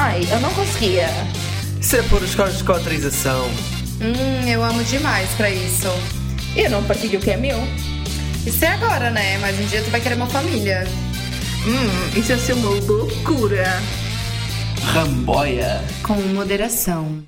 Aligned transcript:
Ai, 0.00 0.20
eu 0.30 0.38
não 0.38 0.54
conseguia. 0.54 1.08
Isso 1.80 1.96
é 1.96 2.02
por 2.02 2.22
escolas 2.22 2.56
de 2.56 2.62
cotrização. 2.62 3.46
Hum, 4.00 4.48
eu 4.48 4.62
amo 4.62 4.84
demais 4.84 5.28
pra 5.30 5.50
isso. 5.50 5.88
E 6.54 6.60
eu 6.60 6.70
não 6.70 6.84
partilho 6.84 7.18
o 7.18 7.22
que 7.22 7.32
é 7.32 7.36
meu. 7.36 7.58
Isso 8.46 8.64
é 8.64 8.68
agora, 8.68 9.10
né? 9.10 9.38
Mas 9.38 9.58
um 9.58 9.66
dia 9.66 9.82
tu 9.82 9.90
vai 9.90 10.00
querer 10.00 10.14
uma 10.14 10.28
família. 10.28 10.84
Hum, 11.66 12.16
isso 12.16 12.30
ia 12.30 12.38
ser 12.38 12.52
uma 12.52 12.70
loucura. 12.70 13.66
Ramboia. 14.84 15.82
Com 16.04 16.14
moderação. 16.32 17.20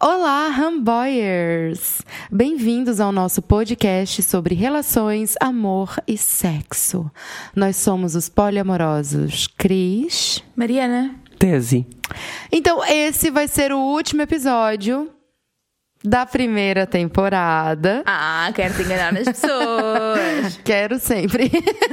Olá, 0.00 0.48
Ramboyers! 0.48 2.02
Bem-vindos 2.32 2.98
ao 2.98 3.12
nosso 3.12 3.40
podcast 3.40 4.20
sobre 4.24 4.56
relações, 4.56 5.36
amor 5.40 5.94
e 6.08 6.18
sexo. 6.18 7.08
Nós 7.54 7.76
somos 7.76 8.16
os 8.16 8.28
poliamorosos 8.28 9.46
Cris. 9.56 10.42
Mariana. 10.56 11.21
Tese. 11.42 11.84
Então, 12.52 12.84
esse 12.84 13.28
vai 13.28 13.48
ser 13.48 13.72
o 13.72 13.78
último 13.78 14.22
episódio 14.22 15.10
da 16.04 16.24
primeira 16.24 16.86
temporada. 16.86 18.04
Ah, 18.06 18.48
quero 18.54 18.72
te 18.74 18.82
enganar 18.82 19.16
as 19.16 19.24
pessoas. 19.24 20.56
Quero 20.64 21.00
sempre. 21.00 21.50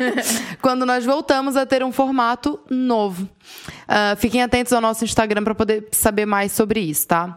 Quando 0.61 0.85
nós 0.85 1.03
voltamos 1.03 1.57
a 1.57 1.65
ter 1.65 1.83
um 1.83 1.91
formato 1.91 2.59
novo. 2.69 3.23
Uh, 3.23 4.15
fiquem 4.17 4.43
atentos 4.43 4.71
ao 4.71 4.81
nosso 4.81 5.03
Instagram 5.03 5.43
para 5.43 5.55
poder 5.55 5.87
saber 5.93 6.27
mais 6.27 6.51
sobre 6.51 6.81
isso, 6.81 7.07
tá? 7.07 7.35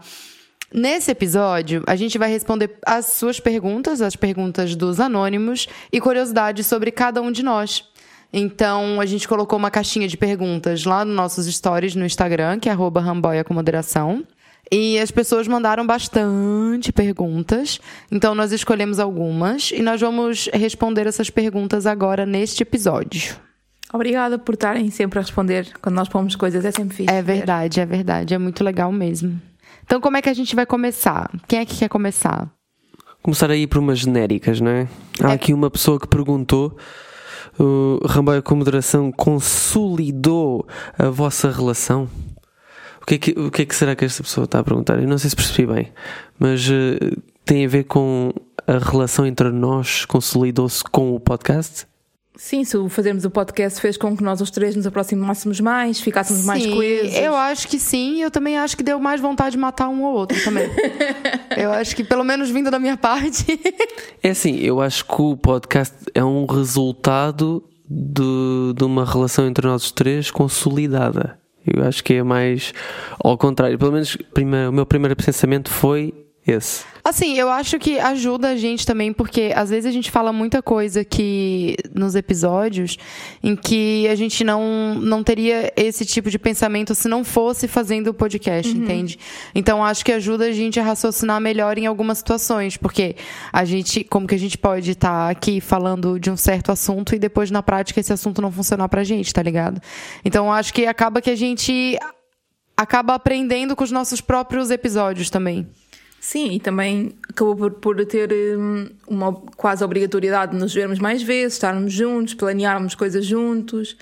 Nesse 0.70 1.10
episódio, 1.10 1.82
a 1.86 1.96
gente 1.96 2.18
vai 2.18 2.30
responder 2.30 2.78
as 2.84 3.06
suas 3.06 3.40
perguntas, 3.40 4.02
as 4.02 4.16
perguntas 4.16 4.76
dos 4.76 5.00
anônimos 5.00 5.66
e 5.90 5.98
curiosidades 5.98 6.66
sobre 6.66 6.90
cada 6.90 7.22
um 7.22 7.32
de 7.32 7.42
nós. 7.42 7.90
Então, 8.32 9.00
a 9.00 9.06
gente 9.06 9.28
colocou 9.28 9.58
uma 9.58 9.70
caixinha 9.70 10.08
de 10.08 10.16
perguntas 10.16 10.84
lá 10.84 11.04
nos 11.04 11.14
nossos 11.14 11.46
stories 11.46 11.94
no 11.94 12.06
Instagram, 12.06 12.58
que 12.58 12.68
é 12.68 12.72
ramboia 12.72 13.44
com 13.44 13.52
moderação. 13.52 14.24
E 14.70 14.98
as 14.98 15.10
pessoas 15.10 15.46
mandaram 15.46 15.86
bastante 15.86 16.92
perguntas, 16.92 17.78
então 18.10 18.34
nós 18.34 18.52
escolhemos 18.52 18.98
algumas 18.98 19.70
e 19.70 19.82
nós 19.82 20.00
vamos 20.00 20.48
responder 20.50 21.06
essas 21.06 21.28
perguntas 21.28 21.84
agora 21.86 22.24
neste 22.24 22.62
episódio. 22.62 23.36
Obrigada 23.92 24.38
por 24.38 24.54
estarem 24.54 24.88
sempre 24.90 25.18
a 25.18 25.22
responder 25.22 25.68
quando 25.82 25.96
nós 25.96 26.08
pomos 26.08 26.34
coisas, 26.36 26.64
é 26.64 26.70
sempre 26.70 26.96
fixe. 26.96 27.12
É 27.12 27.20
verdade, 27.20 27.80
é 27.80 27.84
verdade, 27.84 28.32
é 28.32 28.38
muito 28.38 28.64
legal 28.64 28.90
mesmo. 28.90 29.38
Então, 29.84 30.00
como 30.00 30.16
é 30.16 30.22
que 30.22 30.30
a 30.30 30.34
gente 30.34 30.56
vai 30.56 30.64
começar? 30.64 31.30
Quem 31.46 31.58
é 31.58 31.66
que 31.66 31.76
quer 31.76 31.88
começar? 31.90 32.48
Começar 33.22 33.50
aí 33.50 33.66
por 33.66 33.78
umas 33.78 33.98
genéricas, 33.98 34.58
não 34.58 34.70
é? 34.70 34.88
Há 35.22 35.32
É. 35.32 35.34
aqui 35.34 35.52
uma 35.52 35.70
pessoa 35.70 36.00
que 36.00 36.06
perguntou: 36.08 36.78
o 37.58 38.00
Ramboia 38.06 38.42
com 38.42 38.56
moderação 38.56 39.12
consolidou 39.12 40.66
a 40.98 41.08
vossa 41.08 41.50
relação? 41.50 42.08
O 43.00 43.06
que, 43.06 43.14
é 43.14 43.18
que, 43.18 43.30
o 43.32 43.50
que 43.50 43.62
é 43.62 43.66
que 43.66 43.74
será 43.74 43.96
que 43.96 44.04
esta 44.04 44.22
pessoa 44.22 44.44
está 44.44 44.60
a 44.60 44.64
perguntar? 44.64 45.00
Eu 45.00 45.08
não 45.08 45.18
sei 45.18 45.30
se 45.30 45.36
percebi 45.36 45.72
bem, 45.72 45.92
mas 46.38 46.68
eh, 46.70 47.16
tem 47.44 47.64
a 47.64 47.68
ver 47.68 47.84
com 47.84 48.32
a 48.66 48.78
relação 48.78 49.26
entre 49.26 49.50
nós 49.50 50.04
consolidou-se 50.04 50.84
com 50.84 51.14
o 51.14 51.20
podcast? 51.20 51.86
Sim, 52.34 52.64
se 52.64 52.76
o 52.78 52.88
fazermos 52.88 53.24
o 53.26 53.30
podcast 53.30 53.78
fez 53.80 53.96
com 53.98 54.16
que 54.16 54.22
nós 54.22 54.40
os 54.40 54.50
três 54.50 54.74
nos 54.74 54.86
aproximássemos 54.86 55.60
mais, 55.60 56.00
ficássemos 56.00 56.44
mais 56.46 56.62
Sim, 56.62 56.70
coesos. 56.74 57.14
Eu 57.14 57.36
acho 57.36 57.68
que 57.68 57.78
sim, 57.78 58.22
eu 58.22 58.30
também 58.30 58.56
acho 58.58 58.74
que 58.76 58.82
deu 58.82 58.98
mais 58.98 59.20
vontade 59.20 59.52
de 59.52 59.58
matar 59.58 59.88
um 59.88 60.02
ou 60.02 60.14
outro 60.14 60.42
também. 60.42 60.66
eu 61.56 61.70
acho 61.72 61.94
que, 61.94 62.02
pelo 62.02 62.24
menos 62.24 62.48
vindo 62.50 62.70
da 62.70 62.78
minha 62.78 62.96
parte. 62.96 63.44
É 64.22 64.30
assim, 64.30 64.56
eu 64.60 64.80
acho 64.80 65.04
que 65.04 65.20
o 65.20 65.36
podcast 65.36 65.94
é 66.14 66.24
um 66.24 66.46
resultado 66.46 67.62
de, 67.88 68.72
de 68.76 68.84
uma 68.84 69.04
relação 69.04 69.46
entre 69.46 69.66
nós 69.66 69.84
os 69.84 69.92
três 69.92 70.30
consolidada. 70.30 71.38
Eu 71.66 71.84
acho 71.84 72.02
que 72.02 72.14
é 72.14 72.22
mais 72.22 72.72
ao 73.22 73.36
contrário. 73.36 73.78
Pelo 73.78 73.92
menos 73.92 74.16
prima- 74.32 74.68
o 74.70 74.72
meu 74.72 74.86
primeiro 74.86 75.14
pensamento 75.14 75.70
foi 75.70 76.12
esse. 76.46 76.84
Assim, 77.04 77.36
eu 77.36 77.50
acho 77.50 77.78
que 77.78 77.98
ajuda 77.98 78.50
a 78.50 78.56
gente 78.56 78.86
também, 78.86 79.12
porque 79.12 79.52
às 79.54 79.70
vezes 79.70 79.86
a 79.86 79.92
gente 79.92 80.10
fala 80.10 80.32
muita 80.32 80.62
coisa 80.62 81.04
que 81.04 81.76
nos 81.94 82.14
episódios 82.14 82.96
em 83.42 83.56
que 83.56 84.06
a 84.08 84.14
gente 84.14 84.44
não, 84.44 84.94
não 84.94 85.22
teria 85.22 85.72
esse 85.76 86.04
tipo 86.04 86.30
de 86.30 86.38
pensamento 86.38 86.94
se 86.94 87.08
não 87.08 87.24
fosse 87.24 87.66
fazendo 87.66 88.08
o 88.08 88.14
podcast, 88.14 88.72
entende? 88.72 89.18
Então 89.54 89.84
acho 89.84 90.04
que 90.04 90.12
ajuda 90.12 90.46
a 90.46 90.52
gente 90.52 90.78
a 90.78 90.82
raciocinar 90.82 91.40
melhor 91.40 91.76
em 91.76 91.86
algumas 91.86 92.18
situações, 92.18 92.76
porque 92.76 93.16
a 93.52 93.64
gente, 93.64 94.04
como 94.04 94.26
que 94.26 94.34
a 94.34 94.38
gente 94.38 94.56
pode 94.56 94.92
estar 94.92 95.28
aqui 95.28 95.60
falando 95.60 96.18
de 96.18 96.30
um 96.30 96.36
certo 96.36 96.70
assunto 96.70 97.14
e 97.14 97.18
depois 97.18 97.50
na 97.50 97.62
prática 97.62 98.00
esse 98.00 98.12
assunto 98.12 98.40
não 98.40 98.52
funcionar 98.52 98.88
pra 98.88 99.04
gente, 99.04 99.32
tá 99.32 99.42
ligado? 99.42 99.80
Então 100.24 100.52
acho 100.52 100.72
que 100.72 100.86
acaba 100.86 101.20
que 101.20 101.30
a 101.30 101.36
gente 101.36 101.98
acaba 102.76 103.14
aprendendo 103.14 103.76
com 103.76 103.84
os 103.84 103.90
nossos 103.90 104.20
próprios 104.20 104.70
episódios 104.70 105.30
também. 105.30 105.68
Sim, 106.22 106.52
e 106.52 106.60
também 106.60 107.16
acabou 107.28 107.56
por, 107.56 107.72
por 107.72 108.06
ter 108.06 108.30
hum, 108.56 108.88
uma 109.08 109.34
quase 109.56 109.82
obrigatoriedade 109.82 110.52
de 110.52 110.58
nos 110.58 110.72
vermos 110.72 111.00
mais 111.00 111.20
vezes, 111.20 111.54
estarmos 111.54 111.92
juntos, 111.92 112.32
planearmos 112.34 112.94
coisas 112.94 113.26
juntos. 113.26 113.96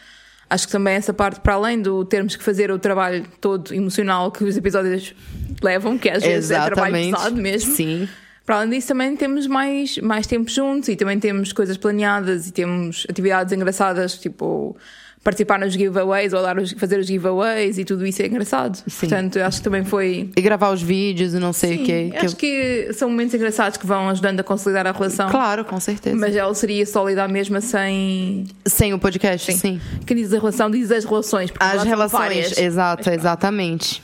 Acho 0.50 0.66
que 0.66 0.72
também 0.72 0.96
essa 0.96 1.14
parte, 1.14 1.40
para 1.40 1.54
além 1.54 1.80
do 1.80 2.04
termos 2.04 2.36
que 2.36 2.44
fazer 2.44 2.70
o 2.70 2.78
trabalho 2.78 3.24
todo 3.40 3.72
emocional 3.72 4.30
que 4.30 4.44
os 4.44 4.54
episódios 4.54 5.14
levam, 5.62 5.96
que 5.96 6.10
às 6.10 6.22
vezes 6.22 6.50
é 6.50 6.62
trabalho 6.62 6.92
pesado 6.92 7.36
mesmo. 7.36 7.74
Sim. 7.74 8.06
Para 8.44 8.56
além 8.56 8.68
disso, 8.68 8.88
também 8.88 9.16
temos 9.16 9.46
mais, 9.46 9.96
mais 9.96 10.26
tempo 10.26 10.50
juntos 10.50 10.90
e 10.90 10.96
também 10.96 11.18
temos 11.18 11.54
coisas 11.54 11.78
planeadas 11.78 12.46
e 12.46 12.52
temos 12.52 13.06
atividades 13.08 13.50
engraçadas, 13.54 14.18
tipo 14.18 14.76
participar 15.22 15.58
nos 15.58 15.74
giveaways 15.74 16.32
ou 16.32 16.40
dar 16.42 16.58
os- 16.58 16.72
fazer 16.72 16.98
os 16.98 17.06
giveaways 17.06 17.76
e 17.78 17.84
tudo 17.84 18.06
isso 18.06 18.22
é 18.22 18.26
engraçado. 18.26 18.76
Sim. 18.76 19.00
Portanto, 19.00 19.36
eu 19.38 19.44
acho 19.44 19.58
que 19.58 19.64
também 19.64 19.84
foi. 19.84 20.30
E 20.34 20.40
gravar 20.40 20.70
os 20.70 20.80
vídeos 20.82 21.34
e 21.34 21.38
não 21.38 21.52
sei 21.52 21.76
Sim, 21.76 21.82
o 21.82 21.86
quê. 21.86 22.10
que 22.18 22.26
acho 22.26 22.36
que 22.36 22.92
são 22.94 23.10
momentos 23.10 23.34
engraçados 23.34 23.76
que 23.76 23.86
vão 23.86 24.08
ajudando 24.08 24.40
a 24.40 24.42
consolidar 24.42 24.86
a 24.86 24.92
relação. 24.92 25.28
Claro, 25.30 25.64
com 25.64 25.78
certeza. 25.78 26.16
Mas 26.16 26.34
ela 26.34 26.54
seria 26.54 26.86
sólida 26.86 27.28
mesma 27.28 27.60
sem. 27.60 28.46
Sem 28.64 28.94
o 28.94 28.98
podcast, 28.98 29.52
sim. 29.52 29.78
Quem 30.06 30.16
diz 30.16 30.32
a 30.32 30.38
relação 30.38 30.70
diz 30.70 30.90
as 30.90 31.04
relações. 31.04 31.52
As 31.60 31.82
relações, 31.84 32.56
exato, 32.56 33.10
exatamente. 33.10 34.02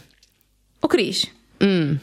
Ô 0.82 0.88
Cris, 0.88 1.26
Hum. 1.62 1.97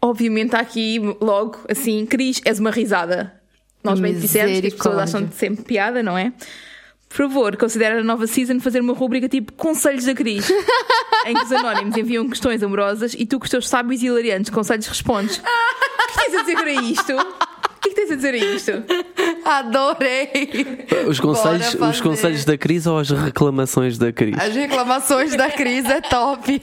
obviamente 0.00 0.56
há 0.56 0.60
aqui 0.60 0.98
logo 1.20 1.58
assim, 1.68 2.06
Cris, 2.06 2.40
és 2.44 2.58
uma 2.58 2.70
risada. 2.70 3.34
Nós 3.84 4.00
bem 4.00 4.14
dissemos 4.14 4.60
que 4.60 4.66
as 4.68 4.74
pessoas 4.74 4.98
acham 4.98 5.28
sempre 5.32 5.62
piada, 5.64 6.02
não 6.02 6.16
é? 6.16 6.32
Por 7.10 7.28
favor, 7.28 7.56
considera 7.56 8.00
a 8.00 8.04
nova 8.04 8.24
season 8.28 8.60
fazer 8.60 8.80
uma 8.80 8.92
rubrica 8.92 9.28
tipo 9.28 9.52
Conselhos 9.54 10.04
da 10.04 10.14
Cris, 10.14 10.48
em 11.26 11.34
que 11.34 11.42
os 11.42 11.52
anónimos 11.52 11.96
enviam 11.96 12.28
questões 12.28 12.62
amorosas 12.62 13.14
e 13.18 13.26
tu, 13.26 13.36
com 13.38 13.44
os 13.44 13.50
teus 13.50 13.68
sábios 13.68 14.00
e 14.00 14.06
hilariantes 14.06 14.48
conselhos, 14.48 14.86
respondes. 14.86 15.38
O 15.38 16.12
que 16.12 16.24
tens 16.24 16.34
a 16.36 16.40
dizer 16.42 16.56
para 16.56 16.72
isto? 16.72 17.12
O 17.80 17.82
que 17.82 17.88
é 17.88 17.92
que 17.92 17.96
tens 17.96 18.10
a 18.10 18.14
dizer 18.16 18.34
a 18.34 18.36
isto? 18.36 18.72
Adorei! 19.42 20.86
Os 21.08 21.18
conselhos, 21.18 21.74
os 21.74 22.00
conselhos 22.02 22.44
da 22.44 22.58
crise 22.58 22.86
ou 22.86 22.98
as 22.98 23.08
reclamações 23.08 23.96
da 23.96 24.12
crise? 24.12 24.38
As 24.38 24.54
reclamações 24.54 25.34
da 25.34 25.50
Cris 25.50 25.86
é 25.86 26.02
top. 26.02 26.60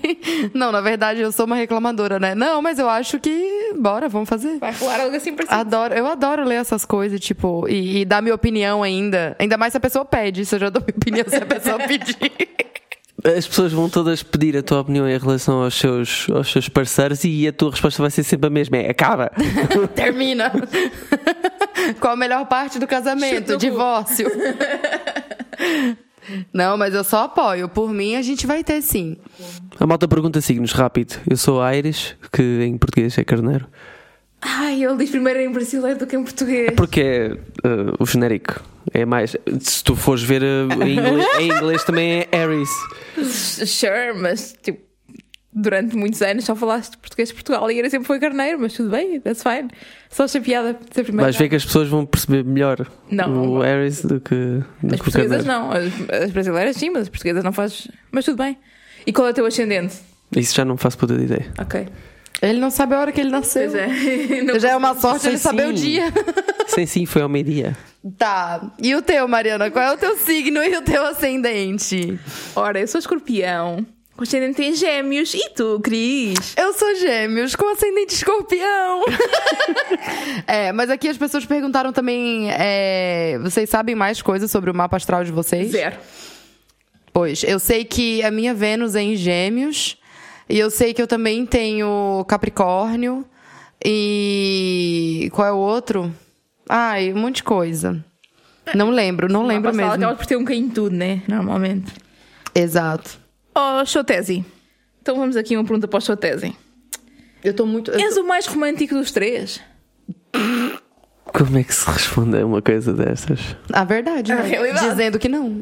Não, 0.54 0.72
na 0.72 0.80
verdade, 0.80 1.22
eu 1.22 1.32
sou 1.32 1.48
uma 1.48 1.56
reclamadora, 1.56 2.20
né? 2.20 2.36
Não, 2.36 2.62
mas 2.62 2.78
eu 2.78 2.88
acho 2.88 3.20
que. 3.20 3.74
Bora, 3.80 4.08
vamos 4.08 4.30
fazer. 4.30 4.60
Vai 4.60 4.74
rolar 4.74 5.02
algo 5.02 5.16
assim 5.16 5.34
para 5.34 5.48
cima. 5.48 5.60
Adoro, 5.60 5.94
eu 5.96 6.06
adoro 6.06 6.46
ler 6.46 6.56
essas 6.56 6.86
coisas, 6.86 7.20
tipo, 7.20 7.68
e, 7.68 8.02
e 8.02 8.06
dar 8.06 8.22
minha 8.22 8.36
opinião 8.36 8.84
ainda. 8.84 9.36
Ainda 9.40 9.58
mais 9.58 9.74
se 9.74 9.78
a 9.78 9.82
pessoa 9.82 10.06
pede, 10.06 10.46
se 10.46 10.54
eu 10.54 10.60
já 10.60 10.70
dou 10.70 10.84
minha 10.84 10.96
opinião 10.96 11.26
se 11.28 11.36
a 11.36 11.46
pessoa 11.48 11.80
pedir. 11.80 12.16
As 13.24 13.48
pessoas 13.48 13.74
vão 13.74 13.90
todas 13.90 14.22
pedir 14.22 14.56
a 14.56 14.62
tua 14.62 14.82
opinião 14.82 15.10
em 15.10 15.18
relação 15.18 15.64
aos 15.64 15.74
seus, 15.74 16.28
aos 16.30 16.52
seus 16.52 16.70
parceiros 16.70 17.24
e 17.24 17.48
a 17.48 17.52
tua 17.52 17.72
resposta 17.72 18.02
vai 18.02 18.12
ser 18.12 18.24
sempre 18.24 18.48
a 18.48 18.50
mesma: 18.50 18.78
é 18.78 18.90
acaba. 18.90 19.32
Termina. 19.96 20.52
Qual 22.00 22.14
a 22.14 22.16
melhor 22.16 22.46
parte 22.46 22.78
do 22.78 22.86
casamento? 22.86 23.54
cu. 23.54 23.58
Divórcio. 23.58 24.28
Não, 26.54 26.78
mas 26.78 26.94
eu 26.94 27.04
só 27.04 27.24
apoio. 27.24 27.70
Por 27.70 27.92
mim, 27.92 28.16
a 28.16 28.22
gente 28.22 28.46
vai 28.46 28.64
ter 28.64 28.82
sim. 28.82 29.18
A 29.80 29.88
malta 29.88 30.08
pergunta 30.08 30.42
signos 30.42 30.74
rápido. 30.74 31.16
Eu 31.28 31.38
sou 31.38 31.62
Aires, 31.62 32.16
que 32.32 32.44
em 32.64 32.78
português 32.78 33.18
é 33.18 33.24
carneiro. 33.24 33.66
Ai, 34.42 34.84
ele 34.84 34.98
diz 34.98 35.10
primeiro 35.10 35.40
em 35.40 35.52
brasileiro 35.52 36.00
do 36.00 36.06
que 36.06 36.16
em 36.16 36.24
português. 36.24 36.72
Porque 36.76 37.02
é 37.02 37.34
uh, 37.68 37.96
o 38.00 38.06
genérico. 38.06 38.62
É 38.94 39.06
mais. 39.06 39.36
Se 39.60 39.84
tu 39.84 39.96
fores 39.96 40.24
ver 40.24 40.42
uh, 40.44 40.84
em, 40.84 40.98
inglês, 40.98 41.28
em 41.40 41.52
inglês 41.52 41.84
também 41.84 42.28
é 42.32 42.38
Aries. 42.38 42.70
Sure, 43.26 44.14
mas 44.16 44.56
tipo, 44.62 44.80
durante 45.54 45.96
muitos 45.96 46.22
anos 46.22 46.46
só 46.46 46.56
falaste 46.56 46.98
português 46.98 47.30
de 47.30 47.36
Portugal 47.36 47.70
e 47.72 47.80
era 47.80 47.90
sempre 47.90 48.08
foi 48.08 48.20
carneiro, 48.20 48.60
mas 48.60 48.74
tudo 48.74 48.90
bem, 48.90 49.20
that's 49.20 49.42
fine. 49.42 49.70
Só 50.10 50.24
achei 50.24 50.40
piada 50.40 50.78
ser 50.92 51.04
primeiro. 51.04 51.24
Vais 51.24 51.36
ver 51.36 51.50
que 51.50 51.56
as 51.56 51.66
pessoas 51.66 51.90
vão 51.90 52.06
perceber 52.06 52.44
melhor 52.44 52.88
Não, 53.10 53.56
o. 53.56 53.62
Aries 53.62 54.04
do 54.04 54.20
que, 54.20 54.36
do 54.36 54.94
As 54.94 55.00
que 55.00 55.04
portuguesas 55.04 55.46
não, 55.46 55.72
as, 55.72 55.86
as 56.24 56.32
brasileiras 56.32 56.76
sim, 56.78 56.90
mas 56.92 57.04
as 57.04 57.10
portuguesas 57.10 57.44
não 57.44 57.52
faz. 57.52 57.88
Mas 58.12 58.26
tudo 58.26 58.38
bem. 58.38 58.58
E 59.06 59.12
qual 59.12 59.28
é 59.28 59.32
o 59.32 59.34
teu 59.34 59.46
ascendente? 59.46 59.96
Isso 60.36 60.56
já 60.56 60.66
não 60.66 60.78
faço 60.78 60.98
puta 60.98 61.18
de 61.18 61.24
ideia. 61.24 61.48
Ok. 61.60 61.88
Ele 62.42 62.60
não 62.60 62.70
sabe 62.70 62.94
a 62.96 63.00
hora 63.00 63.12
que 63.12 63.20
ele 63.20 63.30
nasceu. 63.30 63.72
Pois 63.72 63.76
é. 63.76 64.42
Não 64.44 64.60
Já 64.60 64.72
é 64.72 64.76
uma 64.76 64.96
sorte 64.96 65.28
ele 65.28 65.38
saber 65.38 65.68
o 65.68 65.74
dia. 65.74 66.14
Sim, 66.68 66.86
sim, 66.86 67.06
foi 67.06 67.22
ao 67.22 67.30
meio-dia. 67.30 67.76
Tá. 68.18 68.72
E 68.82 68.94
o 68.94 69.02
teu, 69.02 69.28
Mariana? 69.28 69.72
Qual 69.72 69.84
é 69.84 69.94
o 69.94 69.98
teu 69.98 70.16
signo 70.18 70.64
e 70.64 70.76
o 70.76 70.82
teu 70.82 71.04
ascendente? 71.06 72.20
Ora, 72.56 72.80
eu 72.80 72.88
sou 72.88 73.00
escorpião, 73.00 73.86
com 74.16 74.24
ascendente 74.24 74.62
em 74.62 74.74
gêmeos. 74.74 75.34
E 75.34 75.50
tu, 75.56 75.80
Cris? 75.82 76.54
Eu 76.58 76.74
sou 76.74 76.96
gêmeos 76.96 77.56
com 77.56 77.72
ascendente 77.72 78.14
escorpião. 78.14 79.06
é, 80.46 80.72
mas 80.72 80.90
aqui 80.90 81.08
as 81.08 81.18
pessoas 81.18 81.46
perguntaram 81.46 81.92
também: 81.92 82.52
é, 82.52 83.40
vocês 83.42 83.70
sabem 83.70 83.96
mais 83.96 84.22
coisas 84.22 84.52
sobre 84.52 84.70
o 84.70 84.76
mapa 84.76 84.98
astral 84.98 85.24
de 85.24 85.32
vocês? 85.32 85.72
Zero. 85.72 85.96
Pois, 87.12 87.44
eu 87.44 87.58
sei 87.60 87.84
que 87.84 88.22
a 88.24 88.30
minha 88.30 88.54
Vênus 88.54 88.94
é 88.94 89.02
em 89.02 89.16
gêmeos. 89.16 89.98
E 90.50 90.58
eu 90.58 90.70
sei 90.72 90.94
que 90.94 91.02
eu 91.02 91.08
também 91.08 91.46
tenho 91.46 92.24
Capricórnio. 92.28 93.26
E. 93.84 95.30
Qual 95.34 95.48
é 95.48 95.52
o 95.52 95.58
outro? 95.58 96.14
Ai, 96.70 97.14
um 97.14 97.18
monte 97.20 97.38
de 97.38 97.44
coisa. 97.44 98.04
Não 98.76 98.90
lembro, 98.90 99.32
não 99.32 99.46
lembro 99.46 99.72
Uma 99.72 99.78
passada 99.78 99.98
mesmo. 99.98 100.04
Acaba 100.06 100.18
por 100.18 100.26
ter 100.26 100.36
um 100.36 100.40
bocadinho 100.42 100.68
de 100.68 100.74
tudo, 100.74 100.96
né? 100.96 101.22
Normalmente. 101.28 101.94
Exato. 102.54 103.18
Oh, 103.56 103.86
Chotesi. 103.86 104.44
Então 105.02 105.16
vamos 105.18 105.36
aqui 105.38 105.56
uma 105.56 105.64
pergunta 105.64 105.88
para 105.88 105.98
o 105.98 106.02
Chotesi. 106.02 106.54
Eu 107.44 107.54
tô 107.54 107.66
muito. 107.66 107.92
eu 107.92 108.00
És 108.00 108.16
tô- 108.16 108.22
o 108.22 108.28
mais 108.28 108.46
romântico 108.46 108.96
dos 108.96 109.12
três? 109.12 109.62
Como 111.38 111.58
é 111.58 111.64
que 111.64 111.74
se 111.76 111.86
responde 111.90 112.38
a 112.40 112.46
uma 112.46 112.62
coisa 112.64 112.92
destas? 112.94 113.56
A 113.72 113.84
verdade, 113.84 114.32
A 114.32 114.38
né? 114.38 114.48
realidade. 114.50 114.90
Dizendo 114.90 115.20
que 115.20 115.30
não. 115.30 115.62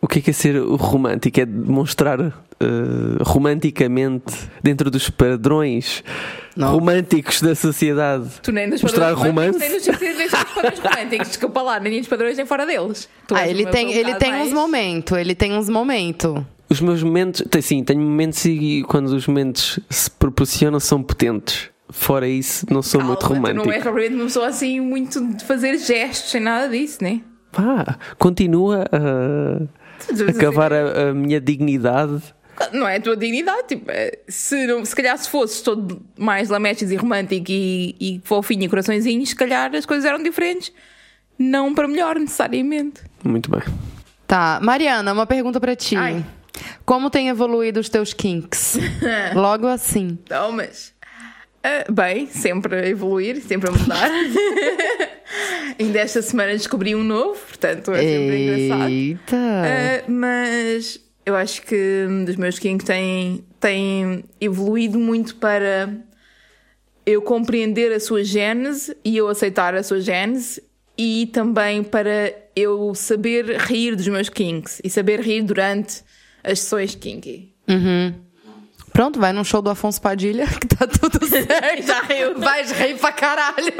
O 0.00 0.08
que 0.08 0.20
é 0.20 0.22
que 0.22 0.30
é 0.30 0.32
ser 0.32 0.56
o 0.60 0.76
romântico? 0.76 1.40
É 1.40 1.44
demonstrar 1.44 2.20
eh, 2.20 2.32
romanticamente, 3.20 4.32
dentro 4.62 4.90
dos 4.90 5.10
padrões 5.10 6.02
Não. 6.56 6.70
românticos 6.72 7.42
da 7.42 7.54
sociedade. 7.54 8.28
Tu 8.42 8.50
nem 8.52 8.70
dos 8.70 8.82
Mostrar 8.82 9.12
romance? 9.12 9.58
nem 9.58 9.70
dos 9.70 9.86
padrões 9.86 10.32
românticos. 10.82 11.28
Desculpa 11.28 11.62
lá, 11.62 11.78
nem 11.80 11.98
dos 12.00 12.08
padrões 12.08 12.36
nem 12.36 12.46
fora 12.46 12.64
deles. 12.64 13.08
Tu 13.26 13.34
Ah, 13.34 13.46
ele 13.46 13.66
tem, 13.66 13.92
ele 13.92 14.14
tem 14.14 14.32
uns 14.34 14.38
mais- 14.38 14.52
momentos. 14.52 15.18
Ele 15.18 15.34
tem 15.34 15.52
uns 15.52 15.68
momentos. 15.68 16.42
Os 16.70 16.80
meus 16.80 17.02
momentos, 17.02 17.42
tem- 17.50 17.62
sim, 17.62 17.82
tenho 17.84 18.00
momentos 18.00 18.44
e 18.44 18.84
quando 18.88 19.06
os 19.08 19.26
momentos 19.26 19.78
se 19.90 20.10
proporcionam 20.10 20.78
são 20.80 21.02
potentes. 21.02 21.70
Fora 21.90 22.28
isso, 22.28 22.66
não 22.70 22.82
sou 22.82 23.02
muito 23.02 23.24
romântico. 23.24 23.64
não 23.66 23.72
és 23.72 23.82
propriamente 23.82 24.14
uma 24.16 24.24
pessoa 24.24 24.48
assim 24.48 24.78
muito 24.80 25.26
de 25.34 25.44
fazer 25.44 25.78
gestos, 25.78 26.30
sem 26.30 26.40
nada 26.40 26.68
disso, 26.68 26.98
né? 27.02 27.22
Pá, 27.50 27.98
continua 28.18 28.84
a 28.92 30.30
acabar 30.30 30.72
a, 30.72 31.08
a 31.10 31.14
minha 31.14 31.40
dignidade. 31.40 32.22
Não 32.72 32.86
é 32.88 32.96
a 32.96 33.00
tua 33.00 33.16
dignidade. 33.16 33.68
Tipo, 33.68 33.90
é, 33.90 34.18
se, 34.28 34.66
não- 34.66 34.84
se 34.84 34.94
calhar 34.94 35.16
se 35.16 35.30
fosses 35.30 35.62
todo 35.62 36.02
mais 36.18 36.50
lameches 36.50 36.90
e 36.90 36.96
romântico 36.96 37.46
e, 37.50 37.96
e 38.00 38.20
fofinho 38.24 38.64
e 38.64 38.68
coraçõezinhos, 38.68 39.30
se 39.30 39.36
calhar 39.36 39.74
as 39.74 39.86
coisas 39.86 40.04
eram 40.04 40.22
diferentes. 40.22 40.72
Não 41.38 41.72
para 41.72 41.86
melhor, 41.88 42.16
necessariamente. 42.18 43.00
Muito 43.24 43.50
bem. 43.50 43.62
Tá. 44.26 44.58
Mariana, 44.62 45.12
uma 45.12 45.24
pergunta 45.24 45.58
pra 45.60 45.74
ti. 45.76 45.96
Ai. 45.96 46.24
Como 46.84 47.08
tem 47.08 47.28
evoluído 47.28 47.78
os 47.78 47.88
teus 47.88 48.12
kinks? 48.12 48.76
Logo 49.34 49.66
assim. 49.68 50.18
Não, 50.28 50.50
ah, 51.68 51.92
bem, 51.92 52.26
sempre 52.26 52.76
a 52.76 52.88
evoluir, 52.88 53.40
sempre 53.42 53.68
a 53.68 53.72
mudar. 53.72 54.10
Ainda 55.78 55.98
esta 55.98 56.22
semana 56.22 56.52
descobri 56.52 56.94
um 56.94 57.04
novo, 57.04 57.38
portanto 57.46 57.92
é 57.92 58.00
sempre 58.00 58.42
engraçado. 58.42 58.90
Eita. 58.90 59.36
Ah, 59.36 60.04
mas 60.08 61.00
eu 61.26 61.36
acho 61.36 61.62
que 61.62 62.06
um 62.08 62.24
dos 62.24 62.36
meus 62.36 62.58
kinks 62.58 62.86
tem, 62.86 63.44
tem 63.60 64.24
evoluído 64.40 64.98
muito 64.98 65.36
para 65.36 65.94
eu 67.04 67.20
compreender 67.22 67.92
a 67.92 68.00
sua 68.00 68.24
gênese 68.24 68.96
e 69.04 69.16
eu 69.16 69.28
aceitar 69.28 69.74
a 69.74 69.82
sua 69.82 70.00
gênese 70.00 70.62
e 70.96 71.26
também 71.32 71.82
para 71.82 72.34
eu 72.56 72.94
saber 72.94 73.56
rir 73.60 73.94
dos 73.94 74.08
meus 74.08 74.28
kinks 74.28 74.80
e 74.82 74.90
saber 74.90 75.20
rir 75.20 75.42
durante 75.42 76.02
as 76.42 76.60
sessões 76.60 76.94
kinky. 76.94 77.54
Pronto, 78.98 79.20
vai 79.20 79.32
num 79.32 79.44
show 79.44 79.62
do 79.62 79.70
Afonso 79.70 80.02
Padilha 80.02 80.44
que 80.60 80.66
tá 80.66 80.84
tudo 80.84 81.22
certo. 81.30 81.86
Já 81.86 82.00
riu. 82.02 82.36
Vais 82.40 82.72
rir 82.72 82.98
pra 82.98 83.12
caralho. 83.12 83.72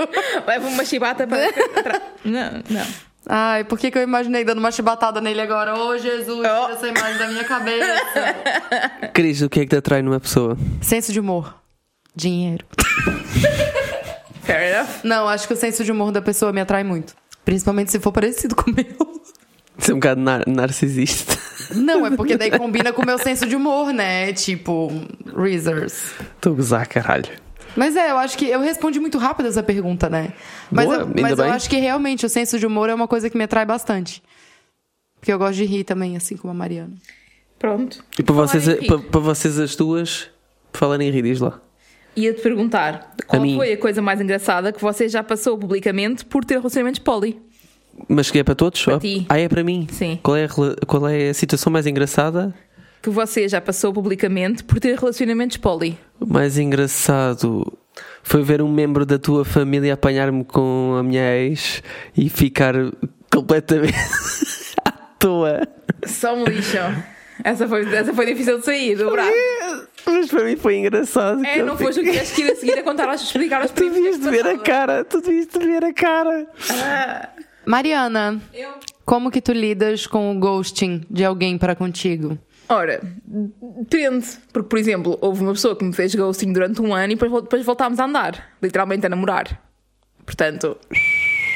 Leva 0.47 0.69
uma 0.69 0.85
chibata 0.85 1.27
para 1.27 1.49
atrás. 1.49 2.03
Não, 2.25 2.63
não. 2.71 2.87
Ai, 3.27 3.65
por 3.65 3.77
que, 3.77 3.91
que 3.91 3.99
eu 3.99 4.03
imaginei 4.03 4.45
dando 4.45 4.59
uma 4.59 4.71
chibatada 4.71 5.21
nele 5.21 5.41
agora? 5.41 5.75
Ô, 5.77 5.99
Jesus, 5.99 6.29
Oh. 6.29 6.43
tira 6.67 6.73
essa 6.73 6.87
imagem 6.87 7.19
da 7.19 7.27
minha 7.27 7.43
cabeça. 7.43 8.37
Cris, 9.13 9.43
o 9.43 9.51
que 9.51 9.59
é 9.59 9.63
que 9.65 9.71
te 9.71 9.77
atrai 9.77 10.03
numa 10.03 10.21
pessoa? 10.21 10.57
senso 10.81 11.13
de 11.13 11.19
humor. 11.19 11.53
Dinheiro. 12.15 12.65
Fair 14.45 14.73
enough. 14.73 14.89
Não, 15.03 15.27
acho 15.29 15.49
que 15.49 15.53
o 15.53 15.57
senso 15.57 15.83
de 15.83 15.91
humor 15.91 16.13
da 16.13 16.23
pessoa 16.23 16.53
me 16.53 16.61
atrai 16.61 16.85
muito. 16.85 17.13
Principalmente 17.45 17.91
se 17.91 17.99
for 17.99 18.13
parecido 18.13 18.55
com 18.55 18.71
o 18.71 18.75
meu. 18.75 18.85
Ser 19.85 19.93
um 19.93 19.97
bocado 19.97 20.21
nar 20.21 20.43
narcisista. 20.47 21.39
Não, 21.75 22.07
é 22.07 22.17
porque 22.17 22.37
daí 22.37 22.51
combina 22.51 22.93
com 22.93 23.03
o 23.03 23.07
meu 23.07 23.19
senso 23.19 23.47
de 23.47 23.55
humor, 23.55 23.93
né? 23.93 24.33
Tipo, 24.33 24.91
Reasers. 25.37 26.15
A 26.45 26.49
gozar, 26.49 26.89
caralho. 26.89 27.31
Mas 27.77 27.95
é, 27.95 28.11
eu 28.11 28.19
acho 28.19 28.37
que 28.37 28.47
eu 28.47 28.61
respondi 28.61 28.99
muito 28.99 29.19
rápido 29.19 29.47
essa 29.47 29.63
pergunta, 29.63 30.09
né? 30.09 30.33
Mas, 30.71 30.87
Boa, 30.87 30.99
eu, 30.99 31.13
mas 31.21 31.39
eu 31.39 31.45
acho 31.45 31.71
que 31.71 31.77
realmente 31.77 32.27
o 32.27 32.29
senso 32.29 32.59
de 32.59 32.67
humor 32.67 32.89
é 32.89 32.95
uma 32.95 33.07
coisa 33.07 33.31
que 33.31 33.39
me 33.39 33.45
atrai 33.45 33.65
bastante. 33.65 34.23
Porque 35.21 35.33
eu 35.33 35.39
gosto 35.39 35.55
de 35.55 35.65
rir 35.65 35.85
também, 35.85 36.17
assim 36.17 36.37
como 36.37 36.51
a 36.51 36.55
Mariana. 36.55 36.95
Pronto. 37.59 38.05
E 38.19 38.23
para 38.23 38.35
vocês, 38.35 38.67
rir. 38.67 38.87
para, 38.87 38.99
para 38.99 39.21
vocês 39.21 39.59
as 39.59 39.77
duas, 39.77 40.29
falarem 40.73 41.09
em 41.09 41.13
rir, 41.13 41.23
diz 41.23 41.41
lá. 41.41 41.61
Ia-te 42.17 42.41
perguntar 42.41 43.15
qual 43.29 43.43
mim. 43.43 43.57
foi 43.57 43.73
a 43.73 43.77
coisa 43.77 44.03
mais 44.03 44.21
engraçada 44.21 44.73
que 44.73 44.81
você 44.81 45.09
já 45.09 45.23
passou 45.23 45.57
publicamente 45.57 46.25
por 46.25 46.45
ter 46.45 46.55
relacionamentos 46.55 46.99
poli? 46.99 47.41
Mas 48.09 48.31
que 48.31 48.39
é 48.39 48.45
para 48.45 48.55
todos? 48.55 48.85
Para 48.85 48.99
ti. 48.99 49.27
Ah, 49.29 49.39
é 49.39 49.49
para 49.49 49.65
mim? 49.65 49.87
Sim. 49.91 50.19
Qual 50.23 50.37
é, 50.37 50.45
a, 50.45 50.49
qual 50.87 51.09
é 51.09 51.31
a 51.31 51.35
situação 51.35 51.73
mais 51.73 51.87
engraçada? 51.87 52.55
Que 53.03 53.11
você 53.11 53.49
já 53.49 53.61
passou 53.61 53.93
publicamente 53.93 54.65
por 54.65 54.81
ter 54.81 54.99
relacionamentos 54.99 55.57
poli? 55.57 55.99
O 56.21 56.27
mais 56.27 56.59
engraçado 56.59 57.79
foi 58.23 58.43
ver 58.43 58.61
um 58.61 58.71
membro 58.71 59.07
da 59.07 59.19
tua 59.19 59.45
família 59.45 59.95
apanhar-me 59.95 60.45
com 60.45 60.97
a 60.99 61.03
minha 61.03 61.37
ex 61.37 61.83
e 62.17 62.29
ficar 62.29 62.75
completamente 63.33 63.95
à 64.85 64.91
toa. 65.19 65.63
Só 66.05 66.35
um 66.35 66.45
lixo. 66.45 66.77
Essa 67.45 67.69
foi, 67.69 67.95
essa 67.95 68.13
foi 68.13 68.27
difícil 68.27 68.59
de 68.59 68.65
sair, 68.65 68.97
do 68.97 69.11
bravo. 69.11 69.31
Mas 70.05 70.29
para 70.29 70.45
mim 70.45 70.57
foi 70.57 70.79
engraçado. 70.79 71.45
É, 71.45 71.63
não 71.63 71.77
foste 71.77 72.01
o 72.01 72.03
que 72.03 72.11
tiveste 72.11 72.35
que 72.35 72.43
ir 72.43 72.53
a 72.53 72.57
seguir 72.57 72.79
a 72.79 72.83
contar, 72.83 73.09
a 73.09 73.15
explicar 73.15 73.63
aos 73.63 73.71
Tu 73.71 73.89
devias 73.89 74.19
de 74.19 74.31
ver 74.31 74.47
a 74.47 74.59
cara, 74.59 75.05
tu 75.05 75.21
devias 75.21 75.47
de 75.47 75.59
ver 75.59 75.85
a 75.85 75.93
cara. 75.93 76.47
Mariana, 77.69 78.41
Eu? 78.55 78.71
como 79.05 79.31
que 79.31 79.43
tu 79.43 79.53
lidas 79.53 80.07
com 80.07 80.35
o 80.35 80.39
ghosting 80.39 81.03
de 81.11 81.23
alguém 81.23 81.59
para 81.59 81.77
contigo? 81.77 82.39
Ora, 82.67 82.99
depende. 83.27 84.27
Porque, 84.51 84.71
por 84.71 84.79
exemplo, 84.79 85.19
houve 85.21 85.43
uma 85.43 85.53
pessoa 85.53 85.77
que 85.77 85.85
me 85.85 85.93
fez 85.93 86.15
ghosting 86.15 86.51
durante 86.51 86.81
um 86.81 86.95
ano 86.95 87.13
e 87.13 87.17
depois, 87.17 87.43
depois 87.43 87.67
voltámos 87.67 88.01
a 88.01 88.07
andar. 88.07 88.57
Literalmente 88.63 89.05
a 89.05 89.11
namorar. 89.11 89.63
Portanto, 90.25 90.79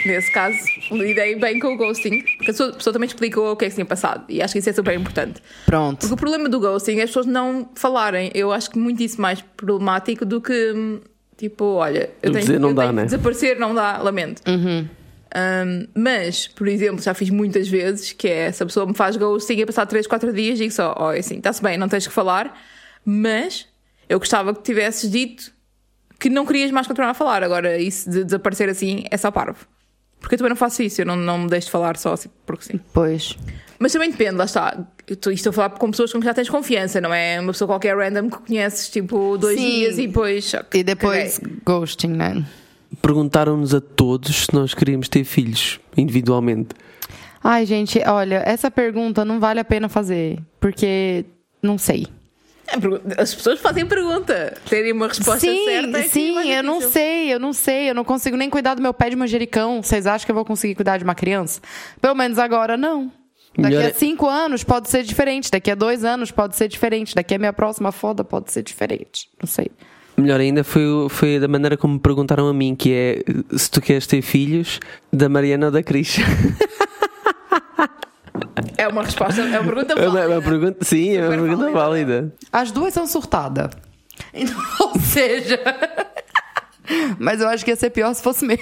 nesse 0.04 0.30
caso, 0.32 0.58
lidei 0.90 1.36
bem 1.36 1.58
com 1.58 1.68
o 1.74 1.76
ghosting. 1.78 2.20
Porque 2.20 2.42
a 2.42 2.52
pessoa, 2.52 2.68
a 2.68 2.74
pessoa 2.74 2.92
também 2.92 3.06
explicou 3.06 3.50
o 3.50 3.56
que 3.56 3.64
é 3.64 3.68
que 3.70 3.74
tinha 3.74 3.86
passado. 3.86 4.26
E 4.28 4.42
acho 4.42 4.52
que 4.52 4.58
isso 4.58 4.68
é 4.68 4.72
super 4.74 4.94
importante. 4.94 5.42
Pronto. 5.64 5.98
Porque 6.00 6.12
o 6.12 6.16
problema 6.18 6.46
do 6.46 6.60
ghosting 6.60 6.98
é 6.98 7.04
as 7.04 7.08
pessoas 7.08 7.24
não 7.24 7.70
falarem. 7.74 8.30
Eu 8.34 8.52
acho 8.52 8.70
que 8.70 8.78
muito 8.78 9.02
isso 9.02 9.18
mais 9.18 9.40
problemático 9.40 10.26
do 10.26 10.42
que 10.42 10.72
hum, 10.76 11.00
tipo, 11.38 11.64
olha, 11.64 12.10
eu 12.22 12.32
tenho, 12.32 12.44
dizer 12.44 12.60
não 12.60 12.68
eu 12.68 12.74
dá, 12.74 12.82
tenho 12.82 12.92
né? 12.92 13.02
que 13.02 13.06
desaparecer, 13.06 13.58
não 13.58 13.74
dá, 13.74 13.96
lamento. 13.96 14.42
Um, 15.34 15.86
mas, 15.94 16.46
por 16.46 16.68
exemplo, 16.68 17.02
já 17.02 17.14
fiz 17.14 17.30
muitas 17.30 17.68
vezes 17.68 18.12
que 18.12 18.28
é 18.28 18.52
se 18.52 18.62
a 18.62 18.66
pessoa 18.66 18.86
me 18.86 18.94
faz 18.94 19.16
ghosting 19.16 19.54
e 19.54 19.62
a 19.62 19.66
passar 19.66 19.86
3, 19.86 20.06
4 20.06 20.32
dias 20.32 20.58
digo 20.58 20.72
só, 20.72 20.94
ó, 20.98 21.12
é 21.12 21.20
assim, 21.20 21.38
está-se 21.38 21.62
bem, 21.62 21.78
não 21.78 21.88
tens 21.88 22.06
que 22.06 22.12
falar, 22.12 22.58
mas 23.04 23.66
eu 24.08 24.18
gostava 24.18 24.54
que 24.54 24.62
tivesses 24.62 25.10
dito 25.10 25.52
que 26.20 26.28
não 26.28 26.44
querias 26.46 26.70
mais 26.70 26.86
continuar 26.86 27.10
a 27.10 27.14
falar. 27.14 27.42
Agora, 27.42 27.78
isso 27.78 28.08
de 28.10 28.24
desaparecer 28.24 28.68
assim 28.68 29.04
é 29.10 29.16
só 29.16 29.30
parvo. 29.30 29.66
Porque 30.20 30.36
eu 30.36 30.38
também 30.38 30.50
não 30.50 30.56
faço 30.56 30.82
isso, 30.82 31.00
eu 31.00 31.06
não, 31.06 31.16
não 31.16 31.38
me 31.38 31.48
deixo 31.48 31.66
de 31.66 31.72
falar 31.72 31.96
só 31.96 32.12
assim, 32.12 32.28
porque 32.46 32.64
sim. 32.64 32.80
Pois. 32.92 33.36
Mas 33.78 33.90
também 33.92 34.08
depende, 34.08 34.36
lá 34.36 34.44
está. 34.44 34.86
Eu 35.08 35.14
estou 35.14 35.32
estou 35.32 35.50
a 35.50 35.52
falar 35.52 35.70
com 35.70 35.90
pessoas 35.90 36.12
com 36.12 36.20
que 36.20 36.24
já 36.24 36.32
tens 36.32 36.48
confiança, 36.48 37.00
não 37.00 37.12
é 37.12 37.40
uma 37.40 37.52
pessoa 37.52 37.66
qualquer 37.66 37.96
random 37.96 38.30
que 38.30 38.38
conheces 38.38 38.88
tipo 38.88 39.36
dois 39.36 39.58
Sim. 39.58 39.68
dias 39.68 39.98
e 39.98 40.06
depois. 40.06 40.52
E 40.72 40.84
depois 40.84 41.38
caguei. 41.38 41.56
ghosting, 41.66 42.08
né? 42.08 42.44
Perguntaram-nos 43.00 43.74
a 43.74 43.80
todos 43.80 44.44
se 44.44 44.54
nós 44.54 44.74
queríamos 44.74 45.08
ter 45.08 45.24
filhos 45.24 45.80
individualmente. 45.96 46.70
Ai, 47.42 47.66
gente, 47.66 47.98
olha, 48.06 48.42
essa 48.46 48.70
pergunta 48.70 49.24
não 49.24 49.40
vale 49.40 49.58
a 49.60 49.64
pena 49.64 49.88
fazer. 49.88 50.38
Porque 50.60 51.24
não 51.62 51.76
sei. 51.78 52.06
É, 52.68 53.20
As 53.20 53.34
pessoas 53.34 53.60
fazem 53.60 53.84
pergunta. 53.86 54.56
Terem 54.68 54.92
uma 54.92 55.08
resposta 55.08 55.40
sim, 55.40 55.64
certa. 55.64 55.98
é 55.98 56.02
sim, 56.04 56.32
mais 56.34 56.48
eu 56.48 56.62
não 56.62 56.80
sei, 56.80 57.34
eu 57.34 57.40
não 57.40 57.52
sei, 57.52 57.90
eu 57.90 57.94
não 57.94 58.04
consigo 58.04 58.36
nem 58.36 58.48
cuidar 58.48 58.74
do 58.74 58.82
meu 58.82 58.94
pé 58.94 59.10
de 59.10 59.16
manjericão. 59.16 59.82
Vocês 59.82 60.06
acham 60.06 60.24
que 60.24 60.30
eu 60.30 60.34
vou 60.34 60.44
conseguir 60.44 60.74
cuidar 60.74 60.98
de 60.98 61.04
uma 61.04 61.14
criança? 61.14 61.60
Pelo 62.00 62.14
menos 62.14 62.38
agora 62.38 62.76
não. 62.76 63.10
Daqui 63.58 63.74
Melhor 63.76 63.84
a 63.84 63.88
é- 63.88 63.92
cinco 63.92 64.26
anos 64.26 64.64
pode 64.64 64.88
ser 64.88 65.02
diferente, 65.02 65.50
daqui 65.50 65.70
a 65.70 65.74
dois 65.74 66.04
anos 66.04 66.30
pode 66.30 66.56
ser 66.56 66.68
diferente, 66.68 67.14
daqui 67.14 67.34
a 67.34 67.38
minha 67.38 67.52
próxima 67.52 67.92
foda 67.92 68.24
pode 68.24 68.50
ser 68.50 68.62
diferente. 68.62 69.28
Não 69.38 69.46
sei. 69.46 69.70
Melhor 70.16 70.40
ainda 70.40 70.62
foi, 70.62 70.82
foi 71.08 71.40
da 71.40 71.48
maneira 71.48 71.76
como 71.76 71.94
me 71.94 72.00
perguntaram 72.00 72.46
a 72.48 72.52
mim, 72.54 72.74
que 72.74 72.92
é 72.92 73.22
se 73.56 73.70
tu 73.70 73.80
queres 73.80 74.06
ter 74.06 74.20
filhos, 74.22 74.78
da 75.12 75.28
Mariana 75.28 75.66
ou 75.66 75.72
da 75.72 75.82
Cris. 75.82 76.16
É 78.76 78.88
uma 78.88 79.02
resposta, 79.02 79.40
é 79.42 79.60
uma 79.60 79.64
pergunta 79.72 79.92
É 79.92 80.08
uma, 80.08 80.20
é 80.20 80.26
uma 80.26 80.40
válida. 80.40 80.42
pergunta, 80.50 80.84
sim, 80.84 81.16
é 81.16 81.20
uma 81.20 81.28
pergunta 81.30 81.70
válida. 81.70 81.78
válida. 81.78 82.34
As 82.52 82.70
duas 82.72 82.92
são 82.94 83.06
surtada. 83.06 83.70
Então, 84.34 84.56
ou 84.80 84.98
seja. 85.00 85.58
Mas 87.18 87.40
eu 87.40 87.48
acho 87.48 87.64
que 87.64 87.70
ia 87.70 87.76
ser 87.76 87.90
pior 87.90 88.12
se 88.14 88.22
fosse 88.22 88.44
meu. 88.46 88.56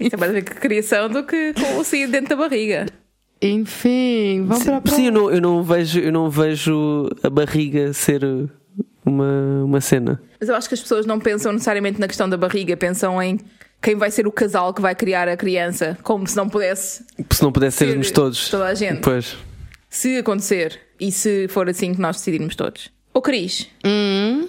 Isso 0.00 0.14
é 0.14 0.16
mais 0.18 0.30
a 0.30 0.34
ver 0.34 0.44
com 0.44 0.54
criação 0.60 1.08
do 1.08 1.22
que 1.24 1.52
com 1.54 1.78
o 1.78 1.84
sair 1.84 2.06
dentro 2.08 2.30
da 2.30 2.36
barriga. 2.36 2.86
Enfim, 3.42 4.44
vamos 4.46 4.64
pra 4.64 4.80
Sim, 4.86 5.06
eu 5.06 5.12
não, 5.12 5.30
eu 5.30 5.40
não 5.40 5.62
vejo, 5.62 6.00
eu 6.00 6.12
não 6.12 6.30
vejo 6.30 7.08
a 7.22 7.30
barriga 7.30 7.92
ser 7.92 8.22
uma, 9.04 9.64
uma 9.64 9.80
cena. 9.80 10.20
Mas 10.40 10.48
eu 10.48 10.54
acho 10.54 10.68
que 10.68 10.74
as 10.74 10.80
pessoas 10.80 11.06
não 11.06 11.18
pensam 11.20 11.52
necessariamente 11.52 12.00
na 12.00 12.06
questão 12.08 12.28
da 12.28 12.36
barriga, 12.36 12.76
pensam 12.76 13.22
em 13.22 13.38
quem 13.82 13.94
vai 13.96 14.10
ser 14.10 14.26
o 14.26 14.32
casal 14.32 14.72
que 14.72 14.80
vai 14.80 14.94
criar 14.94 15.28
a 15.28 15.36
criança, 15.36 15.98
como 16.02 16.26
se 16.26 16.36
não 16.36 16.48
pudesse, 16.48 17.04
Se 17.30 17.42
não 17.42 17.52
pudesse 17.52 17.76
Ser 17.78 17.86
sermos 17.88 18.10
todos. 18.10 18.48
toda 18.48 18.66
a 18.66 18.74
gente. 18.74 19.00
Pois. 19.00 19.36
se 19.90 20.16
acontecer 20.16 20.80
e 20.98 21.12
se 21.12 21.46
for 21.48 21.68
assim 21.68 21.92
que 21.94 22.00
nós 22.00 22.16
decidirmos 22.16 22.56
todos. 22.56 22.90
Ô 23.12 23.20
Cris, 23.20 23.68
Hum, 23.84 24.48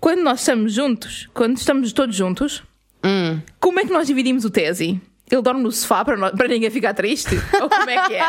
quando 0.00 0.22
nós 0.22 0.40
estamos 0.40 0.72
juntos, 0.72 1.28
quando 1.34 1.56
estamos 1.56 1.92
todos 1.92 2.14
juntos, 2.14 2.62
hum. 3.04 3.40
como 3.60 3.80
é 3.80 3.84
que 3.84 3.92
nós 3.92 4.06
dividimos 4.06 4.44
o 4.44 4.50
Tesi? 4.50 5.00
Ele 5.30 5.42
dorme 5.42 5.62
no 5.62 5.70
sofá 5.72 6.04
para, 6.04 6.16
nós- 6.16 6.32
para 6.32 6.48
ninguém 6.48 6.70
ficar 6.70 6.94
triste? 6.94 7.34
Ou 7.60 7.68
como 7.68 7.90
é 7.90 8.06
que 8.06 8.14
é? 8.14 8.24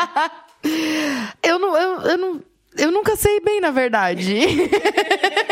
Eu 1.48 1.58
não, 1.58 1.74
eu, 1.74 2.00
eu 2.02 2.18
não. 2.18 2.42
Eu 2.76 2.90
nunca 2.92 3.16
sei 3.16 3.40
bem, 3.40 3.60
na 3.62 3.70
verdade. 3.70 4.36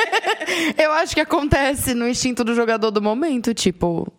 eu 0.77 0.93
acho 0.93 1.15
que 1.15 1.21
acontece 1.21 1.95
no 1.95 2.09
instinto 2.09 2.43
do 2.45 2.55
jogador 2.55 2.91
do 2.91 3.01
momento, 3.03 3.53
tipo. 3.55 4.11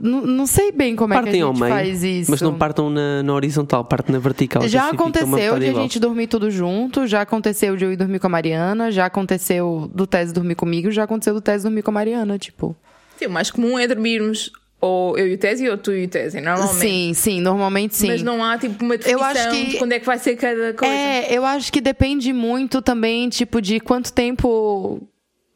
Não, 0.00 0.44
sei 0.46 0.72
bem 0.72 0.96
como 0.96 1.14
é 1.14 1.16
que 1.18 1.22
Partem 1.22 1.42
a 1.42 1.44
ao 1.46 1.52
gente 1.52 1.60
meio, 1.62 1.72
faz 1.74 2.02
isso. 2.02 2.30
mas 2.30 2.40
não 2.42 2.52
partam 2.58 2.90
na, 2.90 3.22
na 3.22 3.32
horizontal, 3.32 3.84
partem 3.84 4.12
na 4.12 4.18
vertical. 4.18 4.66
Já 4.68 4.90
aconteceu 4.90 5.58
de 5.58 5.68
a 5.68 5.72
gente 5.72 5.98
dormir 6.00 6.26
tudo 6.26 6.50
junto, 6.50 7.06
já 7.06 7.22
aconteceu 7.22 7.76
de 7.76 7.84
eu 7.84 7.92
ir 7.92 7.96
dormir 7.96 8.18
com 8.18 8.26
a 8.26 8.30
Mariana, 8.30 8.90
já 8.90 9.06
aconteceu 9.06 9.88
do 9.94 10.06
Tese 10.06 10.32
dormir 10.34 10.56
comigo, 10.56 10.90
já 10.90 11.04
aconteceu 11.04 11.32
do 11.32 11.40
Tese 11.40 11.62
dormir 11.64 11.82
com 11.82 11.90
a 11.90 11.94
Mariana, 11.94 12.36
tipo. 12.38 12.76
Sim, 13.16 13.26
o 13.26 13.30
mais 13.30 13.50
comum 13.50 13.78
é 13.78 13.86
dormirmos 13.86 14.50
ou 14.80 15.16
eu 15.16 15.28
e 15.28 15.34
o 15.34 15.38
Tesi 15.38 15.66
ou 15.70 15.78
tu 15.78 15.92
e 15.92 16.04
o 16.04 16.08
Tesi, 16.08 16.40
normalmente. 16.40 16.76
Sim, 16.80 17.12
sim, 17.14 17.40
normalmente 17.40 17.94
sim. 17.96 18.08
Mas 18.08 18.22
não 18.22 18.44
há 18.44 18.58
tipo 18.58 18.84
uma 18.84 18.98
definição 18.98 19.24
acho 19.24 19.50
que- 19.50 19.66
de 19.68 19.76
quando 19.78 19.92
é 19.92 20.00
que 20.00 20.04
vai 20.06 20.18
ser 20.18 20.36
cada 20.36 20.74
coisa. 20.74 20.92
É, 20.92 21.28
eu 21.32 21.44
acho 21.46 21.72
que 21.72 21.80
depende 21.80 22.32
muito 22.32 22.82
também, 22.82 23.28
tipo, 23.28 23.62
de 23.62 23.78
quanto 23.80 24.12
tempo 24.12 25.00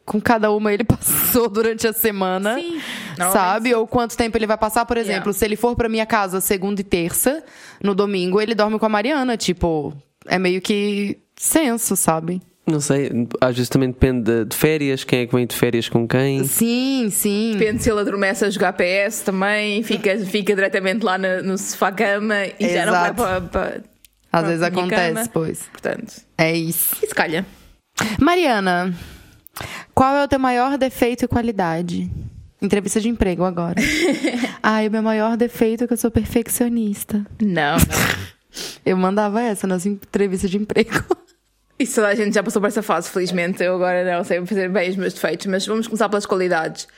com 0.09 0.21
cada 0.21 0.51
uma 0.51 0.73
ele 0.73 0.83
passou 0.85 1.49
durante 1.49 1.87
a 1.87 1.93
semana. 1.93 2.55
Sim, 2.57 2.81
Sabe? 3.33 3.75
Ou 3.75 3.87
quanto 3.87 4.17
tempo 4.17 4.37
ele 4.39 4.47
vai 4.47 4.57
passar, 4.59 4.85
por 4.87 4.97
exemplo, 4.97 5.19
Yeah. 5.29 5.33
se 5.33 5.45
ele 5.45 5.57
for 5.57 5.75
pra 5.77 5.89
minha 5.89 6.07
casa 6.07 6.41
segunda 6.41 6.81
e 6.81 6.85
terça, 6.85 7.43
no 7.83 7.95
domingo, 7.95 8.41
ele 8.41 8.55
dorme 8.55 8.79
com 8.79 8.87
a 8.87 8.89
Mariana, 8.89 9.37
tipo, 9.37 9.93
é 10.27 10.39
meio 10.39 10.61
que 10.61 11.19
senso, 11.37 11.95
sabe? 11.97 12.41
Não 12.67 12.81
sei, 12.81 13.11
às 13.41 13.57
vezes 13.57 13.69
também 13.71 13.91
depende 13.91 14.45
de, 14.45 14.55
férias, 14.55 15.03
quem 15.03 15.21
é 15.21 15.27
que 15.27 15.35
vem 15.35 15.47
de 15.47 15.57
férias 15.57 15.89
com 15.89 16.07
quem. 16.07 16.45
Sim, 16.45 17.09
sim. 17.11 17.55
Depende 17.57 17.83
se 17.83 17.91
ele 17.91 18.01
adormece 18.01 18.45
a 18.45 18.51
jogar 18.51 18.75
PS 18.75 19.23
também, 19.23 19.83
fica, 19.83 20.19
fica 20.19 20.55
diretamente 20.55 21.03
lá 21.05 21.17
no, 21.17 21.43
no 21.43 21.57
sofá-cama 21.59 22.35
e 22.61 22.69
já 22.69 22.85
não 22.85 22.93
vai 22.93 23.11
Exato. 23.11 23.15
para. 23.15 23.41
para 23.41 23.71
Às 23.71 23.83
para 24.31 24.43
vezes 24.43 24.63
acontece, 24.63 25.15
cama. 25.15 25.31
pois. 25.33 25.63
Portanto, 25.73 26.15
É 26.37 26.53
isso. 26.55 26.95
e 27.03 27.07
se 27.07 27.15
calha. 27.15 27.47
Mariana, 28.21 28.95
qual 29.95 30.15
é 30.15 30.25
o 30.25 30.29
teu 30.29 30.39
maior 30.39 30.79
defeito 30.79 31.25
e 31.25 31.29
qualidade? 31.29 32.11
Entrevista 32.61 33.01
de 33.01 33.09
emprego 33.09 33.45
agora. 33.45 33.77
Ai, 34.63 34.89
o 34.89 34.91
meu 34.91 35.03
maior 35.03 35.37
defeito 35.37 35.85
é 35.85 35.87
que 35.87 35.93
eu 35.93 35.97
sou 35.97 36.11
perfeccionista. 36.11 37.25
Não, 37.41 37.77
não. 37.77 38.29
Eu 38.85 38.97
mandava 38.97 39.41
essa 39.41 39.67
nas 39.67 39.87
entrevistas 39.87 40.51
de 40.51 40.57
emprego. 40.57 41.05
Isso 41.79 42.01
a 42.01 42.15
gente 42.15 42.35
já 42.35 42.43
passou 42.43 42.61
por 42.61 42.67
essa 42.67 42.83
fase, 42.83 43.09
felizmente. 43.09 43.63
Eu 43.63 43.77
agora 43.77 44.17
não 44.17 44.25
sei 44.25 44.45
fazer 44.45 44.69
bem 44.69 44.91
os 44.91 44.97
meus 44.97 45.15
defeitos, 45.15 45.47
mas 45.47 45.65
vamos 45.65 45.87
começar 45.87 46.09
pelas 46.09 46.27
qualidades. 46.27 46.89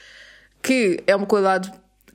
Que 0.63 1.03
é 1.07 1.15
uma 1.15 1.27
qualidade 1.27 1.71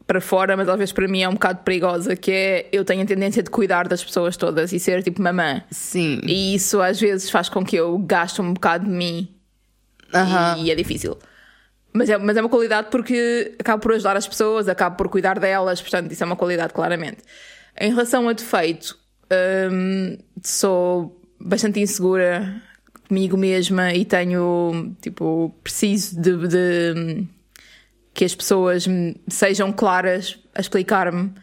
para 0.07 0.19
fora, 0.21 0.55
mas 0.57 0.67
vezes 0.67 0.91
para 0.91 1.07
mim 1.07 1.21
é 1.21 1.29
um 1.29 1.33
bocado 1.33 1.59
perigosa, 1.63 2.15
que 2.15 2.31
é 2.31 2.69
eu 2.71 2.85
tenho 2.85 3.03
a 3.03 3.05
tendência 3.05 3.41
de 3.43 3.49
cuidar 3.49 3.87
das 3.87 4.03
pessoas 4.03 4.37
todas 4.37 4.71
e 4.71 4.79
ser 4.79 5.03
tipo 5.03 5.21
mamã. 5.21 5.61
Sim. 5.69 6.19
E 6.23 6.55
isso 6.55 6.81
às 6.81 6.99
vezes 6.99 7.29
faz 7.29 7.49
com 7.49 7.63
que 7.63 7.75
eu 7.75 7.97
gaste 7.99 8.41
um 8.41 8.53
bocado 8.53 8.85
de 8.85 8.91
mim 8.91 9.34
Aham. 10.13 10.57
e 10.57 10.71
é 10.71 10.75
difícil. 10.75 11.17
Mas 11.93 12.09
é, 12.09 12.17
mas 12.17 12.35
é 12.35 12.41
uma 12.41 12.49
qualidade 12.49 12.89
porque 12.91 13.55
acabo 13.57 13.81
por 13.81 13.93
ajudar 13.93 14.17
as 14.17 14.27
pessoas, 14.27 14.67
acabo 14.67 14.97
por 14.97 15.07
cuidar 15.07 15.39
delas, 15.39 15.81
portanto, 15.81 16.11
isso 16.11 16.23
é 16.23 16.25
uma 16.25 16.35
qualidade, 16.35 16.73
claramente. 16.73 17.19
Em 17.79 17.89
relação 17.89 18.27
a 18.27 18.33
defeito, 18.33 18.97
hum, 19.71 20.17
sou 20.43 21.21
bastante 21.39 21.79
insegura 21.79 22.61
comigo 23.07 23.37
mesma 23.37 23.93
e 23.93 24.03
tenho, 24.03 24.93
tipo, 25.01 25.55
preciso 25.63 26.19
de, 26.19 26.47
de 26.47 27.27
que 28.13 28.25
as 28.25 28.35
pessoas 28.35 28.85
sejam 29.27 29.71
claras 29.71 30.39
a 30.53 30.61
explicar-me 30.61 31.33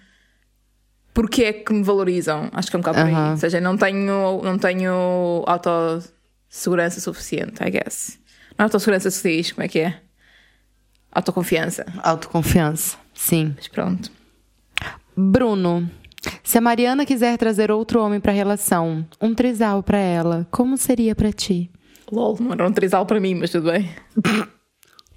porque 1.14 1.44
é 1.44 1.52
que 1.52 1.72
me 1.72 1.82
valorizam. 1.82 2.48
Acho 2.52 2.70
que 2.70 2.76
é 2.76 2.78
um 2.78 2.82
bocado 2.82 2.98
por 2.98 3.06
aí. 3.06 3.30
Ou 3.30 3.36
seja, 3.36 3.60
não 3.60 3.76
tenho, 3.76 4.40
não 4.42 4.58
tenho 4.58 5.44
autossegurança 5.46 7.00
suficiente, 7.00 7.62
I 7.62 7.70
guess. 7.70 8.18
É 8.62 8.64
autossegurança 8.64 9.10
se 9.10 9.28
diz, 9.28 9.50
como 9.50 9.64
é 9.64 9.68
que 9.68 9.80
é? 9.80 9.96
Autoconfiança. 11.10 11.84
Autoconfiança. 12.00 12.96
Sim. 13.12 13.54
Mas 13.56 13.66
pronto. 13.66 14.08
Bruno, 15.16 15.90
se 16.44 16.58
a 16.58 16.60
Mariana 16.60 17.04
quiser 17.04 17.36
trazer 17.36 17.72
outro 17.72 18.00
homem 18.00 18.20
pra 18.20 18.30
relação, 18.30 19.04
um 19.20 19.34
trisal 19.34 19.82
pra 19.82 19.98
ela, 19.98 20.46
como 20.48 20.76
seria 20.76 21.12
pra 21.16 21.32
ti? 21.32 21.68
LOL, 22.12 22.36
não 22.40 22.52
era 22.52 22.68
um 22.68 22.72
trisal 22.72 23.04
para 23.04 23.18
mim, 23.18 23.34
mas 23.34 23.50
tudo 23.50 23.72
bem. 23.72 23.90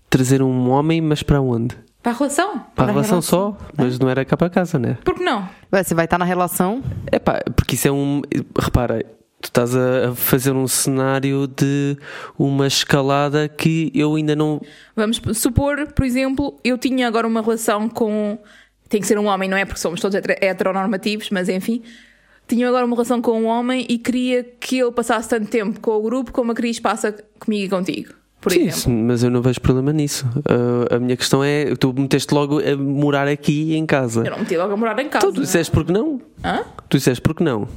Trazer 0.09 0.41
um 0.41 0.69
homem, 0.71 0.99
mas 0.99 1.21
para 1.21 1.39
onde? 1.39 1.75
Para 2.01 2.13
a 2.13 2.15
relação? 2.15 2.53
Para, 2.53 2.63
Para 2.73 2.85
a 2.85 2.87
a 2.87 2.91
relação, 2.93 3.19
relação. 3.19 3.57
só, 3.59 3.67
mas 3.77 3.99
não 3.99 4.09
era 4.09 4.25
cá 4.25 4.35
para 4.35 4.49
casa, 4.49 4.79
né? 4.79 4.97
Por 5.05 5.13
que 5.13 5.23
não? 5.23 5.47
Ué, 5.71 5.83
Você 5.83 5.93
vai 5.93 6.05
estar 6.05 6.17
na 6.17 6.25
relação? 6.25 6.83
É 7.11 7.19
pá, 7.19 7.43
porque 7.55 7.75
isso 7.75 7.87
é 7.87 7.91
um. 7.91 8.21
Repara, 8.59 9.05
tu 9.41 9.45
estás 9.45 9.75
a 9.75 10.13
fazer 10.15 10.51
um 10.53 10.67
cenário 10.67 11.47
de 11.47 11.97
uma 12.37 12.67
escalada 12.67 13.47
que 13.47 13.91
eu 13.93 14.15
ainda 14.15 14.35
não. 14.35 14.61
Vamos 14.95 15.21
supor, 15.33 15.87
por 15.93 16.05
exemplo, 16.05 16.59
eu 16.63 16.77
tinha 16.77 17.07
agora 17.07 17.27
uma 17.27 17.41
relação 17.41 17.87
com. 17.89 18.37
Tem 18.87 19.01
que 19.01 19.07
ser 19.07 19.17
um 19.17 19.25
homem, 19.25 19.49
não 19.49 19.57
é? 19.57 19.65
Porque 19.65 19.79
somos 19.79 19.99
todos 19.99 20.15
heter- 20.15 20.37
heteronormativos, 20.41 21.29
mas 21.31 21.49
enfim. 21.49 21.81
Tinha 22.47 22.67
agora 22.69 22.85
uma 22.85 22.95
relação 22.95 23.19
com 23.21 23.41
um 23.41 23.45
homem 23.47 23.85
e 23.89 23.97
queria 23.97 24.43
que 24.43 24.77
ele 24.79 24.91
passasse 24.91 25.27
tanto 25.29 25.47
tempo 25.47 25.79
com 25.79 25.91
o 25.91 26.01
grupo 26.03 26.31
como 26.31 26.51
a 26.51 26.55
Cris 26.55 26.79
passa 26.79 27.11
comigo 27.39 27.65
e 27.65 27.69
contigo. 27.69 28.13
Por 28.39 28.51
Sim, 28.51 28.59
exemplo. 28.67 28.77
sim, 28.79 29.03
mas 29.03 29.23
eu 29.23 29.31
não 29.31 29.41
vejo 29.41 29.59
problema 29.59 29.91
nisso. 29.91 30.27
Ah, 30.47 30.95
a 30.97 30.99
minha 30.99 31.17
questão 31.17 31.43
é: 31.43 31.73
tu 31.75 31.91
meteste 31.93 32.31
logo 32.31 32.59
a 32.59 32.77
morar 32.77 33.27
aqui 33.27 33.75
em 33.75 33.87
casa. 33.87 34.21
Eu 34.23 34.29
não 34.31 34.37
meti 34.39 34.55
logo 34.55 34.73
a 34.73 34.77
morar 34.77 34.99
em 34.99 35.09
casa. 35.09 35.25
Então 35.25 35.33
tu 35.33 35.41
disseste 35.41 35.71
porque 35.73 35.91
não? 35.91 36.21
Hã? 36.43 36.63
Tu 36.87 36.97
disseste 36.97 37.21
porque 37.23 37.43
não? 37.43 37.67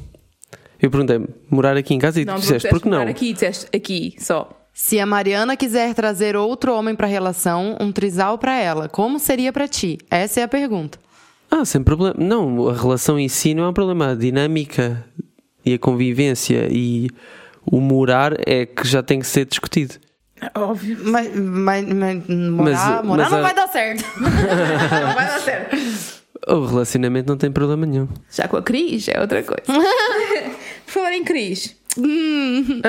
Eu 0.81 0.91
perguntei 0.91 1.21
morar 1.51 1.77
aqui 1.77 1.95
em 1.95 1.99
casa 1.99 2.21
e 2.21 2.25
Não, 2.25 2.35
tu 2.37 2.41
disseste 2.41 2.69
porque 2.69 2.89
não? 2.89 2.99
morar 2.99 3.11
aqui, 3.11 3.33
disseste 3.33 3.67
aqui 3.75 4.15
só. 4.19 4.49
Se 4.73 5.01
a 5.01 5.07
Mariana 5.07 5.57
quiser 5.57 5.93
trazer 5.93 6.37
outro 6.37 6.73
homem 6.73 6.95
pra 6.95 7.07
relação, 7.09 7.77
um 7.81 7.91
trisal 7.91 8.39
pra 8.39 8.57
ela, 8.59 8.89
como 8.89 9.19
seria 9.19 9.53
pra 9.53 9.67
ti? 9.67 9.99
Essa 10.09 10.41
é 10.41 10.43
a 10.45 10.49
pergunta. 10.49 10.99
Ah, 11.51 11.65
sem 11.65 11.83
problema. 11.83 12.15
Não, 12.17 12.69
a 12.69 12.75
relação 12.75 13.19
em 13.19 13.27
si 13.29 13.55
não 13.55 13.65
é 13.65 13.69
um 13.69 13.73
problema. 13.73 14.11
A 14.11 14.15
dinâmica 14.15 15.05
e 15.65 15.75
a 15.75 15.79
convivência 15.79 16.69
e 16.71 17.09
o 17.67 17.81
morar 17.81 18.35
é 18.47 18.67
que 18.67 18.87
já 18.87 19.03
tem 19.03 19.19
que 19.19 19.27
ser 19.27 19.47
discutido. 19.47 19.95
Óbvio. 20.55 20.97
Mas, 21.03 21.35
mas, 21.35 21.85
mas 21.93 22.23
morar, 22.29 23.03
Mas, 23.03 23.05
morar 23.05 23.23
mas 23.25 23.33
não 23.33 23.39
a- 23.39 23.43
vai 23.43 23.55
dar 23.55 23.67
certo. 23.69 24.05
Não 24.21 25.15
vai 25.15 25.27
dar 25.27 25.41
certo. 25.41 25.77
O 26.47 26.65
relacionamento 26.67 27.29
não 27.29 27.37
tem 27.37 27.51
problema 27.51 27.85
nenhum. 27.85 28.09
Já 28.31 28.47
com 28.47 28.57
a 28.57 28.63
Cris 28.63 29.09
é 29.09 29.21
outra 29.21 29.43
coisa. 29.43 29.63
Por 30.89 30.95
falar 30.95 31.13
em 31.13 31.23
Cris, 31.23 31.77
Hum. 31.99 32.81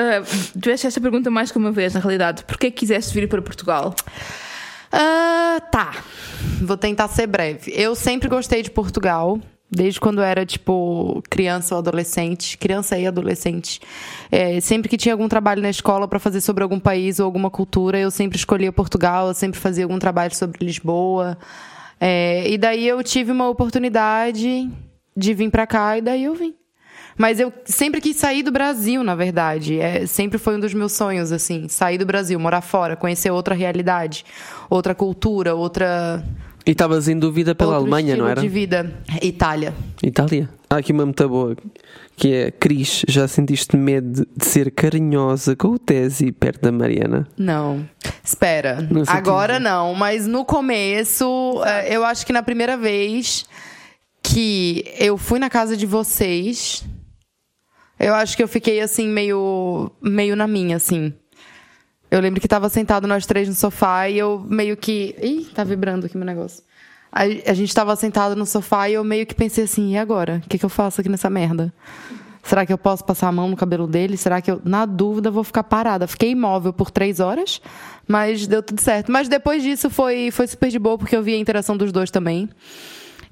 tiveste 0.58 0.86
esta 0.86 1.00
pergunta 1.00 1.30
mais 1.30 1.52
que 1.52 1.58
uma 1.58 1.70
vez, 1.70 1.92
na 1.92 2.00
realidade. 2.00 2.44
Porquê 2.44 2.68
é 2.68 2.70
que 2.70 2.78
quiseste 2.78 3.12
vir 3.12 3.28
para 3.28 3.42
Portugal? 3.42 3.94
Ah, 4.90 5.60
tá. 5.70 6.02
Vou 6.62 6.76
tentar 6.78 7.08
ser 7.08 7.26
breve. 7.26 7.70
Eu 7.74 7.94
sempre 7.94 8.28
gostei 8.28 8.62
de 8.62 8.70
Portugal. 8.70 9.38
Desde 9.70 10.00
quando 10.00 10.18
eu 10.18 10.24
era, 10.24 10.46
tipo, 10.46 11.22
criança 11.28 11.74
ou 11.74 11.80
adolescente. 11.80 12.56
Criança 12.56 12.98
e 12.98 13.06
adolescente. 13.06 13.80
É, 14.32 14.58
sempre 14.60 14.88
que 14.88 14.96
tinha 14.96 15.14
algum 15.14 15.28
trabalho 15.28 15.60
na 15.60 15.70
escola 15.70 16.08
para 16.08 16.18
fazer 16.18 16.40
sobre 16.40 16.62
algum 16.62 16.80
país 16.80 17.20
ou 17.20 17.26
alguma 17.26 17.50
cultura, 17.50 17.98
eu 17.98 18.10
sempre 18.10 18.38
escolhia 18.38 18.72
Portugal. 18.72 19.28
Eu 19.28 19.34
sempre 19.34 19.60
fazia 19.60 19.84
algum 19.84 19.98
trabalho 19.98 20.34
sobre 20.34 20.64
Lisboa. 20.64 21.36
É, 22.00 22.48
e 22.48 22.56
daí 22.56 22.88
eu 22.88 23.02
tive 23.04 23.30
uma 23.30 23.48
oportunidade 23.48 24.70
de 25.16 25.34
vir 25.34 25.50
para 25.50 25.66
cá 25.66 25.98
e 25.98 26.00
daí 26.00 26.24
eu 26.24 26.34
vim. 26.34 26.54
Mas 27.20 27.38
eu 27.38 27.52
sempre 27.66 28.00
quis 28.00 28.16
sair 28.16 28.42
do 28.42 28.50
Brasil, 28.50 29.04
na 29.04 29.14
verdade. 29.14 29.78
É, 29.78 30.06
sempre 30.06 30.38
foi 30.38 30.56
um 30.56 30.58
dos 30.58 30.72
meus 30.72 30.92
sonhos, 30.92 31.30
assim, 31.32 31.68
sair 31.68 31.98
do 31.98 32.06
Brasil, 32.06 32.40
morar 32.40 32.62
fora, 32.62 32.96
conhecer 32.96 33.30
outra 33.30 33.54
realidade, 33.54 34.24
outra 34.70 34.94
cultura, 34.94 35.54
outra. 35.54 36.24
E 36.64 36.70
estavas 36.70 37.08
em 37.08 37.18
dúvida 37.18 37.54
pela 37.54 37.72
outro 37.76 37.82
Alemanha, 37.82 38.16
não 38.16 38.26
era? 38.26 38.40
de 38.40 38.48
vida. 38.48 38.90
Itália. 39.20 39.74
Itália. 40.02 40.48
Há 40.70 40.76
aqui 40.78 40.92
uma 40.92 41.04
muito 41.04 41.28
boa 41.28 41.54
que 42.16 42.32
é 42.32 42.50
Cris, 42.50 43.02
já 43.06 43.28
sentiste 43.28 43.76
medo 43.76 44.26
de 44.34 44.44
ser 44.46 44.70
carinhosa 44.70 45.54
com 45.54 45.68
o 45.68 45.78
Tesi 45.78 46.32
perto 46.32 46.62
da 46.62 46.72
Mariana? 46.72 47.28
Não. 47.36 47.86
Espera. 48.24 48.80
Não 48.90 49.02
Agora 49.06 49.58
que- 49.58 49.60
não, 49.60 49.94
mas 49.94 50.26
no 50.26 50.42
começo, 50.42 51.62
eh, 51.66 51.94
eu 51.94 52.02
acho 52.02 52.24
que 52.24 52.32
na 52.32 52.42
primeira 52.42 52.78
vez 52.78 53.44
que 54.22 54.86
eu 54.98 55.18
fui 55.18 55.38
na 55.38 55.50
casa 55.50 55.76
de 55.76 55.84
vocês, 55.84 56.82
eu 58.00 58.14
acho 58.14 58.36
que 58.36 58.42
eu 58.42 58.48
fiquei 58.48 58.80
assim 58.80 59.06
meio 59.06 59.92
meio 60.00 60.34
na 60.34 60.46
minha 60.46 60.76
assim. 60.76 61.12
Eu 62.10 62.20
lembro 62.20 62.40
que 62.40 62.48
tava 62.48 62.68
sentado 62.68 63.06
nós 63.06 63.24
três 63.24 63.46
no 63.46 63.54
sofá 63.54 64.08
e 64.08 64.18
eu 64.18 64.44
meio 64.48 64.76
que, 64.76 65.14
ih, 65.22 65.44
tá 65.54 65.62
vibrando 65.62 66.06
aqui 66.06 66.16
meu 66.16 66.26
negócio. 66.26 66.64
A, 67.12 67.22
a 67.22 67.54
gente 67.54 67.72
tava 67.72 67.94
sentado 67.94 68.34
no 68.34 68.44
sofá 68.44 68.88
e 68.88 68.94
eu 68.94 69.04
meio 69.04 69.24
que 69.26 69.34
pensei 69.34 69.64
assim, 69.64 69.92
e 69.92 69.98
agora? 69.98 70.42
O 70.44 70.48
que, 70.48 70.58
que 70.58 70.64
eu 70.64 70.68
faço 70.68 71.00
aqui 71.00 71.08
nessa 71.08 71.30
merda? 71.30 71.72
Será 72.42 72.66
que 72.66 72.72
eu 72.72 72.78
posso 72.78 73.04
passar 73.04 73.28
a 73.28 73.32
mão 73.32 73.48
no 73.48 73.56
cabelo 73.56 73.86
dele? 73.86 74.16
Será 74.16 74.40
que 74.40 74.50
eu, 74.50 74.60
na 74.64 74.86
dúvida, 74.86 75.30
vou 75.30 75.44
ficar 75.44 75.62
parada? 75.62 76.06
Fiquei 76.08 76.30
imóvel 76.30 76.72
por 76.72 76.90
três 76.90 77.20
horas, 77.20 77.60
mas 78.08 78.46
deu 78.46 78.62
tudo 78.62 78.80
certo. 78.80 79.12
Mas 79.12 79.28
depois 79.28 79.62
disso 79.62 79.90
foi, 79.90 80.30
foi 80.30 80.46
super 80.46 80.68
de 80.68 80.78
boa, 80.78 80.98
porque 80.98 81.14
eu 81.14 81.22
vi 81.22 81.34
a 81.34 81.38
interação 81.38 81.76
dos 81.76 81.92
dois 81.92 82.10
também. 82.10 82.48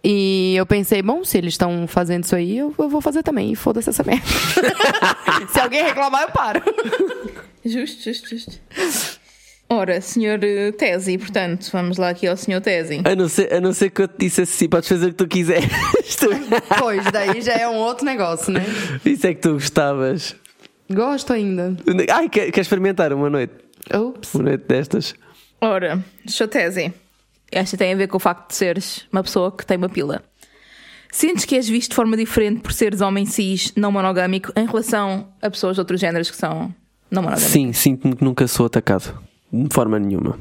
E 0.03 0.55
eu 0.57 0.65
pensei, 0.65 1.03
bom, 1.03 1.25
se 1.25 1.39
eles 1.39 1.55
estão 1.55 1.87
fazendo 1.89 2.25
isso 2.25 2.37
aí, 2.37 2.59
eu, 2.59 2.75
eu 2.79 2.89
vou 2.89 3.01
fazer 3.01 3.23
também. 3.23 3.53
E 3.53 3.57
foda-se 3.57 3.91
essa 3.91 4.05
merda. 4.05 4.25
se 5.53 5.59
alguém 5.59 5.83
reclamar, 5.83 6.23
eu 6.23 6.31
paro. 6.31 6.63
Justo, 7.65 8.05
justo, 8.05 8.29
justo. 8.29 8.61
Ora, 9.71 10.01
senhor 10.01 10.43
eh, 10.43 10.73
Tesi, 10.73 11.19
portanto, 11.19 11.69
vamos 11.71 11.99
lá 11.99 12.09
aqui 12.09 12.27
ao 12.27 12.37
senhor 12.39 12.61
Tesi. 12.61 13.03
A 13.05 13.15
não 13.15 13.29
ser, 13.29 13.53
a 13.53 13.61
não 13.61 13.75
ser 13.75 13.91
que 13.91 14.01
eu 14.01 14.09
te 14.09 14.15
disse 14.19 14.41
assim, 14.41 14.67
podes 14.67 14.89
fazer 14.89 15.07
o 15.07 15.09
que 15.11 15.17
tu 15.17 15.29
quiseres. 15.29 15.69
Pois, 16.79 17.05
daí 17.13 17.43
já 17.43 17.53
é 17.53 17.69
um 17.69 17.77
outro 17.77 18.05
negócio, 18.05 18.51
né? 18.53 18.65
Isso 19.05 19.27
é 19.27 19.35
que 19.35 19.41
tu 19.41 19.53
gostavas. 19.53 20.35
Gosto 20.91 21.35
ainda. 21.35 21.77
Ai, 22.11 22.29
quer, 22.31 22.51
quer 22.51 22.61
experimentar 22.63 23.13
uma 23.13 23.29
noite? 23.29 23.53
Ups. 23.95 24.35
Uma 24.35 24.45
noite 24.45 24.65
destas? 24.67 25.15
Ora, 25.61 26.03
senhor 26.27 26.49
Tesi, 26.49 26.93
esta 27.51 27.77
tem 27.77 27.93
a 27.93 27.97
ver 27.97 28.07
com 28.09 28.17
o 28.17 28.21
facto 28.21 28.49
de 28.51 28.55
seres 28.57 29.07
uma 29.13 29.23
pessoa 29.23 29.51
que 29.51 29.65
tem 29.67 29.77
uma 29.77 29.89
pila. 29.89 30.23
Sentes 31.11 31.45
que 31.47 31.55
és 31.57 31.67
visto 31.69 31.91
de 31.91 31.97
forma 31.97 32.17
diferente 32.17 32.61
por 32.61 32.73
seres 32.73 33.01
homem 33.01 33.25
cis, 33.25 33.73
não 33.75 33.91
monogâmico, 33.91 34.53
em 34.55 34.67
relação 34.67 35.29
a 35.41 35.49
pessoas 35.51 35.77
de 35.77 35.81
outros 35.81 36.01
géneros 36.01 36.31
que 36.31 36.37
são 36.37 36.75
não 37.11 37.23
monogâmicos? 37.23 37.51
Sim, 37.53 37.73
sinto-me 37.73 38.15
que 38.15 38.23
nunca 38.25 38.47
sou 38.47 38.67
atacado. 38.67 39.19
De 39.51 39.73
forma 39.75 39.99
nenhuma. 39.99 40.39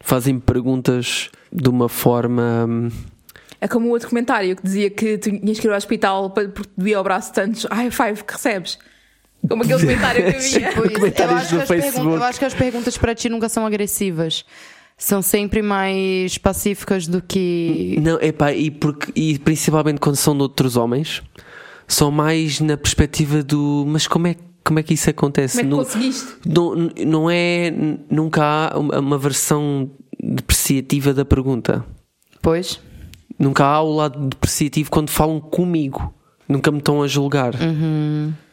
Fazem-me 0.00 0.40
perguntas 0.40 1.30
de 1.50 1.68
uma 1.70 1.88
forma. 1.88 2.66
hum, 2.68 2.90
É 3.60 3.66
como 3.68 3.86
o 3.88 3.90
outro 3.90 4.08
comentário 4.10 4.54
que 4.54 4.62
dizia 4.62 4.90
que 4.90 5.16
tinhas 5.16 5.58
que 5.58 5.66
ir 5.66 5.70
ao 5.70 5.76
hospital 5.76 6.28
para- 6.30 6.48
porque 6.48 6.68
te 6.68 6.76
devia 6.76 6.98
ao 6.98 7.04
braço 7.04 7.32
tantos 7.32 7.64
high 7.70 7.90
five 7.90 8.22
que 8.24 8.32
recebes. 8.34 8.78
Como 9.48 9.62
aquele 9.62 9.80
comentário 9.86 10.24
que 10.26 10.36
havia. 10.36 10.72
Pois, 10.74 10.92
eu, 11.18 11.30
acho 11.30 11.48
que 11.48 12.00
eu 12.00 12.22
acho 12.22 12.38
que 12.38 12.44
as 12.44 12.54
perguntas 12.54 12.98
para 12.98 13.14
ti 13.14 13.28
nunca 13.30 13.48
são 13.48 13.64
agressivas. 13.64 14.44
São 15.04 15.20
sempre 15.20 15.62
mais 15.62 16.38
pacíficas 16.38 17.08
do 17.08 17.20
que. 17.20 17.98
Não, 18.00 18.20
epá, 18.20 18.52
e, 18.52 18.70
porque, 18.70 19.10
e 19.16 19.36
principalmente 19.36 19.98
quando 19.98 20.14
são 20.14 20.32
de 20.32 20.42
outros 20.42 20.76
homens, 20.76 21.20
são 21.88 22.08
mais 22.12 22.60
na 22.60 22.76
perspectiva 22.76 23.42
do. 23.42 23.84
Mas 23.84 24.06
como 24.06 24.28
é, 24.28 24.36
como 24.64 24.78
é 24.78 24.82
que 24.84 24.94
isso 24.94 25.10
acontece? 25.10 25.56
Como 25.56 25.60
é 25.60 25.64
que 25.64 25.70
Não- 25.70 25.84
conseguiste? 25.84 26.32
Não, 26.46 26.74
não 27.04 27.28
é. 27.28 27.74
Nunca 28.08 28.44
há 28.44 28.78
uma, 28.78 29.00
uma 29.00 29.18
versão 29.18 29.90
depreciativa 30.22 31.12
da 31.12 31.24
pergunta. 31.24 31.84
Pois. 32.40 32.78
Nunca 33.36 33.64
há 33.64 33.82
o 33.82 33.92
lado 33.92 34.28
depreciativo 34.28 34.88
quando 34.88 35.10
falam 35.10 35.40
comigo. 35.40 36.14
Nunca 36.48 36.70
me 36.70 36.78
estão 36.78 37.02
a 37.02 37.08
julgar. 37.08 37.54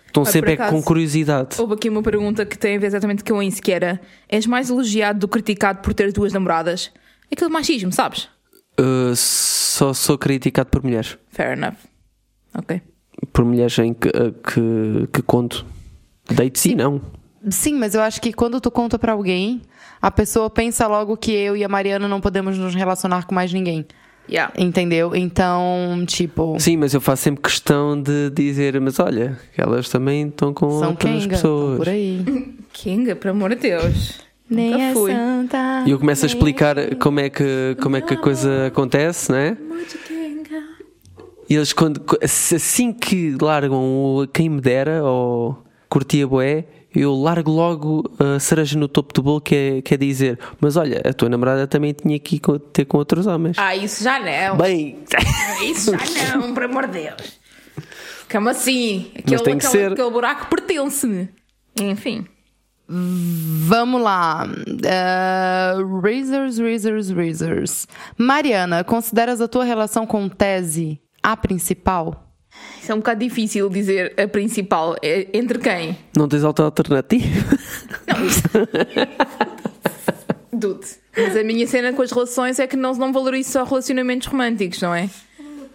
Estão 0.10 0.24
Ah, 0.24 0.26
sempre 0.26 0.56
por 0.56 0.62
é 0.62 0.66
acaso- 0.66 0.76
com 0.76 0.82
curiosidade. 0.84 1.56
Houve 1.62 1.76
aqui 1.76 1.88
uma 1.88 2.02
pergunta 2.02 2.44
que 2.46 2.58
tem 2.58 2.76
a 2.76 2.80
ver 2.80 2.88
exatamente 2.88 3.24
com 3.24 3.42
isso, 3.44 3.62
que 3.62 3.72
era 3.72 4.02
És 4.28 4.46
mais 4.48 4.70
elogiado 4.70 5.20
do 5.20 5.28
que 5.28 5.34
criticado 5.34 5.80
por 5.82 5.94
ter 5.94 6.12
duas 6.12 6.34
namoradas? 6.34 6.92
Aquele 7.32 7.52
machismo, 7.52 7.92
sabes? 7.92 8.28
Uh, 8.80 9.16
só 9.16 9.94
sou 9.94 10.18
criticado 10.18 10.70
por 10.70 10.84
mulheres. 10.84 11.18
Fair 11.30 11.52
enough. 11.58 11.76
Ok. 12.58 12.82
Por 13.32 13.46
mulheres 13.46 13.78
em 13.78 13.94
que, 13.94 14.08
uh, 14.10 14.32
que, 14.34 15.08
que 15.14 15.22
conto. 15.22 15.66
Deite 16.30 16.60
sim, 16.60 16.74
não. 16.76 17.00
Sim, 17.50 17.76
mas 17.76 17.94
eu 17.94 18.02
acho 18.02 18.20
que 18.20 18.34
quando 18.34 18.60
tu 18.60 18.70
conta 18.72 18.98
pra 18.98 19.12
alguém, 19.14 19.62
a 20.02 20.10
pessoa 20.10 20.50
pensa 20.50 20.88
logo 20.88 21.16
que 21.18 21.32
eu 21.32 21.56
e 21.56 21.64
a 21.64 21.70
Mariana 21.70 22.08
não 22.08 22.20
podemos 22.20 22.58
nos 22.58 22.74
relacionar 22.74 23.26
com 23.26 23.36
mais 23.36 23.54
ninguém. 23.54 23.86
Yeah. 24.30 24.54
Entendeu? 24.58 25.16
Então, 25.16 26.04
tipo. 26.06 26.56
Sim, 26.60 26.78
mas 26.78 26.94
eu 26.94 27.02
faço 27.02 27.24
sempre 27.24 27.42
questão 27.42 28.00
de 28.00 28.30
dizer, 28.30 28.80
mas 28.80 29.00
olha, 29.00 29.38
elas 29.58 29.90
também 29.90 30.28
estão 30.28 30.54
com 30.54 30.70
São 30.80 30.90
outras 30.92 31.12
Kenga, 31.24 31.30
pessoas. 31.36 31.78
por 31.78 31.90
aí. 31.90 32.24
Kinga, 32.72 33.16
por 33.16 33.30
amor 33.30 33.50
de 33.52 33.56
Deus. 33.62 34.20
Nem 34.50 34.72
Nunca 34.72 34.84
é 34.84 34.94
fui. 34.94 35.12
santa. 35.12 35.84
E 35.86 35.92
eu 35.92 36.00
começo 36.00 36.26
a 36.26 36.28
explicar 36.28 36.96
como 36.96 37.20
é 37.20 37.30
que, 37.30 37.76
como 37.82 37.96
é 37.98 38.02
que 38.02 38.14
a 38.14 38.18
coisa 38.18 38.68
acontece, 38.68 39.32
não 39.32 39.38
é? 39.38 39.58
E 41.50 41.56
eles, 41.56 41.74
quando, 41.74 42.02
assim 42.22 42.94
que 42.94 43.36
largam 43.42 43.80
o 43.82 44.28
quem 44.32 44.50
me 44.50 44.62
dera 44.62 45.04
ou 45.04 45.64
curtia 45.90 46.28
boé, 46.28 46.66
eu 46.96 47.14
largo 47.16 47.52
logo 47.52 48.04
a 48.20 48.40
cereja 48.40 48.78
no 48.78 48.88
topo 48.88 49.14
do 49.14 49.22
bolo, 49.22 49.42
que 49.42 49.56
é, 49.56 49.82
que 49.82 49.94
é 49.94 49.98
dizer: 49.98 50.40
Mas 50.60 50.76
olha, 50.76 51.02
a 51.06 51.14
tua 51.14 51.30
namorada 51.30 51.68
também 51.68 51.94
tinha 51.94 52.18
que 52.20 52.38
ir 52.38 52.40
com- 52.40 52.58
ter 52.58 52.86
com 52.86 52.98
outros 52.98 53.28
homens. 53.28 53.58
Ah, 53.60 53.76
isso 53.76 54.04
já 54.04 54.20
não. 54.20 54.58
Bem, 54.58 55.00
Isso 55.70 55.92
já 55.92 56.38
não, 56.38 56.54
por 56.54 56.64
amor 56.64 56.88
de 56.88 56.94
Deus. 57.04 57.40
Como 58.32 58.48
assim? 58.50 59.12
Aquele, 59.18 59.42
tem 59.44 59.58
que 59.58 59.66
aquele, 59.66 59.84
ser. 59.84 59.92
aquele 59.94 60.10
buraco 60.12 60.48
pertence-me. 60.48 61.30
Enfim. 61.82 62.26
Vamos 62.88 64.02
lá. 64.02 64.48
Uh, 64.48 66.00
razors, 66.02 66.58
razors, 66.60 67.10
razors. 67.12 67.88
Mariana, 68.18 68.84
consideras 68.84 69.42
a 69.42 69.48
tua 69.48 69.64
relação 69.64 70.08
com 70.08 70.28
Tese 70.28 71.00
a 71.22 71.38
principal? 71.38 72.29
Isso 72.90 72.94
é 72.94 72.96
um 72.96 73.02
bocado 73.02 73.20
difícil 73.20 73.70
dizer 73.70 74.20
a 74.20 74.28
principal. 74.28 74.96
É 75.04 75.28
Entre 75.32 75.60
quem? 75.60 75.96
não 76.18 76.28
tens 76.28 76.44
outra 76.44 76.66
alternativa? 76.66 77.22
Dude. 80.52 80.88
Mas 81.16 81.38
a 81.38 81.44
minha 81.44 81.68
cena 81.68 81.94
com 81.94 82.02
as 82.02 82.12
relações 82.12 82.58
é 82.58 82.66
que 82.66 82.76
não, 82.76 82.96
não 82.96 83.14
valorizo 83.14 83.52
só 83.52 83.64
relacionamentos 83.64 84.28
românticos, 84.28 84.82
não 84.82 84.96
é? 84.96 85.08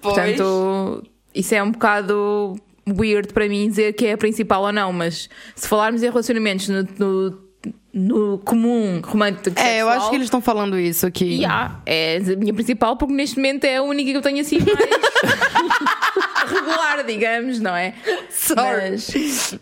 Portanto, 0.02 1.04
isso 1.32 1.54
é 1.54 1.62
um 1.62 1.70
bocado 1.70 2.56
weird 2.88 3.32
para 3.32 3.48
mim 3.48 3.68
dizer 3.68 3.92
que 3.92 4.06
é 4.06 4.14
a 4.14 4.18
principal 4.18 4.64
ou 4.64 4.72
não, 4.72 4.92
mas 4.92 5.30
se 5.54 5.68
falarmos 5.68 6.02
em 6.02 6.10
relacionamentos 6.10 6.68
no, 6.68 6.82
no, 6.98 7.38
no 7.92 8.38
comum 8.38 9.00
romântico 9.04 9.56
É, 9.56 9.82
eu 9.82 9.88
acho 9.88 10.10
que 10.10 10.16
eles 10.16 10.26
estão 10.26 10.40
falando 10.40 10.76
isso 10.76 11.06
aqui. 11.06 11.36
Yeah, 11.36 11.80
é 11.86 12.16
a 12.16 12.36
minha 12.36 12.52
principal 12.52 12.96
porque 12.96 13.14
neste 13.14 13.36
momento 13.36 13.66
é 13.66 13.76
a 13.76 13.82
única 13.82 14.10
que 14.10 14.16
eu 14.16 14.22
tenho 14.22 14.40
assim 14.40 14.58
mais 14.58 14.66
regular, 16.46 17.04
digamos, 17.04 17.60
não 17.60 17.74
é? 17.76 17.94
Mas, 18.56 19.58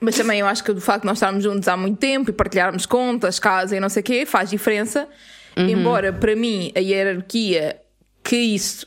mas 0.00 0.16
também 0.16 0.40
eu 0.40 0.46
acho 0.46 0.62
que 0.64 0.70
o 0.72 0.80
facto 0.80 1.02
de 1.02 1.06
nós 1.06 1.16
estarmos 1.18 1.42
juntos 1.44 1.68
há 1.68 1.76
muito 1.76 1.98
tempo 1.98 2.30
e 2.30 2.32
partilharmos 2.32 2.86
contas, 2.86 3.38
casa 3.38 3.76
e 3.76 3.80
não 3.80 3.88
sei 3.88 4.00
o 4.00 4.04
quê 4.04 4.26
faz 4.26 4.50
diferença. 4.50 5.08
Embora 5.56 6.12
para 6.12 6.34
mim 6.34 6.72
a 6.74 6.80
hierarquia 6.80 7.76
que 8.24 8.36
isso 8.36 8.86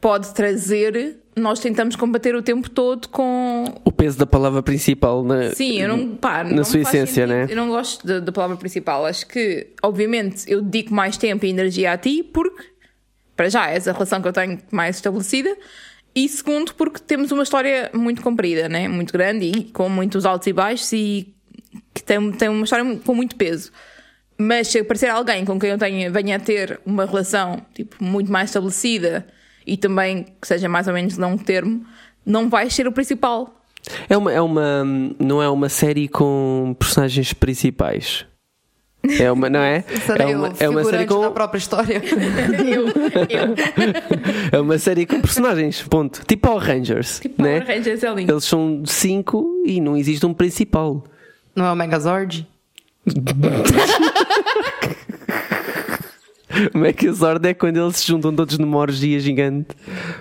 pode 0.00 0.34
trazer, 0.34 1.16
nós 1.34 1.58
tentamos 1.60 1.96
combater 1.96 2.34
o 2.36 2.42
tempo 2.42 2.68
todo 2.68 3.08
com 3.08 3.64
O 3.84 3.90
peso 3.90 4.18
da 4.18 4.26
palavra 4.26 4.62
principal 4.62 5.24
na, 5.24 5.50
Sim, 5.54 5.80
eu 5.80 5.88
não, 5.88 6.14
pá, 6.16 6.44
na 6.44 6.50
não 6.56 6.64
sua 6.64 6.80
essência, 6.80 7.26
sentido. 7.26 7.28
né? 7.28 7.46
Eu 7.48 7.56
não 7.56 7.68
gosto 7.68 8.06
da- 8.06 8.20
da 8.20 8.30
palavra 8.30 8.56
principal. 8.58 9.06
Acho 9.06 9.26
que, 9.26 9.68
obviamente, 9.82 10.44
eu 10.46 10.60
dedico 10.60 10.92
mais 10.92 11.16
tempo 11.16 11.46
e 11.46 11.48
energia 11.48 11.92
a 11.92 11.96
ti 11.96 12.22
porque, 12.22 12.62
para 13.34 13.48
já, 13.48 13.70
és 13.70 13.88
a 13.88 13.92
relação 13.92 14.20
que 14.20 14.28
eu 14.28 14.32
tenho 14.32 14.58
mais 14.70 14.96
estabelecida. 14.96 15.56
E 16.14 16.28
segundo, 16.28 16.72
porque 16.74 17.00
temos 17.00 17.32
uma 17.32 17.42
história 17.42 17.90
muito 17.92 18.22
comprida, 18.22 18.68
né? 18.68 18.86
muito 18.86 19.12
grande 19.12 19.46
e 19.46 19.64
com 19.64 19.88
muitos 19.88 20.24
altos 20.24 20.46
e 20.46 20.52
baixos 20.52 20.92
e 20.92 21.34
que 21.92 22.02
tem, 22.02 22.32
tem 22.32 22.48
uma 22.48 22.64
história 22.64 22.84
com 23.04 23.14
muito 23.14 23.34
peso. 23.34 23.72
Mas 24.38 24.68
se 24.68 24.78
aparecer 24.78 25.10
alguém 25.10 25.44
com 25.44 25.58
quem 25.58 25.70
eu 25.70 25.78
tenha, 25.78 26.10
venha 26.10 26.36
a 26.36 26.40
ter 26.40 26.80
uma 26.84 27.04
relação 27.04 27.64
tipo, 27.74 28.02
muito 28.02 28.30
mais 28.30 28.50
estabelecida 28.50 29.26
e 29.66 29.76
também 29.76 30.26
que 30.40 30.46
seja 30.46 30.68
mais 30.68 30.86
ou 30.86 30.94
menos 30.94 31.16
longo 31.16 31.42
termo, 31.42 31.84
não 32.24 32.48
vai 32.48 32.70
ser 32.70 32.86
o 32.86 32.92
principal. 32.92 33.62
É 34.08 34.16
uma, 34.16 34.32
é 34.32 34.40
uma. 34.40 34.84
Não 35.18 35.42
é 35.42 35.48
uma 35.48 35.68
série 35.68 36.08
com 36.08 36.74
personagens 36.78 37.32
principais. 37.32 38.26
É 39.20 39.30
uma, 39.30 39.50
não 39.50 39.60
é? 39.60 39.82
Serei 40.06 40.32
É 40.32 40.36
uma, 40.36 40.52
é 40.60 40.68
uma 40.68 40.84
série 40.84 41.06
com. 41.06 41.30
própria 41.32 41.58
história. 41.58 42.00
eu, 42.64 42.86
eu. 42.88 43.54
É 44.52 44.60
uma 44.60 44.78
série 44.78 45.04
com 45.06 45.20
personagens. 45.20 45.82
Ponto. 45.82 46.24
Tipo 46.26 46.48
Power 46.48 46.62
Rangers. 46.64 47.20
Tipo, 47.20 47.42
né? 47.42 47.60
Power 47.60 47.76
Rangers 47.76 48.02
é 48.02 48.14
lindo. 48.14 48.32
Eles 48.32 48.44
são 48.44 48.82
cinco 48.86 49.62
e 49.66 49.80
não 49.80 49.96
existe 49.96 50.24
um 50.24 50.32
principal. 50.34 51.04
Não 51.54 51.64
é 51.66 51.72
o 51.72 51.76
Megazord? 51.76 52.46
O 56.72 56.78
Megazord 56.78 57.46
é 57.48 57.54
quando 57.54 57.78
eles 57.78 57.96
se 57.96 58.06
juntam 58.06 58.34
todos 58.34 58.58
numa 58.58 58.78
orgia 58.78 59.18
gigante 59.18 59.74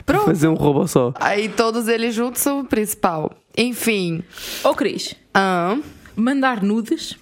para 0.05 0.15
Pronto. 0.17 0.25
fazer 0.25 0.47
um 0.47 0.55
robô 0.55 0.87
só. 0.87 1.13
Aí 1.19 1.47
todos 1.49 1.87
eles 1.87 2.15
juntos 2.15 2.41
são 2.41 2.61
o 2.61 2.65
principal. 2.65 3.31
Enfim. 3.55 4.23
Ô 4.63 4.73
Cris, 4.73 5.15
Ah, 5.33 5.77
mandar 6.15 6.63
nudes 6.63 7.15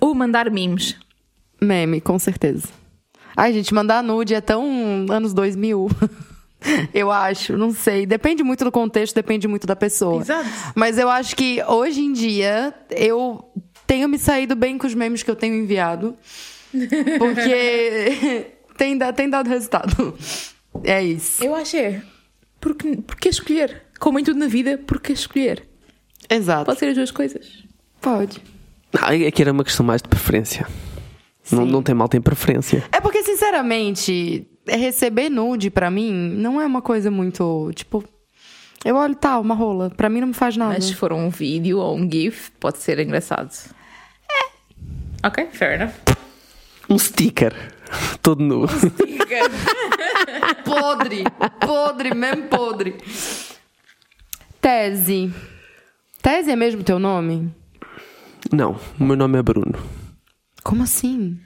ou 0.00 0.14
mandar 0.14 0.50
memes? 0.50 0.96
Meme, 1.60 2.00
com 2.00 2.18
certeza. 2.18 2.68
Ai, 3.36 3.52
gente, 3.52 3.74
mandar 3.74 4.02
nude 4.02 4.34
é 4.34 4.40
tão 4.40 5.06
anos 5.10 5.34
2000. 5.34 5.88
Eu 6.92 7.10
acho, 7.12 7.56
não 7.56 7.72
sei. 7.72 8.06
Depende 8.06 8.42
muito 8.42 8.64
do 8.64 8.72
contexto, 8.72 9.14
depende 9.14 9.46
muito 9.46 9.66
da 9.66 9.76
pessoa. 9.76 10.22
Exato. 10.22 10.48
Mas 10.74 10.98
eu 10.98 11.08
acho 11.08 11.36
que 11.36 11.62
hoje 11.62 12.00
em 12.00 12.12
dia 12.12 12.74
eu 12.90 13.44
tenho 13.86 14.08
me 14.08 14.18
saído 14.18 14.56
bem 14.56 14.76
com 14.76 14.86
os 14.86 14.94
memes 14.94 15.22
que 15.22 15.30
eu 15.30 15.36
tenho 15.36 15.54
enviado. 15.54 16.16
Porque 17.18 18.46
tem, 18.76 18.98
tem 19.14 19.30
dado 19.30 19.48
resultado. 19.48 20.16
É 20.82 21.02
isso. 21.02 21.44
Eu 21.44 21.54
acho 21.54 21.76
é. 21.76 22.02
Porque, 22.60 22.96
porque 23.06 23.28
escolher? 23.28 23.82
Como 24.00 24.18
em 24.18 24.24
tudo 24.24 24.38
na 24.40 24.48
vida, 24.48 24.80
porque 24.86 25.12
escolher? 25.12 25.62
Exato. 26.28 26.64
Pode 26.64 26.78
ser 26.78 26.86
as 26.86 26.96
duas 26.96 27.10
coisas. 27.10 27.64
Pode. 28.00 28.42
Não, 28.92 29.08
é 29.08 29.30
que 29.30 29.40
era 29.40 29.52
uma 29.52 29.62
questão 29.62 29.86
mais 29.86 30.02
de 30.02 30.08
preferência. 30.08 30.66
Não, 31.50 31.64
Sim. 31.64 31.70
não 31.70 31.82
tem 31.82 31.94
mal, 31.94 32.08
tem 32.08 32.20
preferência. 32.20 32.84
É 32.90 33.00
porque, 33.00 33.22
sinceramente, 33.22 34.46
receber 34.66 35.28
nude 35.28 35.70
pra 35.70 35.90
mim 35.90 36.12
não 36.12 36.60
é 36.60 36.66
uma 36.66 36.82
coisa 36.82 37.10
muito. 37.10 37.70
Tipo, 37.74 38.02
eu 38.84 38.96
olho, 38.96 39.14
tá, 39.14 39.38
uma 39.38 39.54
rola. 39.54 39.90
Pra 39.90 40.08
mim 40.08 40.20
não 40.20 40.28
me 40.28 40.34
faz 40.34 40.56
nada. 40.56 40.74
Mas 40.74 40.84
se 40.86 40.94
for 40.94 41.12
um 41.12 41.28
vídeo 41.30 41.78
ou 41.78 41.96
um 41.96 42.10
GIF, 42.10 42.50
pode 42.58 42.78
ser 42.78 42.98
engraçado. 42.98 43.50
É. 44.30 45.26
Ok, 45.26 45.48
fair 45.52 45.80
enough. 45.80 45.92
Um 46.88 46.98
sticker. 46.98 47.52
Todo 48.22 48.42
nu. 48.42 48.66
Podre, 50.64 51.24
podre, 51.60 52.14
mesmo 52.14 52.44
podre. 52.44 52.96
Tese. 54.60 55.32
Tese 56.20 56.50
é 56.50 56.56
mesmo 56.56 56.82
teu 56.82 56.98
nome? 56.98 57.52
Não, 58.52 58.76
o 58.98 59.04
meu 59.04 59.16
nome 59.16 59.38
é 59.38 59.42
Bruno. 59.42 59.74
Como 60.66 60.82
assim? 60.82 61.38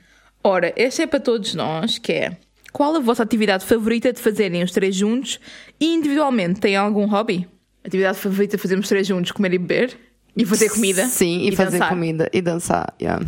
Ora, 0.42 0.72
este 0.76 1.02
é 1.02 1.06
para 1.06 1.20
todos 1.20 1.54
nós, 1.54 1.98
que 1.98 2.10
é... 2.10 2.38
Qual 2.72 2.96
a 2.96 3.00
vossa 3.00 3.22
atividade 3.22 3.66
favorita 3.66 4.10
de 4.10 4.18
fazerem 4.18 4.62
os 4.62 4.72
três 4.72 4.94
juntos? 4.96 5.38
E 5.78 5.92
individualmente, 5.92 6.58
tem 6.58 6.74
algum 6.74 7.04
hobby? 7.04 7.46
Atividade 7.84 8.16
favorita 8.16 8.56
de 8.56 8.62
fazermos 8.62 8.88
três 8.88 9.06
juntos? 9.06 9.30
Comer 9.30 9.52
e 9.52 9.58
beber? 9.58 9.98
E 10.34 10.46
fazer 10.46 10.70
comida? 10.70 11.04
Sim, 11.04 11.46
e, 11.46 11.54
fazer 11.54 11.72
dançar? 11.72 11.88
comida 11.90 12.30
e 12.32 12.40
dançar. 12.40 12.94
yeah. 12.98 13.22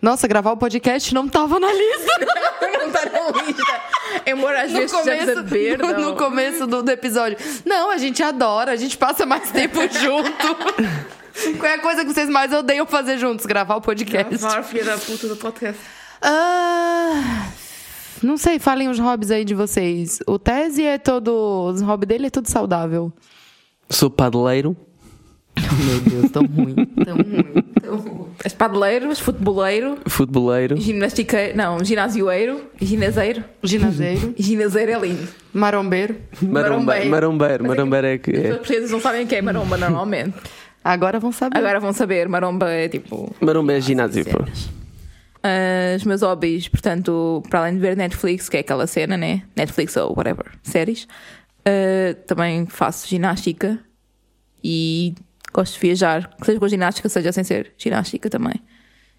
Nossa, 0.00 0.28
gravar 0.28 0.52
o 0.52 0.56
podcast 0.56 1.12
não 1.12 1.28
tava 1.28 1.58
na 1.58 1.72
lista. 1.72 2.26
não 2.78 2.86
está 2.86 3.06
na 3.06 3.42
lista. 3.42 3.82
Embora 4.24 4.62
às 4.62 4.70
vezes 4.70 4.94
a 4.94 5.42
beber, 5.42 5.78
no, 5.78 5.98
no 5.98 6.14
começo 6.14 6.64
do, 6.64 6.80
do 6.80 6.90
episódio. 6.92 7.36
Não, 7.64 7.90
a 7.90 7.98
gente 7.98 8.22
adora, 8.22 8.70
a 8.70 8.76
gente 8.76 8.96
passa 8.96 9.26
mais 9.26 9.50
tempo 9.50 9.80
junto. 9.90 11.23
Qual 11.58 11.70
é 11.70 11.74
a 11.74 11.78
coisa 11.80 12.04
que 12.04 12.12
vocês 12.12 12.28
mais 12.28 12.52
odeiam 12.52 12.86
fazer 12.86 13.18
juntos? 13.18 13.44
Gravar 13.46 13.76
o 13.76 13.80
podcast. 13.80 14.36
Gravar, 14.38 14.62
filha 14.62 14.84
da 14.84 14.98
puta 14.98 15.26
do 15.28 15.36
podcast. 15.36 15.80
Ah, 16.22 17.48
não 18.22 18.36
sei, 18.36 18.58
falem 18.58 18.88
os 18.88 18.98
hobbies 18.98 19.30
aí 19.30 19.44
de 19.44 19.54
vocês. 19.54 20.20
O 20.26 20.38
Tese 20.38 20.82
é 20.84 20.96
todo. 20.98 21.70
Os 21.72 21.82
hobby 21.82 22.06
dele 22.06 22.26
é 22.26 22.30
tudo 22.30 22.48
saudável. 22.48 23.12
Sou 23.90 24.08
padeleiro. 24.10 24.76
Meu 25.56 26.00
Deus, 26.00 26.30
tão 26.32 26.44
ruim. 26.46 26.74
Tão 27.04 27.16
ruim, 27.16 27.62
tão 27.80 27.96
ruim. 27.96 28.28
És 28.42 28.52
padeleiro, 28.52 29.14
futeboleiro, 29.14 29.98
Futeboleiro. 30.06 30.76
ginástica... 30.76 31.52
Não, 31.54 31.82
ginasioeiro, 31.84 32.62
ginaseiro. 32.80 33.44
Ginazeiro, 33.62 34.34
Ginaseiro 34.36 34.90
é 34.92 34.98
lindo. 34.98 35.28
marombeiro. 35.52 36.16
Marombeiro. 36.42 37.08
Marombeiro. 37.10 37.64
Marombeiro 37.68 38.06
é 38.08 38.18
que 38.18 38.30
As 38.32 38.36
é. 38.36 38.40
pessoas 38.42 38.56
portuguesas 38.58 38.90
não 38.90 39.00
sabem 39.00 39.24
o 39.24 39.26
que 39.28 39.36
é 39.36 39.42
maromba 39.42 39.76
normalmente. 39.76 40.34
Agora 40.84 41.18
vão 41.18 41.32
saber. 41.32 41.56
Agora 41.56 41.80
vão 41.80 41.92
saber, 41.92 42.28
maromba 42.28 42.70
é 42.70 42.88
tipo... 42.88 43.34
Maromba 43.40 43.72
é 43.72 43.80
ginásio, 43.80 44.24
pô. 44.26 44.44
Ah, 45.42 45.96
os 45.96 46.04
meus 46.04 46.22
hobbies, 46.22 46.68
portanto, 46.68 47.42
para 47.48 47.60
além 47.60 47.74
de 47.74 47.80
ver 47.80 47.96
Netflix, 47.96 48.48
que 48.48 48.58
é 48.58 48.60
aquela 48.60 48.86
cena, 48.86 49.16
né? 49.16 49.42
Netflix 49.56 49.96
ou 49.96 50.14
whatever, 50.16 50.46
séries, 50.62 51.08
ah, 51.64 52.14
também 52.26 52.66
faço 52.66 53.08
ginástica 53.08 53.78
e 54.62 55.14
gosto 55.52 55.74
de 55.74 55.80
viajar, 55.80 56.34
que 56.36 56.46
seja 56.46 56.58
com 56.58 56.68
ginástica, 56.68 57.08
seja 57.08 57.32
sem 57.32 57.44
ser 57.44 57.72
ginástica 57.78 58.28
também. 58.28 58.54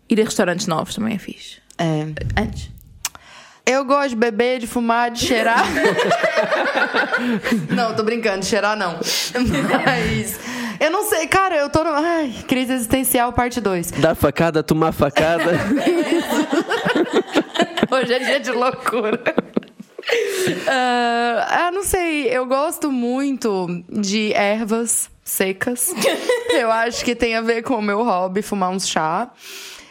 Ir 0.09 0.21
a 0.21 0.23
restaurantes 0.23 0.67
novos 0.67 0.93
também 0.93 1.15
é 1.15 1.17
fixe. 1.17 1.57
É. 1.77 2.05
Antes. 2.39 2.69
Eu 3.65 3.83
gosto 3.83 4.09
de 4.09 4.15
beber, 4.15 4.59
de 4.59 4.67
fumar, 4.67 5.09
de 5.09 5.19
cheirar. 5.25 5.65
não, 7.73 7.95
tô 7.95 8.03
brincando, 8.03 8.41
de 8.41 8.45
cheirar 8.45 8.77
não. 8.77 8.99
Mas. 9.85 10.39
Eu 10.79 10.91
não 10.91 11.03
sei, 11.03 11.27
cara, 11.27 11.55
eu 11.55 11.69
tô 11.69 11.83
no. 11.83 11.91
Ai, 11.91 12.33
crise 12.47 12.73
existencial, 12.73 13.31
parte 13.33 13.61
2. 13.61 13.91
Dar 13.91 14.15
facada, 14.15 14.63
tomar 14.63 14.91
facada. 14.91 15.51
Hoje 17.91 18.13
é 18.13 18.19
dia 18.19 18.39
de 18.39 18.51
loucura. 18.51 19.21
Ah, 20.67 21.67
ah, 21.67 21.71
não 21.71 21.83
sei, 21.83 22.27
eu 22.27 22.45
gosto 22.45 22.91
muito 22.91 23.83
de 23.89 24.33
ervas 24.33 25.09
secas. 25.23 25.93
Eu 26.53 26.71
acho 26.71 27.03
que 27.03 27.15
tem 27.15 27.35
a 27.35 27.41
ver 27.41 27.63
com 27.63 27.75
o 27.75 27.81
meu 27.81 28.03
hobby, 28.03 28.41
fumar 28.41 28.69
um 28.69 28.79
chá. 28.79 29.31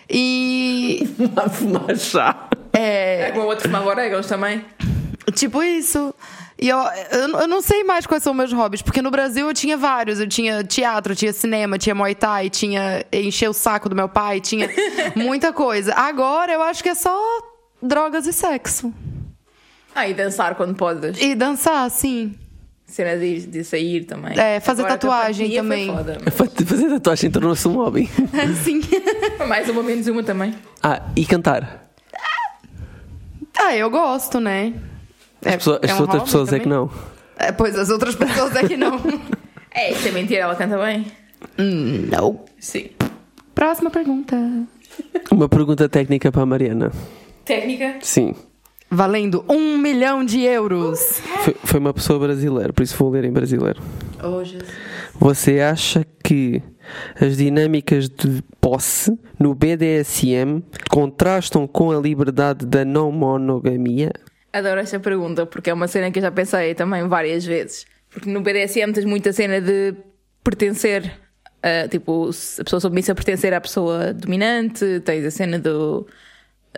E. 0.09 1.09
Fumar 1.53 1.97
chá. 1.97 2.49
É. 2.73 3.31
É 3.31 3.38
o 3.38 3.42
outro 3.42 3.68
fumava 3.68 3.88
orégãos 3.88 4.27
também. 4.27 4.64
Tipo 5.35 5.62
isso. 5.62 6.14
E 6.57 6.69
eu, 6.69 6.79
eu, 7.11 7.40
eu 7.40 7.49
não 7.49 7.61
sei 7.61 7.83
mais 7.83 8.07
quais 8.07 8.23
são 8.23 8.33
meus 8.33 8.53
hobbies, 8.53 8.81
porque 8.81 9.03
no 9.03 9.11
Brasil 9.11 9.47
eu 9.49 9.55
tinha 9.55 9.77
vários. 9.77 10.21
Eu 10.21 10.29
tinha 10.29 10.62
teatro, 10.62 11.14
tinha 11.14 11.33
cinema, 11.33 11.77
tinha 11.79 11.95
Muay 11.95 12.14
Thai, 12.14 12.49
tinha 12.49 13.05
encher 13.12 13.49
o 13.49 13.53
saco 13.53 13.88
do 13.88 13.97
meu 13.97 14.09
pai, 14.09 14.40
tinha 14.40 14.69
muita 15.17 15.53
coisa. 15.53 15.93
Agora 15.95 16.53
eu 16.53 16.62
acho 16.62 16.83
que 16.83 16.88
é 16.88 16.95
só 16.95 17.17
drogas 17.83 18.27
e 18.27 18.33
sexo. 18.33 18.95
Ah, 19.95 20.09
e 20.09 20.14
dançar 20.14 20.55
quando 20.55 20.75
podes. 20.75 21.21
E 21.21 21.35
dançar, 21.35 21.90
sim. 21.90 22.35
Cena 22.87 23.17
de, 23.17 23.47
de 23.47 23.64
sair 23.64 24.05
também. 24.05 24.38
É, 24.38 24.61
fazer 24.61 24.83
Agora, 24.83 24.99
tatuagem 24.99 25.47
foi 25.49 25.57
também. 25.57 25.87
foda, 25.88 26.19
mas- 26.25 26.35
Fazer 26.69 26.88
tatuagem 26.90 27.31
tornou-se 27.31 27.67
um 27.67 27.73
hobby. 27.75 28.09
Sim. 28.62 28.81
Mais 29.49 29.69
uma, 29.69 29.83
menos 29.83 30.07
uma 30.07 30.23
também. 30.23 30.55
Ah, 30.83 31.01
e 31.17 31.25
cantar. 31.25 31.88
ah, 33.59 33.75
eu 33.75 33.88
gosto, 33.90 34.38
né? 34.38 34.75
As, 35.44 35.57
pessoas- 35.57 35.80
as 35.83 35.90
é 35.90 35.94
um 35.94 36.00
outras 36.00 36.22
pessoas 36.24 36.52
é 36.52 36.59
que 36.59 36.64
também. 36.64 36.78
não. 36.78 36.90
É, 37.37 37.52
pois 37.52 37.76
as 37.78 37.90
outras 37.90 38.14
pessoas 38.14 38.54
é 38.57 38.66
que 38.66 38.76
não. 38.76 38.98
É, 39.76 39.90
isso 39.90 40.07
é 40.07 40.12
mentira, 40.12 40.42
ela 40.42 40.54
canta 40.54 40.78
bem. 40.78 41.04
não. 41.59 42.44
Sim. 42.61 42.90
Próxima 43.57 43.90
pergunta. 43.90 44.37
Uma 45.33 45.48
pergunta 45.48 45.88
técnica 45.88 46.30
para 46.30 46.42
a 46.42 46.46
Mariana. 46.46 46.92
Técnica? 47.44 47.96
Sim. 48.00 48.37
Valendo 48.88 49.44
um 49.48 49.76
milhão 49.76 50.24
de 50.24 50.42
euros. 50.42 51.20
Foi, 51.42 51.57
foi 51.64 51.80
uma 51.80 51.92
pessoa 51.92 52.20
brasileira, 52.20 52.72
por 52.72 52.85
isso 52.85 52.96
vou 52.96 53.11
ler 53.11 53.24
em 53.24 53.33
brasileiro. 53.33 53.83
Oh, 54.22 54.44
Jesus. 54.44 54.70
Você 55.18 55.59
acha 55.59 56.07
que 56.22 56.62
as 57.20 57.37
dinâmicas 57.37 58.09
de 58.09 58.42
posse 58.61 59.18
no 59.40 59.57
BDSM 59.57 60.62
contrastam 60.88 61.66
com 61.66 61.90
a 61.90 61.96
liberdade 62.00 62.64
da 62.64 62.85
não 62.85 63.11
monogamia? 63.11 64.12
Adoro 64.55 64.79
esta 64.79 65.01
pergunta, 65.01 65.45
porque 65.45 65.69
é 65.69 65.75
uma 65.75 65.88
cena 65.88 66.12
que 66.12 66.21
eu 66.21 66.23
já 66.23 66.31
pensei 66.31 66.77
também 66.77 67.09
várias 67.09 67.45
vezes. 67.45 67.87
Porque 68.09 68.31
no 68.31 68.40
BDSM 68.40 68.93
tens 68.93 69.05
muita 69.05 69.33
cena 69.33 69.61
de 69.61 69.97
pertencer, 70.45 71.12
a, 71.61 71.88
tipo, 71.88 72.27
a 72.27 72.62
pessoa 72.62 72.79
submissa 72.79 73.11
a 73.11 73.14
pertencer 73.17 73.53
à 73.53 73.61
pessoa 73.61 74.14
dominante, 74.14 75.01
tens 75.01 75.25
a 75.25 75.31
cena 75.33 75.59
do 75.59 76.07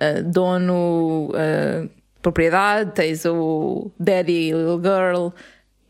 ah, 0.00 0.22
dono, 0.22 1.30
ah, 1.34 1.86
propriedade, 2.22 2.92
tens 2.92 3.26
o 3.26 3.90
daddy, 4.00 4.52
little 4.52 4.80
girl, 4.82 5.28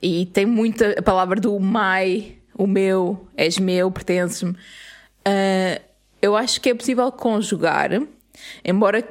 e 0.02 0.26
tem 0.26 0.44
muita 0.44 0.90
a 0.98 1.02
palavra 1.02 1.40
do 1.40 1.56
my, 1.60 2.36
o 2.58 2.66
meu, 2.66 3.28
és 3.36 3.60
meu, 3.60 3.92
pertences-me. 3.92 4.56
Eu 6.20 6.34
acho 6.34 6.60
que 6.60 6.70
é 6.70 6.74
possível 6.74 7.12
conjugar, 7.12 7.90
embora 8.64 9.04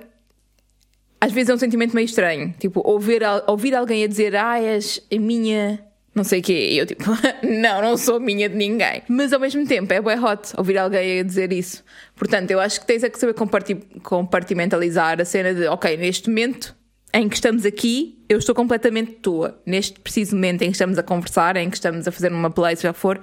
às 1.19 1.31
vezes 1.31 1.49
é 1.49 1.53
um 1.53 1.57
sentimento 1.57 1.95
meio 1.95 2.05
estranho. 2.05 2.53
Tipo, 2.59 2.81
ouvir, 2.83 3.21
ouvir 3.47 3.75
alguém 3.75 4.03
a 4.03 4.07
dizer, 4.07 4.35
ah, 4.35 4.59
és 4.59 5.01
a 5.11 5.19
minha. 5.19 5.83
Não 6.13 6.23
sei 6.23 6.39
o 6.39 6.43
quê. 6.43 6.69
E 6.71 6.77
eu, 6.77 6.85
tipo, 6.85 7.03
não, 7.43 7.81
não 7.81 7.97
sou 7.97 8.19
minha 8.19 8.47
de 8.47 8.55
ninguém. 8.55 9.01
Mas 9.07 9.33
ao 9.33 9.39
mesmo 9.39 9.65
tempo 9.67 9.91
é 9.91 10.01
bué 10.01 10.19
hot 10.19 10.53
ouvir 10.57 10.77
alguém 10.77 11.19
a 11.19 11.23
dizer 11.23 11.51
isso. 11.51 11.83
Portanto, 12.15 12.51
eu 12.51 12.59
acho 12.59 12.79
que 12.79 12.87
tens 12.87 13.03
é 13.03 13.09
que 13.09 13.19
saber 13.19 13.33
comparti- 13.33 13.81
compartimentalizar 14.03 15.19
a 15.19 15.25
cena 15.25 15.53
de, 15.53 15.67
ok, 15.67 15.97
neste 15.97 16.29
momento 16.29 16.75
em 17.13 17.29
que 17.29 17.35
estamos 17.35 17.65
aqui, 17.65 18.23
eu 18.27 18.37
estou 18.37 18.53
completamente 18.53 19.13
tua. 19.13 19.59
Neste 19.65 19.99
preciso 19.99 20.35
momento 20.35 20.61
em 20.61 20.67
que 20.67 20.73
estamos 20.73 20.97
a 20.97 21.03
conversar, 21.03 21.55
em 21.57 21.69
que 21.69 21.75
estamos 21.77 22.07
a 22.07 22.11
fazer 22.11 22.31
uma 22.31 22.49
play, 22.49 22.75
se 22.75 22.83
já 22.83 22.93
for, 22.93 23.19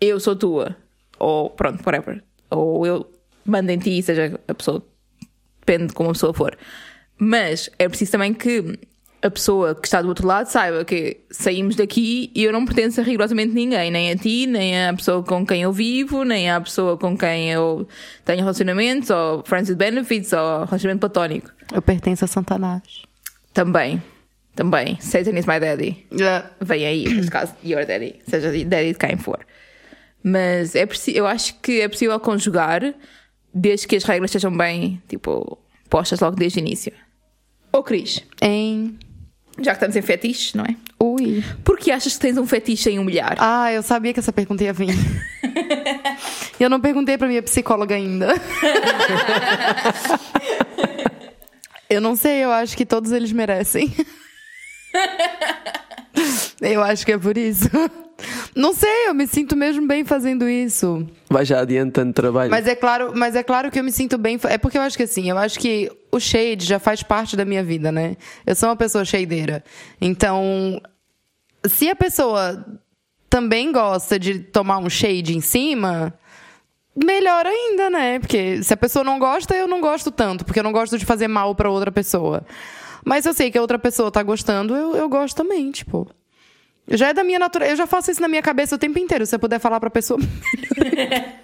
eu 0.00 0.18
sou 0.18 0.34
tua. 0.34 0.76
Ou 1.18 1.50
pronto, 1.50 1.80
whatever. 1.86 2.22
Ou 2.50 2.86
eu 2.86 3.10
mando 3.44 3.70
em 3.70 3.78
ti, 3.78 4.02
seja 4.02 4.38
a 4.48 4.54
pessoa 4.54 4.84
depende 5.60 5.88
de 5.88 5.94
como 5.94 6.10
a 6.10 6.12
pessoa 6.12 6.34
for. 6.34 6.56
Mas 7.20 7.68
é 7.78 7.86
preciso 7.86 8.12
também 8.12 8.32
que 8.32 8.78
a 9.22 9.30
pessoa 9.30 9.74
que 9.74 9.86
está 9.86 10.00
do 10.00 10.08
outro 10.08 10.26
lado 10.26 10.46
saiba 10.46 10.82
que 10.84 11.18
saímos 11.30 11.76
daqui 11.76 12.30
e 12.34 12.42
eu 12.42 12.52
não 12.52 12.64
pertenço 12.64 13.00
a 13.00 13.04
rigorosamente 13.04 13.52
ninguém, 13.52 13.90
nem 13.90 14.10
a 14.10 14.16
ti, 14.16 14.46
nem 14.46 14.86
à 14.86 14.94
pessoa 14.94 15.22
com 15.22 15.44
quem 15.44 15.62
eu 15.62 15.72
vivo, 15.72 16.24
nem 16.24 16.50
à 16.50 16.58
pessoa 16.58 16.96
com 16.96 17.16
quem 17.16 17.50
eu 17.50 17.86
tenho 18.24 18.40
relacionamentos, 18.40 19.10
ou 19.10 19.42
friends 19.44 19.68
with 19.68 19.76
benefits, 19.76 20.32
ou 20.32 20.64
relacionamento 20.64 21.00
platónico. 21.00 21.50
Eu 21.72 21.82
pertenço 21.82 22.24
a 22.24 22.28
Santanás. 22.28 22.82
Também. 23.52 24.02
Também. 24.54 24.98
Satan 25.00 25.38
is 25.38 25.46
my 25.46 25.60
daddy. 25.60 26.06
Vem 26.60 26.86
aí, 26.86 27.04
neste 27.04 27.30
caso, 27.30 27.54
your 27.62 27.84
daddy. 27.84 28.16
Seja 28.26 28.50
daddy 28.64 28.92
de 28.92 28.98
quem 28.98 29.18
for. 29.18 29.38
Mas 30.22 30.74
é 30.74 30.88
eu 31.08 31.26
acho 31.26 31.54
que 31.60 31.80
é 31.80 31.88
possível 31.88 32.18
conjugar 32.20 32.94
desde 33.52 33.86
que 33.86 33.96
as 33.96 34.04
regras 34.04 34.30
sejam 34.30 34.56
bem, 34.56 35.02
tipo, 35.08 35.58
postas 35.88 36.20
logo 36.20 36.36
desde 36.36 36.58
o 36.58 36.60
início. 36.60 36.92
Ô 37.72 37.82
Cris, 37.82 38.22
Em. 38.42 38.98
já 39.58 39.72
que 39.72 39.76
estamos 39.76 39.96
em 39.96 40.02
fetiches, 40.02 40.54
não 40.54 40.64
é? 40.64 40.74
Ui. 41.02 41.42
Por 41.64 41.78
que 41.78 41.90
achas 41.90 42.14
que 42.14 42.20
tens 42.20 42.36
um 42.36 42.46
fetiche 42.46 42.90
em 42.90 42.98
humilhar? 42.98 43.36
Ah, 43.38 43.72
eu 43.72 43.82
sabia 43.82 44.12
que 44.12 44.20
essa 44.20 44.32
pergunta 44.32 44.62
ia 44.64 44.72
vir. 44.72 44.94
eu 46.60 46.68
não 46.68 46.80
perguntei 46.80 47.16
pra 47.16 47.28
minha 47.28 47.42
psicóloga 47.42 47.94
ainda. 47.94 48.34
eu 51.88 52.00
não 52.00 52.16
sei, 52.16 52.44
eu 52.44 52.50
acho 52.50 52.76
que 52.76 52.84
todos 52.84 53.12
eles 53.12 53.32
merecem. 53.32 53.94
eu 56.60 56.82
acho 56.82 57.04
que 57.04 57.12
é 57.12 57.18
por 57.18 57.36
isso. 57.36 57.68
Não 58.54 58.74
sei, 58.74 59.08
eu 59.08 59.14
me 59.14 59.26
sinto 59.26 59.56
mesmo 59.56 59.86
bem 59.86 60.04
fazendo 60.04 60.48
isso. 60.48 61.06
Vai 61.28 61.44
já 61.44 61.60
adiantando 61.60 62.12
trabalho. 62.12 62.50
Mas 62.50 62.66
é 62.66 62.74
claro, 62.74 63.12
mas 63.14 63.34
é 63.34 63.42
claro 63.42 63.70
que 63.70 63.78
eu 63.78 63.84
me 63.84 63.92
sinto 63.92 64.18
bem. 64.18 64.38
É 64.44 64.58
porque 64.58 64.76
eu 64.76 64.82
acho 64.82 64.96
que 64.96 65.04
assim, 65.04 65.30
eu 65.30 65.38
acho 65.38 65.58
que 65.58 65.90
o 66.10 66.20
shade 66.20 66.66
já 66.66 66.78
faz 66.78 67.02
parte 67.02 67.36
da 67.36 67.44
minha 67.44 67.62
vida, 67.62 67.90
né? 67.90 68.16
Eu 68.46 68.54
sou 68.54 68.68
uma 68.68 68.76
pessoa 68.76 69.04
shadeira. 69.04 69.64
Então, 70.00 70.80
se 71.64 71.88
a 71.88 71.96
pessoa 71.96 72.64
também 73.28 73.70
gosta 73.72 74.18
de 74.18 74.40
tomar 74.40 74.78
um 74.78 74.90
shade 74.90 75.36
em 75.36 75.40
cima, 75.40 76.12
melhor 76.96 77.46
ainda, 77.46 77.88
né? 77.88 78.18
Porque 78.18 78.62
se 78.62 78.74
a 78.74 78.76
pessoa 78.76 79.04
não 79.04 79.18
gosta, 79.18 79.54
eu 79.54 79.68
não 79.68 79.80
gosto 79.80 80.10
tanto, 80.10 80.44
porque 80.44 80.58
eu 80.58 80.64
não 80.64 80.72
gosto 80.72 80.98
de 80.98 81.06
fazer 81.06 81.28
mal 81.28 81.54
pra 81.54 81.70
outra 81.70 81.92
pessoa. 81.92 82.44
Mas 83.04 83.26
eu 83.26 83.34
sei 83.34 83.50
que 83.50 83.58
a 83.58 83.62
outra 83.62 83.78
pessoa 83.78 84.10
tá 84.10 84.22
gostando, 84.22 84.74
eu, 84.74 84.96
eu 84.96 85.08
gosto 85.08 85.36
também, 85.36 85.70
tipo. 85.70 86.08
Já 86.92 87.08
é 87.08 87.14
da 87.14 87.22
minha 87.22 87.38
natureza. 87.38 87.72
Eu 87.72 87.76
já 87.76 87.86
faço 87.86 88.10
isso 88.10 88.20
na 88.20 88.26
minha 88.26 88.42
cabeça 88.42 88.74
o 88.74 88.78
tempo 88.78 88.98
inteiro. 88.98 89.24
Se 89.24 89.32
eu 89.34 89.38
puder 89.38 89.60
falar 89.60 89.78
pra 89.78 89.90
pessoa. 89.90 90.18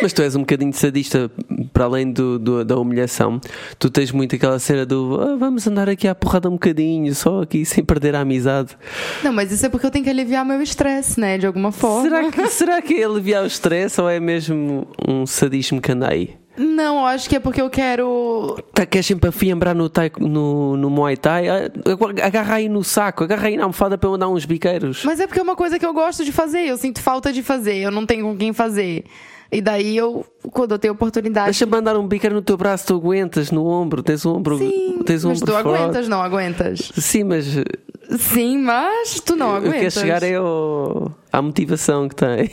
Mas 0.00 0.12
tu 0.12 0.22
és 0.22 0.36
um 0.36 0.40
bocadinho 0.40 0.72
sadista, 0.72 1.28
para 1.72 1.84
além 1.84 2.12
do, 2.12 2.38
do- 2.38 2.64
da 2.64 2.78
humilhação. 2.78 3.40
Tu 3.78 3.90
tens 3.90 4.12
muito 4.12 4.36
aquela 4.36 4.58
cena 4.60 4.86
do 4.86 5.18
"Ah, 5.20 5.34
vamos 5.36 5.66
andar 5.66 5.88
aqui 5.88 6.06
à 6.06 6.14
porrada 6.14 6.48
um 6.48 6.52
bocadinho, 6.52 7.12
só 7.14 7.42
aqui 7.42 7.64
sem 7.64 7.84
perder 7.84 8.14
a 8.14 8.20
amizade. 8.20 8.76
Não, 9.24 9.32
mas 9.32 9.50
isso 9.50 9.66
é 9.66 9.68
porque 9.68 9.86
eu 9.86 9.90
tenho 9.90 10.04
que 10.04 10.10
aliviar 10.10 10.44
meu 10.44 10.62
estresse, 10.62 11.18
né? 11.18 11.36
De 11.36 11.46
alguma 11.46 11.72
forma. 11.72 12.02
Será 12.08 12.30
que, 12.30 12.46
será 12.48 12.82
que 12.82 12.94
é 12.94 13.04
aliviar 13.04 13.42
o 13.42 13.46
stress 13.46 14.00
ou 14.00 14.08
é 14.08 14.20
mesmo 14.20 14.86
um 15.06 15.26
sadismo 15.26 15.80
que 15.80 15.90
anda 15.90 16.12
aí? 16.12 16.36
Não, 16.58 17.06
acho 17.06 17.28
que 17.28 17.36
é 17.36 17.40
porque 17.40 17.62
eu 17.62 17.70
quero. 17.70 18.58
Tá, 18.74 18.84
queres 18.84 19.06
sempre 19.06 19.28
afiembrar 19.28 19.74
no, 19.74 19.90
no, 20.20 20.76
no 20.76 20.90
Muay 20.90 21.16
Thai? 21.16 21.48
Ah, 21.48 21.70
Agarra 22.22 22.56
aí 22.56 22.68
no 22.68 22.82
saco, 22.82 23.24
agarra 23.24 23.46
aí 23.46 23.56
na 23.56 23.62
almofada 23.62 23.96
para 23.96 24.10
eu 24.10 24.18
dar 24.18 24.28
uns 24.28 24.44
biqueiros. 24.44 25.04
Mas 25.04 25.20
é 25.20 25.26
porque 25.26 25.38
é 25.38 25.42
uma 25.42 25.54
coisa 25.54 25.78
que 25.78 25.86
eu 25.86 25.94
gosto 25.94 26.24
de 26.24 26.32
fazer. 26.32 26.66
Eu 26.66 26.76
sinto 26.76 27.00
falta 27.00 27.32
de 27.32 27.42
fazer. 27.42 27.76
Eu 27.76 27.90
não 27.92 28.04
tenho 28.04 28.26
com 28.26 28.36
quem 28.36 28.52
fazer. 28.52 29.04
E 29.50 29.62
daí 29.62 29.96
eu, 29.96 30.26
quando 30.52 30.72
eu 30.72 30.78
tenho 30.78 30.92
oportunidade. 30.92 31.46
Deixa-me 31.46 31.72
mandar 31.72 31.96
um 31.96 32.06
biqueiro 32.06 32.34
no 32.36 32.42
teu 32.42 32.56
braço, 32.56 32.86
tu 32.88 32.94
aguentas 32.96 33.50
no 33.50 33.64
ombro, 33.66 34.02
tens 34.02 34.24
o 34.26 34.34
ombro. 34.34 34.58
Sim, 34.58 35.02
tens 35.06 35.24
o 35.24 35.28
mas 35.28 35.38
ombro 35.42 35.46
tu 35.54 35.62
forte. 35.62 35.78
aguentas, 35.82 36.08
não 36.08 36.22
aguentas? 36.22 36.92
Sim, 36.96 37.24
mas 37.24 37.46
Sim, 38.18 38.58
mas 38.58 39.20
tu 39.20 39.36
não 39.36 39.54
eu 39.56 39.62
quero 39.62 39.74
aguentas. 39.74 39.94
chegar 39.94 40.22
é 40.22 40.34
ao, 40.34 41.10
à 41.32 41.40
motivação 41.42 42.08
que 42.08 42.14
tem. 42.14 42.50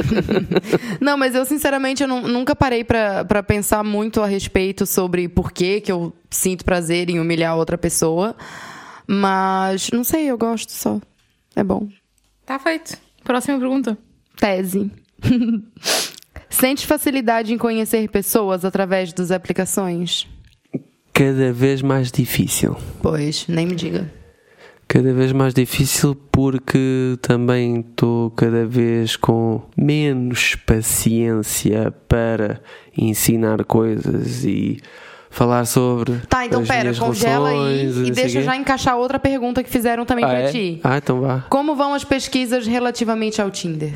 Não, 1.00 1.16
mas 1.16 1.34
eu 1.34 1.44
sinceramente 1.44 2.02
eu 2.02 2.08
não- 2.08 2.22
nunca 2.22 2.54
parei 2.54 2.84
pra 2.84 3.24
pra 3.24 3.42
pensar 3.42 3.82
muito 3.84 4.20
a 4.22 4.26
respeito 4.26 4.84
sobre 4.86 5.28
por 5.28 5.50
que 5.52 5.80
que 5.80 5.90
eu 5.90 6.12
sinto 6.30 6.64
prazer 6.64 7.08
em 7.10 7.18
humilhar 7.20 7.56
outra 7.56 7.78
pessoa. 7.78 8.34
Mas 9.06 9.90
não 9.90 10.04
sei, 10.04 10.26
eu 10.30 10.38
gosto 10.38 10.70
só. 10.72 11.00
É 11.56 11.64
bom. 11.64 11.88
Está 12.42 12.58
feito. 12.58 12.96
Próxima 13.24 13.58
pergunta. 13.58 13.96
Tese. 14.36 14.90
Sente 16.48 16.86
facilidade 16.86 17.52
em 17.54 17.58
conhecer 17.58 18.08
pessoas 18.08 18.64
através 18.64 19.12
das 19.12 19.30
aplicações? 19.30 20.26
Cada 21.12 21.52
vez 21.52 21.82
mais 21.82 22.10
difícil. 22.10 22.76
Pois, 23.02 23.46
nem 23.48 23.66
me 23.66 23.74
diga. 23.74 24.10
Cada 24.88 25.12
vez 25.12 25.30
mais 25.32 25.54
difícil 25.54 26.16
porque 26.32 27.16
também 27.22 27.80
estou 27.80 28.30
cada 28.32 28.66
vez 28.66 29.14
com 29.14 29.62
menos 29.76 30.56
paciência 30.66 31.94
para 32.08 32.60
ensinar 32.98 33.64
coisas 33.64 34.44
e 34.44 34.78
falar 35.30 35.64
sobre. 35.64 36.16
Tá, 36.28 36.44
então 36.44 36.62
as 36.62 36.68
pera, 36.68 36.92
congela 36.92 37.50
relações 37.50 37.96
e 37.96 38.04
sei 38.06 38.12
deixa 38.12 38.42
já 38.42 38.56
encaixar 38.56 38.96
outra 38.96 39.20
pergunta 39.20 39.62
que 39.62 39.70
fizeram 39.70 40.04
também 40.04 40.24
ah, 40.24 40.28
pra 40.28 40.38
é? 40.40 40.50
ti. 40.50 40.80
Ah, 40.82 40.98
então 40.98 41.20
vá. 41.20 41.44
Como 41.48 41.76
vão 41.76 41.94
as 41.94 42.02
pesquisas 42.02 42.66
relativamente 42.66 43.40
ao 43.40 43.48
Tinder? 43.48 43.94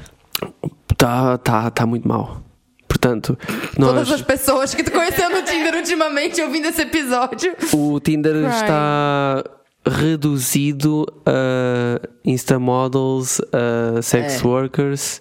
Tá, 1.04 1.36
tá, 1.36 1.70
tá 1.70 1.84
muito 1.84 2.08
mal. 2.08 2.40
Portanto, 2.88 3.36
nós, 3.76 3.90
Todas 3.90 4.10
as 4.12 4.22
pessoas 4.22 4.74
que 4.74 4.82
tu 4.82 4.90
conheceu 4.90 5.28
no 5.28 5.42
Tinder 5.42 5.74
ultimamente 5.74 6.40
ouvindo 6.40 6.68
esse 6.68 6.80
episódio. 6.80 7.54
o 7.74 8.00
Tinder 8.00 8.36
está 8.48 9.44
reduzido 9.86 11.04
a 11.26 12.00
Instamodels, 12.24 13.38
a 13.52 14.00
sex 14.00 14.40
É. 14.42 14.46
workers, 14.46 15.20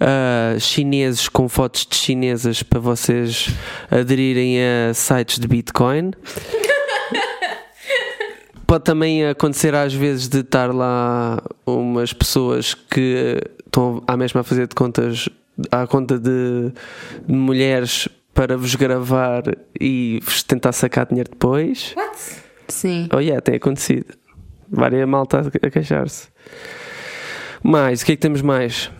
a 0.00 0.58
chineses 0.58 1.28
com 1.28 1.48
fotos 1.48 1.86
de 1.88 1.94
chinesas 1.96 2.64
para 2.64 2.80
vocês 2.80 3.50
aderirem 3.88 4.56
a 4.60 4.92
sites 4.94 5.38
de 5.38 5.46
Bitcoin. 5.46 6.10
Pode 8.66 8.82
também 8.82 9.24
acontecer 9.28 9.76
às 9.76 9.94
vezes 9.94 10.26
de 10.28 10.40
estar 10.40 10.74
lá 10.74 11.40
umas 11.64 12.12
pessoas 12.12 12.74
que 12.74 13.40
estão 13.70 14.02
à 14.06 14.16
mesma 14.16 14.40
a 14.40 14.44
fazer 14.44 14.66
de 14.66 14.74
contas 14.74 15.28
à 15.70 15.86
conta 15.86 16.18
de, 16.18 16.72
de 17.26 17.32
mulheres 17.32 18.08
para 18.34 18.56
vos 18.56 18.74
gravar 18.74 19.42
e 19.78 20.20
vos 20.22 20.42
tentar 20.42 20.72
sacar 20.72 21.06
dinheiro 21.06 21.30
depois. 21.30 21.94
Sim. 22.68 23.08
Oh 23.12 23.18
yeah, 23.18 23.40
tem 23.40 23.56
acontecido. 23.56 24.14
Várias 24.70 25.06
malta 25.08 25.40
a 25.40 25.66
a 25.66 25.70
queixar-se. 25.70 26.28
Mais, 27.62 28.02
o 28.02 28.06
que 28.06 28.12
é 28.12 28.16
que 28.16 28.22
temos 28.22 28.40
mais? 28.40 28.90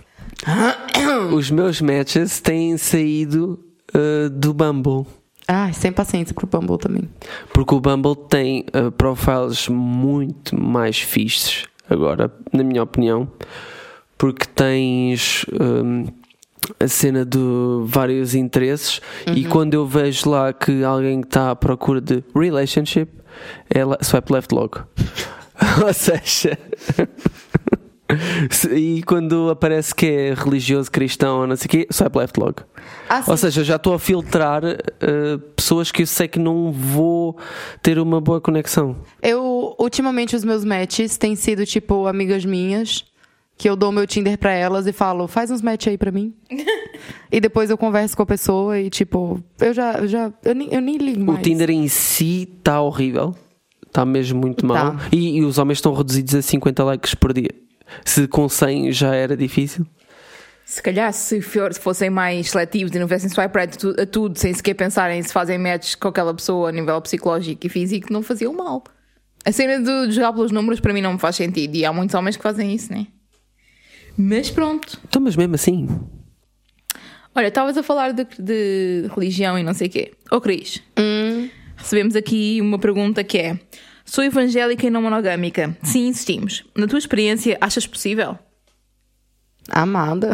Os 1.33 1.51
meus 1.51 1.81
matches 1.81 2.41
têm 2.41 2.77
saído 2.77 3.59
uh, 3.95 4.29
do 4.29 4.53
Bumble. 4.53 5.07
Ai, 5.47 5.73
sem 5.73 5.93
paciência 5.93 6.35
pro 6.35 6.47
Bumble 6.47 6.79
também. 6.79 7.09
Porque 7.53 7.75
o 7.75 7.81
Bumble 7.81 8.17
tem 8.29 8.67
uh, 8.75 8.91
profiles 8.93 9.69
muito 9.69 10.61
mais 10.61 11.01
fixes, 11.01 11.65
agora, 11.89 12.33
na 12.53 12.63
minha 12.63 12.83
opinião. 12.83 13.29
Porque 14.21 14.45
tens 14.55 15.47
um, 15.59 16.05
a 16.79 16.87
cena 16.87 17.25
de 17.25 17.39
vários 17.87 18.35
interesses 18.35 19.01
e 19.35 19.47
quando 19.47 19.73
eu 19.73 19.87
vejo 19.87 20.29
lá 20.29 20.53
que 20.53 20.85
alguém 20.85 21.21
está 21.21 21.53
à 21.53 21.57
procura 21.57 22.03
de 22.03 22.23
relationship, 22.35 23.09
ela 23.71 23.97
swipe 24.03 24.31
left 24.31 24.55
logo. 24.55 24.83
Ou 25.83 25.95
seja. 25.95 26.59
se- 28.51 28.69
E 28.77 29.03
quando 29.05 29.49
aparece 29.49 29.95
que 29.95 30.05
é 30.07 30.35
religioso, 30.35 30.91
cristão 30.91 31.39
ou 31.41 31.47
não 31.47 31.57
sei 31.57 31.67
o 31.67 31.71
quê, 31.71 31.87
swipe 31.91 32.19
left 32.19 32.39
logo. 32.41 32.57
Ah. 33.09 33.23
Ou 33.27 33.37
seja, 33.37 33.63
já 33.63 33.77
estou 33.77 33.95
a 33.95 33.99
filtrar 33.99 34.63
uh, 34.65 35.39
pessoas 35.55 35.91
que 35.93 36.03
eu 36.03 36.07
sei 36.07 36.27
que 36.29 36.39
não 36.39 36.73
vou 36.73 37.39
ter 37.83 37.99
uma 37.99 38.21
boa 38.21 38.41
conexão. 38.41 38.97
Eu, 39.23 39.75
ultimamente, 39.79 40.35
os 40.35 40.45
meus 40.45 40.65
matches 40.65 41.17
têm 41.17 41.37
sido, 41.37 41.65
tipo, 41.65 42.07
amigas 42.07 42.45
minhas, 42.45 43.05
que 43.61 43.68
eu 43.68 43.77
dou 43.77 43.92
meu 43.92 44.07
Tinder 44.07 44.38
pra 44.38 44.53
elas 44.53 44.87
e 44.87 44.92
falo, 44.92 45.29
faz 45.29 45.51
uns 45.51 45.61
match 45.61 45.87
aí 45.88 45.99
pra 45.99 46.11
mim. 46.11 46.35
e 47.31 47.38
depois 47.42 47.68
eu 47.68 47.77
converso 47.77 48.16
com 48.16 48.23
a 48.23 48.27
pessoa 48.27 48.81
e, 48.81 48.88
tipo, 48.88 49.38
eu 49.61 49.75
já. 49.75 49.99
eu 49.99 50.09
já 50.09 50.33
eu, 50.42 50.55
nem, 50.55 50.73
eu 50.73 50.81
nem 50.81 50.96
ligo 50.96 51.23
mais. 51.23 51.40
O 51.40 51.42
Tinder 51.42 51.68
em 51.68 51.87
si 51.87 52.49
está 52.59 52.81
horrível. 52.81 53.35
Está 53.87 54.07
mesmo 54.07 54.40
muito 54.40 54.64
mal. 54.64 54.92
Tá. 54.96 55.09
E, 55.12 55.37
e 55.37 55.44
os 55.44 55.59
homens 55.59 55.77
estão 55.77 55.92
reduzidos 55.92 56.35
a 56.35 56.40
50 56.40 56.85
likes 56.85 57.14
por 57.14 57.35
dia. 57.35 57.51
Se 58.03 58.27
com 58.27 58.49
100 58.49 58.92
já 58.92 59.14
era 59.14 59.37
difícil. 59.37 59.85
Se 60.64 60.83
calhar, 60.83 61.12
se, 61.12 61.42
fossem 61.83 62.09
mais 62.09 62.51
seletivos 62.51 62.94
e 62.94 62.99
não 62.99 63.05
tivessem 63.05 63.29
swipe 63.29 63.59
right 63.59 63.75
a 63.75 63.79
tu- 63.79 64.01
a 64.01 64.07
tudo, 64.07 64.38
sem 64.38 64.55
sequer 64.55 64.73
pensarem 64.73 65.23
se 65.23 65.35
fazem 65.35 65.59
match 65.59 65.96
com 65.96 66.09
aquela 66.09 66.33
pessoa 66.33 66.70
a 66.70 66.73
nível 66.73 66.99
psicológico 67.03 67.66
e 67.66 67.68
físico, 67.68 68.11
não 68.11 68.23
faziam 68.23 68.55
mal. 68.55 68.83
A 69.44 69.53
cena 69.53 69.79
de, 69.85 70.07
de 70.09 70.14
jogar 70.14 70.33
pelos 70.33 70.51
números 70.51 70.81
para 70.81 70.94
mim 70.94 71.03
não 71.03 71.12
me 71.12 71.18
faz 71.18 71.37
sentido. 71.37 71.75
E 71.77 71.85
há 71.85 71.92
muitos 71.92 72.14
homens 72.14 72.38
que 72.38 72.42
fazem 72.42 72.75
isso, 72.75 72.90
né? 72.90 73.07
Mas 74.16 74.51
pronto. 74.51 75.01
Então, 75.09 75.23
mas 75.23 75.37
mesmo 75.37 75.55
assim. 75.55 75.88
Olha, 77.35 77.49
estavas 77.49 77.77
a 77.77 77.83
falar 77.83 78.12
de, 78.12 78.27
de 78.38 79.09
religião 79.14 79.59
e 79.59 79.62
não 79.62 79.73
sei 79.73 79.87
o 79.87 79.90
quê. 79.90 80.12
Ô 80.31 80.40
Cris, 80.40 80.83
recebemos 81.77 82.16
aqui 82.16 82.61
uma 82.61 82.79
pergunta 82.79 83.23
que 83.23 83.38
é: 83.38 83.59
Sou 84.05 84.25
evangélica 84.25 84.87
e 84.87 84.90
não 84.90 85.03
monogâmica. 85.03 85.77
Sim, 85.83 86.09
insistimos. 86.09 86.64
Na 86.77 86.87
tua 86.87 86.99
experiência, 86.99 87.57
achas 87.61 87.87
possível? 87.87 88.37
Amada. 89.71 90.33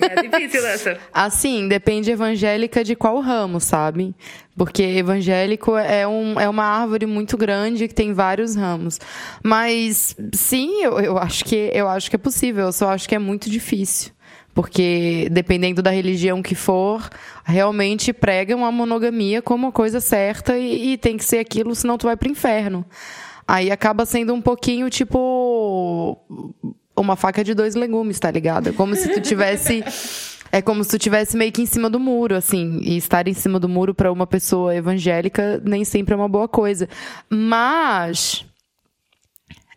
É 0.00 0.22
difícil 0.22 0.64
essa. 0.66 0.98
Assim, 1.12 1.68
depende 1.68 2.10
evangélica 2.10 2.84
de 2.84 2.94
qual 2.94 3.20
ramo, 3.20 3.60
sabe? 3.60 4.14
Porque 4.56 4.82
evangélico 4.82 5.76
é, 5.76 6.06
um, 6.06 6.38
é 6.38 6.48
uma 6.48 6.64
árvore 6.64 7.06
muito 7.06 7.36
grande 7.36 7.88
que 7.88 7.94
tem 7.94 8.12
vários 8.12 8.54
ramos. 8.54 8.98
Mas 9.42 10.16
sim, 10.32 10.82
eu, 10.82 10.98
eu, 11.00 11.18
acho 11.18 11.44
que, 11.44 11.70
eu 11.74 11.88
acho 11.88 12.08
que 12.08 12.16
é 12.16 12.18
possível, 12.18 12.66
eu 12.66 12.72
só 12.72 12.90
acho 12.90 13.08
que 13.08 13.14
é 13.14 13.18
muito 13.18 13.50
difícil. 13.50 14.12
Porque 14.54 15.28
dependendo 15.30 15.80
da 15.80 15.90
religião 15.90 16.42
que 16.42 16.54
for, 16.54 17.08
realmente 17.44 18.12
pregam 18.12 18.64
a 18.64 18.72
monogamia 18.72 19.40
como 19.40 19.68
a 19.68 19.72
coisa 19.72 20.00
certa 20.00 20.58
e, 20.58 20.94
e 20.94 20.98
tem 20.98 21.16
que 21.16 21.24
ser 21.24 21.38
aquilo, 21.38 21.74
senão 21.74 21.96
tu 21.96 22.06
vai 22.06 22.16
pro 22.16 22.28
inferno. 22.28 22.84
Aí 23.46 23.70
acaba 23.70 24.04
sendo 24.04 24.34
um 24.34 24.42
pouquinho 24.42 24.90
tipo 24.90 26.18
uma 26.98 27.16
faca 27.16 27.42
de 27.44 27.54
dois 27.54 27.74
legumes, 27.74 28.18
tá 28.18 28.30
ligado? 28.30 28.68
É 28.70 28.72
como 28.72 28.94
se 28.94 29.08
tu 29.08 29.20
tivesse. 29.20 29.84
É 30.50 30.62
como 30.62 30.82
se 30.82 30.88
tu 30.88 30.98
tivesse 30.98 31.36
meio 31.36 31.52
que 31.52 31.60
em 31.60 31.66
cima 31.66 31.90
do 31.90 32.00
muro, 32.00 32.34
assim. 32.34 32.80
E 32.82 32.96
estar 32.96 33.28
em 33.28 33.34
cima 33.34 33.60
do 33.60 33.68
muro 33.68 33.94
para 33.94 34.10
uma 34.10 34.26
pessoa 34.26 34.74
evangélica 34.74 35.60
nem 35.62 35.84
sempre 35.84 36.14
é 36.14 36.16
uma 36.16 36.26
boa 36.26 36.48
coisa. 36.48 36.88
Mas. 37.28 38.46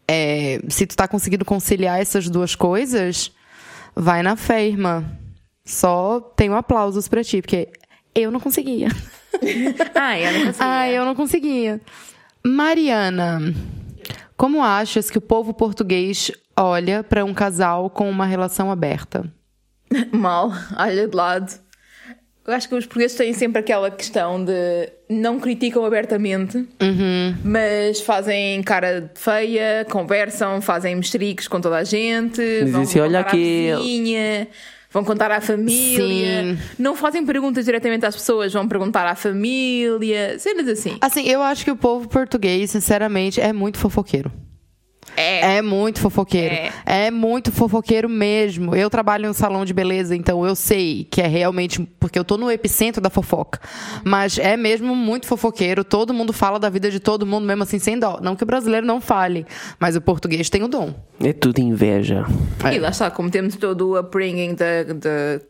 É, 0.07 0.61
se 0.69 0.87
tu 0.87 0.95
tá 0.95 1.09
conseguindo 1.09 1.43
conciliar 1.43 1.99
essas 1.99 2.29
duas 2.29 2.55
coisas, 2.55 3.33
vai 3.93 4.23
na 4.23 4.37
fé, 4.37 4.65
irmã. 4.65 5.03
Só 5.65 6.21
tenho 6.21 6.55
aplausos 6.55 7.09
para 7.09 7.21
ti, 7.21 7.41
porque 7.41 7.67
eu 8.15 8.31
não 8.31 8.39
conseguia. 8.39 8.87
Ah, 9.95 10.19
eu 10.19 10.31
não 10.33 10.45
conseguia. 10.45 10.55
Ah, 10.59 10.89
eu 10.89 11.05
não 11.05 11.15
conseguia. 11.15 11.81
Mariana, 12.45 13.53
como 14.35 14.61
achas 14.61 15.09
que 15.09 15.17
o 15.17 15.21
povo 15.21 15.53
português 15.53 16.31
olha 16.63 17.03
para 17.03 17.25
um 17.25 17.33
casal 17.33 17.89
com 17.89 18.09
uma 18.09 18.25
relação 18.25 18.71
aberta? 18.71 19.25
Mal, 20.11 20.51
olha 20.77 21.07
de 21.07 21.15
lado. 21.15 21.51
Eu 22.45 22.53
acho 22.55 22.67
que 22.67 22.73
os 22.73 22.85
portugueses 22.85 23.15
têm 23.15 23.33
sempre 23.33 23.59
aquela 23.59 23.91
questão 23.91 24.43
de 24.43 24.89
não 25.07 25.39
criticam 25.39 25.85
abertamente, 25.85 26.67
mas 27.43 28.01
fazem 28.01 28.63
cara 28.63 29.11
feia, 29.13 29.85
conversam, 29.89 30.59
fazem 30.59 30.95
mestricos 30.95 31.47
com 31.47 31.61
toda 31.61 31.77
a 31.77 31.83
gente, 31.83 32.41
vão 32.65 32.81
assim, 32.81 32.99
"Olha 32.99 33.19
aqui." 33.19 33.69
à 33.71 33.77
vizinha, 33.77 34.47
vão 34.89 35.03
contar 35.03 35.29
à 35.29 35.39
família, 35.39 36.55
Sim. 36.55 36.59
não 36.79 36.95
fazem 36.95 37.23
perguntas 37.23 37.63
diretamente 37.63 38.07
às 38.07 38.15
pessoas, 38.15 38.51
vão 38.51 38.67
perguntar 38.67 39.05
à 39.05 39.13
família, 39.13 40.39
cenas 40.39 40.67
assim. 40.67 40.97
Assim, 40.99 41.27
eu 41.27 41.43
acho 41.43 41.63
que 41.63 41.69
o 41.69 41.75
povo 41.75 42.09
português, 42.09 42.71
sinceramente, 42.71 43.39
é 43.39 43.53
muito 43.53 43.77
fofoqueiro. 43.77 44.31
É. 45.17 45.57
É 45.57 45.61
muito 45.61 45.99
fofoqueiro. 45.99 46.55
É. 46.85 47.11
muito 47.11 47.51
fofoqueiro 47.51 48.07
mesmo. 48.07 48.73
Eu 48.75 48.89
trabalho 48.89 49.25
em 49.25 49.29
um 49.29 49.33
salão 49.33 49.65
de 49.65 49.73
beleza, 49.73 50.15
então 50.15 50.45
eu 50.45 50.55
sei 50.55 51.03
que 51.09 51.21
é 51.21 51.27
realmente. 51.27 51.81
Porque 51.99 52.17
eu 52.17 52.23
tô 52.23 52.37
no 52.37 52.49
epicentro 52.49 53.01
da 53.01 53.09
fofoca. 53.09 53.59
Mas 54.05 54.37
é 54.37 54.55
mesmo 54.55 54.95
muito 54.95 55.25
fofoqueiro. 55.27 55.83
Todo 55.83 56.13
mundo 56.13 56.31
fala 56.31 56.57
da 56.59 56.69
vida 56.69 56.89
de 56.89 56.99
todo 56.99 57.25
mundo, 57.25 57.45
mesmo 57.45 57.63
assim, 57.63 57.77
sem 57.79 57.99
dó. 57.99 58.19
Não 58.21 58.35
que 58.35 58.43
o 58.43 58.45
brasileiro 58.47 58.85
não 58.85 59.01
fale, 59.01 59.45
mas 59.79 59.95
o 59.95 60.01
português 60.01 60.49
tem 60.49 60.63
o 60.63 60.67
dom. 60.67 60.93
É 61.21 61.33
tudo 61.33 61.59
inveja. 61.59 62.25
É. 62.63 62.75
E 62.75 62.79
lá 62.79 62.89
está, 62.89 63.11
como 63.11 63.29
temos 63.29 63.55
todo 63.57 63.89
o 63.89 63.99
upbringing 63.99 64.55
da, 64.55 64.83
da- 64.93 65.41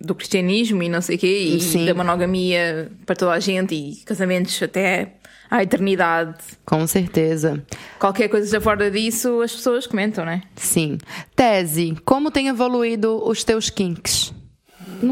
do 0.00 0.14
cristianismo 0.14 0.82
e 0.82 0.88
não 0.88 1.02
sei 1.02 1.16
o 1.16 1.18
quê, 1.18 1.38
e 1.56 1.60
Sim. 1.60 1.84
da 1.84 1.92
monogamia 1.94 2.90
para 3.04 3.14
toda 3.14 3.32
a 3.32 3.38
gente 3.40 3.74
e 3.74 3.96
casamentos 4.04 4.60
até 4.62 5.17
à 5.50 5.62
eternidade. 5.62 6.34
Com 6.64 6.86
certeza. 6.86 7.62
Qualquer 7.98 8.28
coisa 8.28 8.50
já 8.50 8.60
fora 8.60 8.90
disso, 8.90 9.40
as 9.42 9.52
pessoas 9.54 9.86
comentam, 9.86 10.24
né? 10.24 10.42
Sim. 10.56 10.98
Tese: 11.34 11.96
como 12.04 12.30
tem 12.30 12.48
evoluído 12.48 13.22
os 13.26 13.44
teus 13.44 13.70
kinks? 13.70 14.34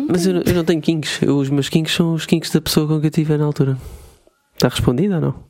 Mas 0.09 0.27
eu, 0.27 0.35
não- 0.35 0.43
eu 0.43 0.55
não 0.55 0.65
tenho 0.65 0.81
kinks. 0.81 1.23
Eu- 1.23 1.37
os 1.39 1.49
meus 1.51 1.69
kinks 1.69 1.93
são 1.95 2.13
os 2.15 2.27
kinks 2.27 2.51
da 2.51 2.61
pessoa 2.61 2.87
com 2.89 2.99
que 3.01 3.07
eu 3.07 3.11
estive 3.11 3.37
na 3.37 3.45
altura. 3.45 3.77
Está 4.55 4.69
respondido 4.69 5.15
ou 5.17 5.21
não? 5.21 5.45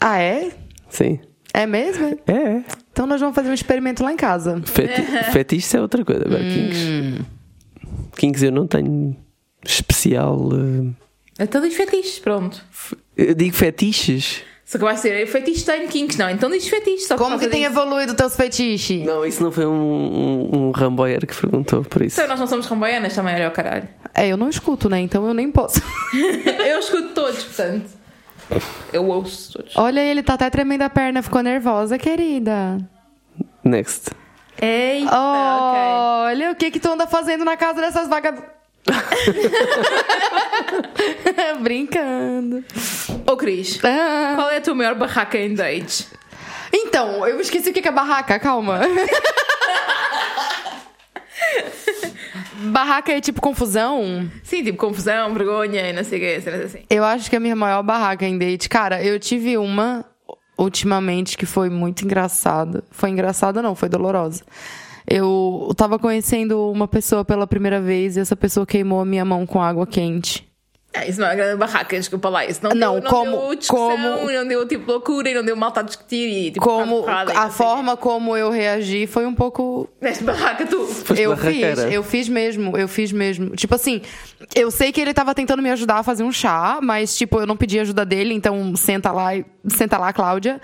Ah, 0.00 0.18
é? 0.18 0.50
Sim. 0.88 1.20
É 1.54 1.66
mesmo? 1.66 2.18
É, 2.26 2.32
é. 2.32 2.64
Então 2.92 3.06
nós 3.06 3.20
vamos 3.20 3.34
fazer 3.34 3.48
um 3.48 3.54
experimento 3.54 4.02
lá 4.02 4.12
em 4.12 4.16
casa. 4.16 4.60
Feti 4.64 5.02
fetiches 5.32 5.74
é 5.74 5.80
outra 5.80 6.04
coisa. 6.04 6.24
Agora, 6.26 6.42
kinks. 6.42 6.78
Hum. 6.78 7.18
Kinks 8.16 8.42
eu 8.42 8.50
não 8.52 8.66
tenho 8.66 9.16
especial. 9.64 10.48
eh, 10.52 11.05
Então 11.38 11.60
diz 11.60 11.74
fetiches, 11.76 12.18
pronto. 12.18 12.62
Eu 13.16 13.34
digo 13.34 13.54
fetiches. 13.54 14.42
Só 14.64 14.78
que 14.78 14.84
vai 14.84 14.96
ser 14.96 15.24
fetiche 15.28 15.64
tenho 15.64 15.86
kinks, 15.88 16.16
não. 16.16 16.28
Então 16.28 16.50
diz 16.50 16.66
fetiche, 16.66 17.04
só 17.06 17.16
Como 17.16 17.38
que 17.38 17.46
tem 17.46 17.60
disso. 17.60 17.72
evoluído 17.72 18.14
teus 18.14 18.34
fetiches? 18.34 19.04
Não, 19.06 19.24
isso 19.24 19.40
não 19.40 19.52
foi 19.52 19.64
um, 19.64 19.70
um, 19.70 20.56
um 20.56 20.70
ramboyer 20.72 21.24
que 21.24 21.36
perguntou 21.36 21.84
por 21.84 22.02
isso. 22.02 22.16
Então 22.16 22.28
nós 22.28 22.40
não 22.40 22.48
somos 22.48 22.66
ramboianas 22.66 23.14
também, 23.14 23.34
olha 23.36 23.48
o 23.48 23.52
caralho. 23.52 23.88
É, 24.12 24.26
eu 24.26 24.36
não 24.36 24.48
escuto, 24.48 24.88
né? 24.88 24.98
Então 24.98 25.24
eu 25.26 25.34
nem 25.34 25.50
posso. 25.52 25.80
Eu 26.66 26.80
escuto 26.80 27.08
todos, 27.14 27.44
portanto. 27.44 27.90
Eu 28.92 29.06
ouço 29.06 29.52
todos. 29.52 29.76
Olha, 29.76 30.00
ele 30.00 30.22
tá 30.22 30.34
até 30.34 30.48
tremendo 30.50 30.82
a 30.82 30.90
perna, 30.90 31.22
ficou 31.22 31.42
nervosa, 31.42 31.96
querida. 31.98 32.78
Next. 33.62 34.10
Eita, 34.60 35.06
ok. 35.10 35.80
Olha, 36.30 36.50
o 36.52 36.54
que 36.56 36.70
que 36.70 36.80
tu 36.80 36.88
anda 36.88 37.06
fazendo 37.06 37.44
na 37.44 37.56
casa 37.56 37.80
dessas 37.80 38.08
vagab... 38.08 38.42
Brincando. 41.60 42.64
Ô 43.26 43.36
Cris, 43.36 43.80
Ah. 43.84 44.32
qual 44.36 44.50
é 44.50 44.58
a 44.58 44.60
tua 44.60 44.74
maior 44.74 44.94
barraca 44.94 45.38
em 45.38 45.54
dates? 45.54 46.08
Então, 46.72 47.26
eu 47.26 47.40
esqueci 47.40 47.70
o 47.70 47.72
que 47.72 47.86
é 47.86 47.90
barraca, 47.92 48.38
calma. 48.38 48.80
barraca 52.70 53.12
é 53.12 53.20
tipo 53.20 53.40
confusão? 53.40 54.30
Sim, 54.42 54.64
tipo 54.64 54.78
confusão, 54.78 55.32
vergonha 55.34 55.88
e 55.88 55.92
não 55.92 56.04
sei 56.04 56.18
o 56.18 56.22
que, 56.22 56.50
assim. 56.50 56.84
Eu 56.90 57.04
acho 57.04 57.30
que 57.30 57.36
a 57.36 57.40
minha 57.40 57.56
maior 57.56 57.82
barraca 57.82 58.26
em 58.26 58.36
date. 58.38 58.68
Cara, 58.68 59.02
eu 59.02 59.18
tive 59.18 59.56
uma 59.56 60.04
ultimamente 60.58 61.36
que 61.36 61.46
foi 61.46 61.68
muito 61.70 62.04
engraçada. 62.04 62.82
Foi 62.90 63.10
engraçada, 63.10 63.62
não, 63.62 63.74
foi 63.74 63.88
dolorosa. 63.88 64.42
Eu 65.08 65.72
tava 65.76 65.98
conhecendo 65.98 66.70
uma 66.70 66.88
pessoa 66.88 67.24
pela 67.24 67.46
primeira 67.46 67.80
vez 67.80 68.16
e 68.16 68.20
essa 68.20 68.34
pessoa 68.36 68.66
queimou 68.66 69.00
a 69.00 69.04
minha 69.04 69.24
mão 69.24 69.46
com 69.46 69.62
água 69.62 69.86
quente. 69.86 70.46
Ah, 70.98 71.06
isso 71.06 71.20
não 71.20 71.26
é 71.28 71.36
grande 71.36 71.58
barraca, 71.58 71.94
desculpa 71.98 72.30
lá. 72.30 72.46
Isso 72.46 72.60
não, 72.62 72.70
Não, 72.70 72.94
deu, 72.94 73.02
não 73.02 73.10
como- 73.10 73.30
deu 73.48 73.54
discussão, 73.54 73.90
como- 73.90 74.32
não 74.32 74.48
deu 74.48 74.66
tipo 74.66 74.90
loucura 74.90 75.28
e 75.28 75.34
não 75.34 75.44
deu 75.44 75.54
malta 75.54 75.80
a 75.80 75.82
discutir 75.82 76.26
e 76.26 76.50
tipo 76.52 76.64
Como 76.64 77.02
porrada 77.02 77.32
a 77.38 77.42
sei. 77.50 77.66
forma 77.66 77.98
como 77.98 78.34
eu 78.34 78.48
reagi 78.50 79.06
foi 79.06 79.26
um 79.26 79.34
pouco 79.34 79.90
Neste 80.00 80.24
barraca 80.24 80.64
tu. 80.64 80.86
Foste 80.86 81.22
eu 81.22 81.36
fiz, 81.36 81.78
eu 81.92 82.02
fiz 82.02 82.28
mesmo, 82.30 82.76
eu 82.78 82.88
fiz 82.88 83.12
mesmo. 83.12 83.50
Tipo 83.54 83.74
assim, 83.74 84.00
eu 84.54 84.70
sei 84.70 84.90
que 84.90 84.98
ele 84.98 85.12
tava 85.12 85.34
tentando 85.34 85.62
me 85.62 85.70
ajudar 85.70 85.98
a 85.98 86.02
fazer 86.02 86.22
um 86.22 86.32
chá, 86.32 86.78
mas 86.82 87.14
tipo, 87.14 87.38
eu 87.38 87.46
não 87.46 87.58
pedi 87.58 87.78
ajuda 87.78 88.02
dele, 88.06 88.32
então 88.32 88.74
senta 88.74 89.12
lá, 89.12 89.36
e- 89.36 89.44
senta 89.68 89.98
lá, 89.98 90.14
Cláudia. 90.14 90.58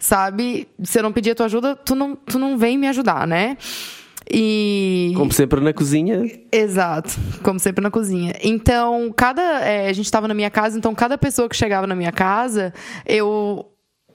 Sabe? 0.00 0.66
Se 0.82 0.98
eu 0.98 1.02
não 1.02 1.12
pedir 1.12 1.30
a 1.30 1.34
tua 1.34 1.46
ajuda, 1.46 1.76
tu 1.76 1.94
não, 1.94 2.16
tu 2.16 2.38
não 2.38 2.58
vem 2.58 2.76
me 2.76 2.88
ajudar, 2.88 3.26
né? 3.26 3.56
E 4.32 5.12
Como 5.16 5.32
sempre 5.32 5.60
na 5.60 5.72
cozinha. 5.72 6.28
Exato, 6.50 7.10
como 7.42 7.58
sempre 7.58 7.82
na 7.82 7.90
cozinha. 7.90 8.32
Então, 8.42 9.12
cada. 9.14 9.42
é, 9.60 9.88
a 9.88 9.92
gente 9.92 10.06
estava 10.06 10.26
na 10.26 10.34
minha 10.34 10.50
casa, 10.50 10.78
então 10.78 10.94
cada 10.94 11.18
pessoa 11.18 11.48
que 11.48 11.56
chegava 11.56 11.86
na 11.86 11.94
minha 11.94 12.12
casa, 12.12 12.72
eu 13.04 13.66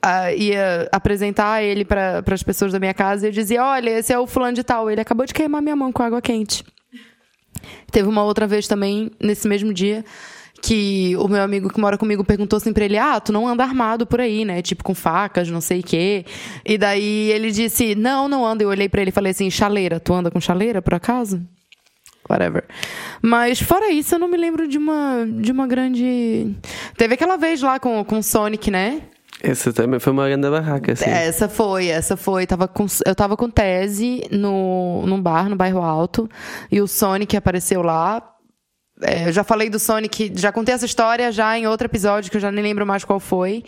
ah, 0.02 0.32
ia 0.32 0.88
apresentar 0.92 1.64
ele 1.64 1.84
para 1.84 2.24
as 2.32 2.44
pessoas 2.44 2.72
da 2.72 2.80
minha 2.80 2.94
casa 2.94 3.26
e 3.26 3.30
eu 3.30 3.34
dizia: 3.34 3.64
Olha, 3.64 3.90
esse 3.90 4.14
é 4.14 4.18
o 4.20 4.26
fulano 4.26 4.54
de 4.54 4.64
tal, 4.64 4.90
ele 4.90 5.02
acabou 5.02 5.26
de 5.26 5.34
queimar 5.34 5.62
minha 5.62 5.76
mão 5.76 5.92
com 5.92 6.02
água 6.02 6.22
quente. 6.22 6.64
Teve 7.92 8.08
uma 8.08 8.24
outra 8.24 8.48
vez 8.48 8.68
também, 8.68 9.12
nesse 9.20 9.48
mesmo 9.48 9.74
dia, 9.74 10.06
que 10.66 11.16
o 11.18 11.28
meu 11.28 11.44
amigo 11.44 11.70
que 11.70 11.80
mora 11.80 11.96
comigo 11.96 12.24
perguntou 12.24 12.58
assim 12.58 12.74
pra 12.74 12.86
ele: 12.86 12.98
Ah, 12.98 13.20
tu 13.20 13.32
não 13.32 13.48
anda 13.48 13.64
armado 13.64 14.08
por 14.08 14.20
aí, 14.20 14.44
né? 14.44 14.64
Tipo, 14.64 14.84
com 14.84 14.96
facas, 14.96 15.48
não 15.48 15.62
sei 15.62 15.82
o 15.82 15.84
quê. 15.84 16.26
E 16.66 16.76
daí 16.76 17.32
ele 17.32 17.52
disse: 17.52 17.94
Não, 17.94 18.28
não 18.28 18.44
ando. 18.44 18.64
Eu 18.64 18.70
olhei 18.70 18.90
pra 18.90 19.02
ele 19.02 19.10
e 19.10 19.14
falei 19.14 19.32
assim: 19.32 19.50
Chaleira, 19.52 20.00
tu 20.00 20.12
anda 20.12 20.32
com 20.32 20.42
chaleira, 20.42 20.82
por 20.82 20.96
acaso? 20.96 21.40
Whatever. 22.28 22.64
Mas 23.22 23.62
fora 23.62 23.92
isso, 23.92 24.16
eu 24.16 24.20
não 24.20 24.28
me 24.28 24.38
lembro 24.38 24.68
de 24.68 24.80
uma, 24.80 25.28
de 25.28 25.52
uma 25.52 25.68
grande. 25.68 26.56
Teve 26.98 27.14
aquela 27.14 27.38
vez 27.38 27.62
lá 27.62 27.80
com, 27.80 28.04
com 28.04 28.18
o 28.18 28.24
Sonic, 28.24 28.72
né? 28.72 29.04
Essa 29.44 29.72
também 29.72 30.00
foi 30.00 30.14
uma 30.14 30.28
grande 30.28 30.50
barraca, 30.50 30.94
assim. 30.94 31.08
Essa 31.08 31.48
foi, 31.48 31.90
essa 31.90 32.18
foi. 32.18 32.48
Tava 32.48 32.68
com, 32.68 32.88
eu 33.06 33.14
tava 33.14 33.38
com 33.38 33.48
tese 33.48 34.24
no, 34.32 35.06
num 35.06 35.22
bar, 35.22 35.48
no 35.48 35.56
bairro 35.56 35.82
alto, 35.82 36.28
e 36.72 36.82
o 36.82 36.88
Sonic 36.88 37.38
apareceu 37.38 37.84
lá. 37.84 38.32
É, 39.02 39.28
eu 39.28 39.34
já 39.34 39.44
falei 39.44 39.70
do 39.70 39.78
Sonic, 39.78 40.32
já 40.36 40.52
contei 40.52 40.74
essa 40.74 40.86
história 40.86 41.32
já 41.32 41.58
em 41.58 41.68
outro 41.68 41.88
episódio, 41.88 42.32
que 42.32 42.38
eu 42.38 42.42
já 42.42 42.52
nem 42.52 42.64
lembro 42.64 42.86
mais 42.86 43.04
qual 43.04 43.20
foi. 43.20 43.64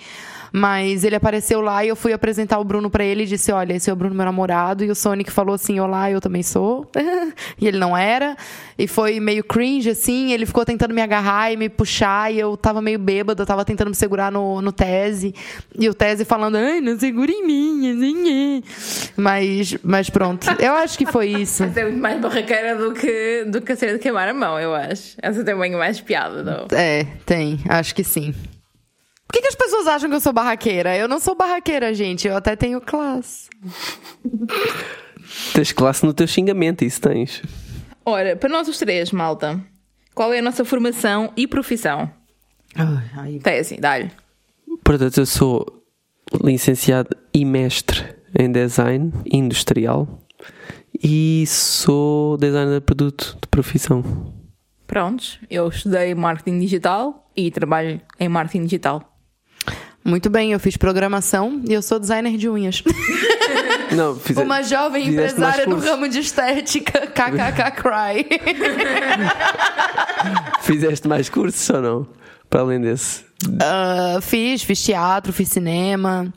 Mas 0.51 1.03
ele 1.03 1.15
apareceu 1.15 1.61
lá 1.61 1.83
e 1.83 1.89
eu 1.89 1.95
fui 1.95 2.13
apresentar 2.13 2.59
o 2.59 2.63
Bruno 2.63 2.89
para 2.89 3.03
ele 3.03 3.23
e 3.23 3.25
disse: 3.25 3.51
Olha, 3.51 3.73
esse 3.73 3.89
é 3.89 3.93
o 3.93 3.95
Bruno, 3.95 4.15
meu 4.15 4.25
namorado. 4.25 4.83
E 4.83 4.89
o 4.89 4.95
Sonic 4.95 5.31
falou 5.31 5.55
assim: 5.55 5.79
Olá, 5.79 6.09
eu 6.09 6.21
também 6.21 6.43
sou. 6.43 6.89
e 7.59 7.67
ele 7.67 7.77
não 7.77 7.95
era. 7.95 8.35
E 8.77 8.87
foi 8.87 9.19
meio 9.19 9.43
cringe, 9.43 9.89
assim. 9.89 10.31
Ele 10.31 10.45
ficou 10.45 10.63
tentando 10.63 10.93
me 10.93 11.01
agarrar 11.01 11.51
e 11.51 11.57
me 11.57 11.69
puxar. 11.69 12.31
E 12.31 12.39
eu 12.39 12.55
tava 12.55 12.81
meio 12.81 12.99
bêbada, 12.99 13.45
tava 13.45 13.65
tentando 13.65 13.89
me 13.89 13.95
segurar 13.95 14.31
no, 14.31 14.61
no 14.61 14.71
Tese. 14.71 15.33
E 15.77 15.89
o 15.89 15.93
Tese 15.93 16.25
falando: 16.25 16.55
Ai, 16.55 16.81
não 16.81 16.97
segura 16.99 17.31
em 17.31 17.45
mim. 17.45 17.91
Assim, 17.91 18.63
mas, 19.15 19.77
mas 19.83 20.09
pronto. 20.09 20.47
Eu 20.59 20.73
acho 20.73 20.97
que 20.97 21.05
foi 21.05 21.27
isso. 21.29 21.63
Essa 21.63 21.81
é 21.81 21.83
muito 21.83 21.99
mais 21.99 22.19
barraqueira 22.19 22.75
do 22.75 22.93
que, 22.93 23.45
do 23.47 23.61
que 23.61 23.71
a 23.71 23.75
cena 23.75 23.93
de 23.93 23.99
queimar 23.99 24.27
a 24.27 24.33
mão, 24.33 24.59
eu 24.59 24.73
acho. 24.73 25.15
Essa 25.21 25.43
tem 25.43 25.57
bem 25.57 25.71
mais 25.75 25.99
piada, 26.01 26.43
não? 26.43 26.67
É, 26.71 27.05
tem. 27.25 27.59
Acho 27.67 27.93
que 27.93 28.03
sim. 28.03 28.33
Por 29.27 29.33
que, 29.33 29.41
que 29.41 29.47
as 29.47 29.55
pessoas 29.55 29.87
acham 29.87 30.09
que 30.09 30.15
eu 30.15 30.21
sou 30.21 30.31
barraqueira? 30.31 30.95
Eu 30.95 31.07
não 31.07 31.19
sou 31.19 31.35
barraqueira, 31.35 31.93
gente. 31.93 32.27
Eu 32.27 32.37
até 32.37 32.55
tenho 32.55 32.79
classe. 32.79 33.49
Tens 35.53 35.71
classe 35.73 36.05
no 36.05 36.13
teu 36.13 36.25
xingamento, 36.25 36.85
isso 36.85 37.01
tens. 37.01 37.41
Ora, 38.05 38.37
para 38.37 38.49
nós 38.49 38.67
os 38.69 38.77
três, 38.77 39.11
malta, 39.11 39.61
qual 40.15 40.33
é 40.33 40.39
a 40.39 40.41
nossa 40.41 40.63
formação 40.63 41.31
e 41.35 41.45
profissão? 41.45 42.09
Ai, 42.73 43.09
ai. 43.15 43.39
Tese, 43.39 43.77
dá-lhe. 43.77 44.09
Portanto, 44.83 45.17
eu 45.17 45.25
sou 45.25 45.83
licenciado 46.41 47.09
e 47.33 47.43
mestre 47.43 48.15
em 48.37 48.49
design 48.51 49.11
industrial 49.25 50.25
e 51.03 51.45
sou 51.47 52.37
designer 52.37 52.79
de 52.79 52.85
produto 52.85 53.37
de 53.41 53.47
profissão. 53.47 54.33
Prontos, 54.85 55.39
eu 55.49 55.67
estudei 55.67 56.15
marketing 56.15 56.59
digital 56.59 57.29
e 57.35 57.51
trabalho 57.51 58.01
em 58.19 58.29
marketing 58.29 58.63
digital. 58.63 59.16
Muito 60.07 60.29
bem, 60.29 60.53
eu 60.53 60.59
fiz 60.59 60.77
programação 60.77 61.61
e 61.67 61.73
eu 61.73 61.81
sou 61.81 61.99
designer 61.99 62.37
de 62.37 62.49
unhas. 62.49 62.81
Não, 63.91 64.15
fiz, 64.15 64.37
Uma 64.37 64.63
jovem 64.63 65.03
mais 65.03 65.13
empresária 65.13 65.65
no 65.65 65.77
ramo 65.79 66.07
de 66.07 66.19
estética, 66.19 67.07
kkk 67.11 67.71
cry. 67.71 68.25
Fizeste 70.63 71.07
mais 71.09 71.27
cursos 71.29 71.69
ou 71.69 71.81
não? 71.81 72.07
Para 72.49 72.61
além 72.61 72.81
desse. 72.81 73.25
Ah, 73.61 74.19
fiz, 74.21 74.63
fiz 74.63 74.81
teatro, 74.83 75.31
fiz 75.33 75.49
cinema. 75.49 76.33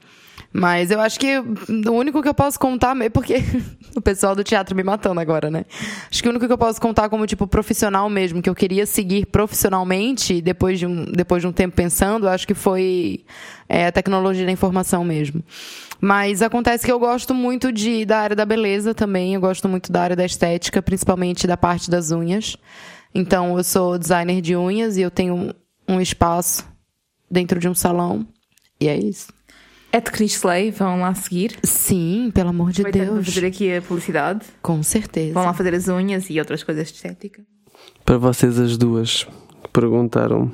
Mas 0.53 0.91
eu 0.91 1.01
acho 1.01 1.19
que 1.19 1.39
o 1.39 1.93
único 1.93 2.21
que 2.21 2.29
eu 2.29 2.35
posso 2.35 2.59
contar, 2.59 2.97
porque 3.13 3.37
o 3.95 4.01
pessoal 4.01 4.35
do 4.35 4.43
teatro 4.43 4.75
me 4.75 4.83
matando 4.83 5.21
agora, 5.21 5.49
né? 5.49 5.65
Acho 6.11 6.23
que 6.23 6.29
o 6.29 6.31
único 6.31 6.47
que 6.47 6.53
eu 6.53 6.59
posso 6.59 6.81
contar 6.81 7.09
como, 7.09 7.25
tipo, 7.25 7.47
profissional 7.47 8.11
mesmo, 8.11 8.43
que 8.43 8.51
eu 8.51 8.55
queria 8.55 8.85
seguir 8.85 9.27
profissionalmente, 9.27 10.41
depois 10.41 10.79
de 10.79 10.87
um, 10.87 11.05
depois 11.05 11.43
de 11.43 11.47
um 11.47 11.53
tempo 11.53 11.77
pensando, 11.77 12.29
acho 12.29 12.49
que 12.49 12.55
foi 12.55 13.25
é, 13.69 13.87
a 13.87 13.93
tecnologia 13.93 14.45
da 14.45 14.51
informação 14.51 15.05
mesmo. 15.05 15.43
Mas 16.01 16.43
acontece 16.43 16.85
que 16.85 16.91
eu 16.91 16.99
gosto 16.99 17.33
muito 17.33 17.71
de, 17.71 18.05
da 18.05 18.19
área 18.19 18.35
da 18.35 18.45
beleza 18.45 18.93
também, 18.93 19.35
eu 19.35 19.41
gosto 19.41 19.69
muito 19.69 19.93
da 19.93 20.03
área 20.03 20.17
da 20.17 20.25
estética, 20.25 20.83
principalmente 20.83 21.47
da 21.47 21.57
parte 21.57 21.89
das 21.89 22.11
unhas. 22.11 22.57
Então, 23.15 23.57
eu 23.57 23.63
sou 23.63 23.99
designer 23.99 24.41
de 24.41 24.57
unhas 24.57 24.97
e 24.97 25.03
eu 25.03 25.11
tenho 25.11 25.55
um 25.87 26.01
espaço 26.01 26.65
dentro 27.31 27.61
de 27.61 27.69
um 27.69 27.75
salão. 27.75 28.27
E 28.81 28.89
é 28.89 28.97
isso. 28.97 29.29
É 29.93 30.01
de 30.01 30.11
Chris 30.11 30.35
Slay, 30.37 30.71
vão 30.71 31.01
lá 31.01 31.15
seguir. 31.15 31.59
Sim, 31.65 32.31
pelo 32.33 32.51
amor 32.51 32.71
de 32.71 32.85
Deus. 32.85 33.27
fazer 33.27 33.47
aqui 33.47 33.75
a 33.77 33.83
publicidade. 33.83 34.41
Com 34.63 34.83
certeza. 34.83 35.35
Vão 35.35 35.45
lá 35.45 35.53
fazer 35.53 35.75
as 35.75 35.89
unhas 35.89 36.31
e 36.31 36.39
outras 36.39 36.63
coisas 36.63 36.89
de 36.89 36.95
estética. 36.95 37.43
Para 38.05 38.19
vocês 38.19 38.59
as 38.59 38.77
duas 38.77 39.25
que 39.63 39.69
perguntaram 39.73 40.51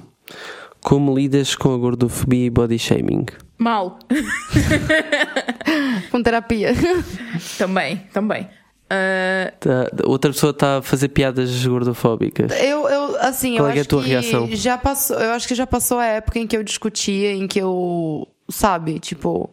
como 0.80 1.14
lidas 1.14 1.54
com 1.54 1.74
a 1.74 1.76
gordofobia 1.76 2.46
e 2.46 2.50
body 2.50 2.78
shaming? 2.78 3.26
Mal. 3.58 3.98
Com 6.10 6.22
terapia. 6.22 6.72
também, 7.58 7.96
também. 8.12 8.48
Ah, 8.88 9.52
Tá- 9.58 9.88
outra 10.04 10.30
pessoa 10.30 10.50
está 10.50 10.78
a 10.78 10.82
fazer 10.82 11.08
piadas 11.08 11.64
gordofóbicas. 11.66 12.52
Eu, 12.62 12.88
eu 12.88 13.16
assim, 13.20 13.56
Qual 13.56 13.68
eu 13.68 13.72
é 13.72 13.74
é 13.74 13.78
a 13.78 13.80
acho 13.80 13.88
tua 13.88 14.02
que 14.02 14.08
reação? 14.10 14.48
já 14.52 14.78
passou, 14.78 15.18
eu 15.18 15.32
acho 15.32 15.48
que 15.48 15.54
já 15.54 15.66
passou 15.66 15.98
a 15.98 16.06
época 16.06 16.38
em 16.38 16.46
que 16.46 16.56
eu 16.56 16.62
discutia, 16.62 17.32
em 17.32 17.48
que 17.48 17.58
eu, 17.58 18.28
sabe, 18.48 18.98
tipo, 18.98 19.52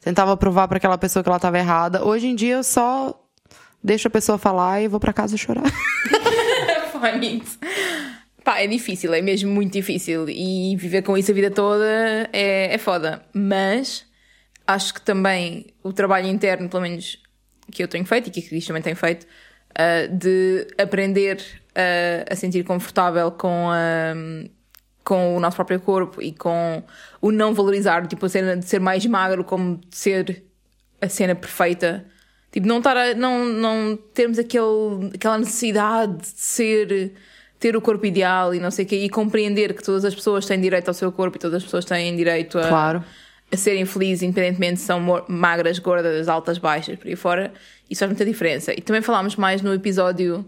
tentava 0.00 0.36
provar 0.36 0.68
pra 0.68 0.78
aquela 0.78 0.98
pessoa 0.98 1.22
que 1.22 1.28
ela 1.28 1.40
tava 1.40 1.58
errada. 1.58 2.04
Hoje 2.04 2.26
em 2.26 2.34
dia 2.34 2.56
eu 2.56 2.64
só 2.64 3.18
deixo 3.82 4.08
a 4.08 4.10
pessoa 4.10 4.38
falar 4.38 4.82
e 4.82 4.88
vou 4.88 5.00
pra 5.00 5.12
casa 5.12 5.36
chorar. 5.36 5.64
Pá, 8.44 8.60
é 8.60 8.66
difícil, 8.66 9.12
é 9.12 9.20
mesmo 9.20 9.50
muito 9.50 9.72
difícil. 9.72 10.28
E 10.28 10.74
viver 10.76 11.02
com 11.02 11.16
isso 11.16 11.30
a 11.30 11.34
vida 11.34 11.50
toda 11.50 11.84
é, 12.32 12.74
é 12.74 12.78
foda. 12.78 13.22
Mas 13.34 14.06
acho 14.66 14.94
que 14.94 15.00
também 15.00 15.66
o 15.82 15.92
trabalho 15.92 16.26
interno, 16.26 16.68
pelo 16.68 16.82
menos 16.82 17.18
que 17.70 17.82
eu 17.82 17.88
tenho 17.88 18.04
feito 18.04 18.28
e 18.28 18.30
que 18.30 18.40
a 18.40 18.48
Cris 18.48 18.66
também 18.66 18.82
tem 18.82 18.94
feito, 18.94 19.26
ah, 19.74 20.06
de 20.10 20.66
aprender 20.78 21.38
a, 21.74 22.32
a 22.32 22.36
sentir 22.36 22.64
confortável 22.64 23.30
com 23.30 23.70
a. 23.70 24.14
Com 25.08 25.36
o 25.36 25.40
nosso 25.40 25.56
próprio 25.56 25.80
corpo 25.80 26.20
e 26.20 26.32
com 26.32 26.82
o 27.18 27.32
não 27.32 27.54
valorizar, 27.54 28.06
tipo, 28.06 28.26
a 28.26 28.28
cena 28.28 28.56
de 28.56 28.66
ser 28.66 28.78
mais 28.78 29.06
magro, 29.06 29.42
como 29.42 29.76
de 29.88 29.96
ser 29.96 30.44
a 31.00 31.08
cena 31.08 31.34
perfeita. 31.34 32.04
Tipo, 32.52 32.66
não 32.66 32.76
estar 32.78 32.94
a, 32.96 33.14
não, 33.14 33.46
não 33.46 33.96
termos 34.12 34.38
aquele, 34.38 35.10
aquela 35.14 35.38
necessidade 35.38 36.18
de 36.18 36.26
ser, 36.26 37.12
ter 37.58 37.74
o 37.74 37.80
corpo 37.80 38.04
ideal 38.04 38.54
e 38.54 38.60
não 38.60 38.70
sei 38.70 38.84
o 38.84 38.88
quê, 38.88 38.96
e 38.96 39.08
compreender 39.08 39.72
que 39.72 39.82
todas 39.82 40.04
as 40.04 40.14
pessoas 40.14 40.44
têm 40.44 40.60
direito 40.60 40.88
ao 40.88 40.94
seu 40.94 41.10
corpo 41.10 41.38
e 41.38 41.40
todas 41.40 41.56
as 41.56 41.64
pessoas 41.64 41.86
têm 41.86 42.14
direito 42.14 42.58
a, 42.58 42.68
Claro. 42.68 43.04
a 43.50 43.56
serem 43.56 43.86
felizes, 43.86 44.22
independentemente 44.22 44.80
se 44.80 44.86
são 44.86 45.00
magras, 45.26 45.78
gordas, 45.78 46.28
altas, 46.28 46.58
baixas, 46.58 46.98
por 46.98 47.06
aí 47.08 47.16
fora. 47.16 47.52
Isso 47.88 48.00
faz 48.00 48.10
muita 48.10 48.24
diferença. 48.26 48.72
E 48.72 48.82
também 48.82 49.00
falámos 49.00 49.36
mais 49.36 49.62
no 49.62 49.72
episódio 49.72 50.44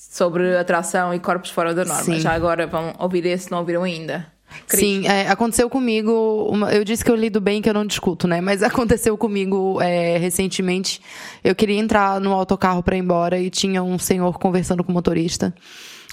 sobre 0.00 0.56
atração 0.56 1.12
e 1.12 1.18
corpos 1.18 1.50
fora 1.50 1.74
da 1.74 1.84
norma. 1.84 2.02
Sim. 2.04 2.20
Já 2.20 2.32
agora 2.32 2.66
vão 2.66 2.94
ouvir 3.00 3.26
esse, 3.26 3.44
se 3.46 3.50
não 3.50 3.58
ouviram 3.58 3.82
ainda. 3.82 4.26
Cris. 4.66 4.80
Sim, 4.80 5.06
é, 5.06 5.28
aconteceu 5.28 5.68
comigo. 5.68 6.48
uma- 6.50 6.72
eu 6.72 6.82
disse 6.84 7.04
que 7.04 7.10
eu 7.10 7.16
lido 7.16 7.40
bem, 7.40 7.60
que 7.60 7.68
eu 7.68 7.74
não 7.74 7.84
discuto, 7.84 8.26
né? 8.28 8.40
Mas 8.40 8.62
aconteceu 8.62 9.16
comigo 9.18 9.78
é, 9.82 10.16
recentemente. 10.16 11.00
Eu 11.42 11.54
queria 11.54 11.78
entrar 11.78 12.20
no 12.20 12.32
autocarro 12.32 12.82
pra 12.82 12.96
ir 12.96 13.00
embora 13.00 13.38
e 13.38 13.50
tinha 13.50 13.82
um 13.82 13.98
senhor 13.98 14.38
conversando 14.38 14.82
com 14.84 14.90
o 14.90 14.94
motorista. 14.94 15.52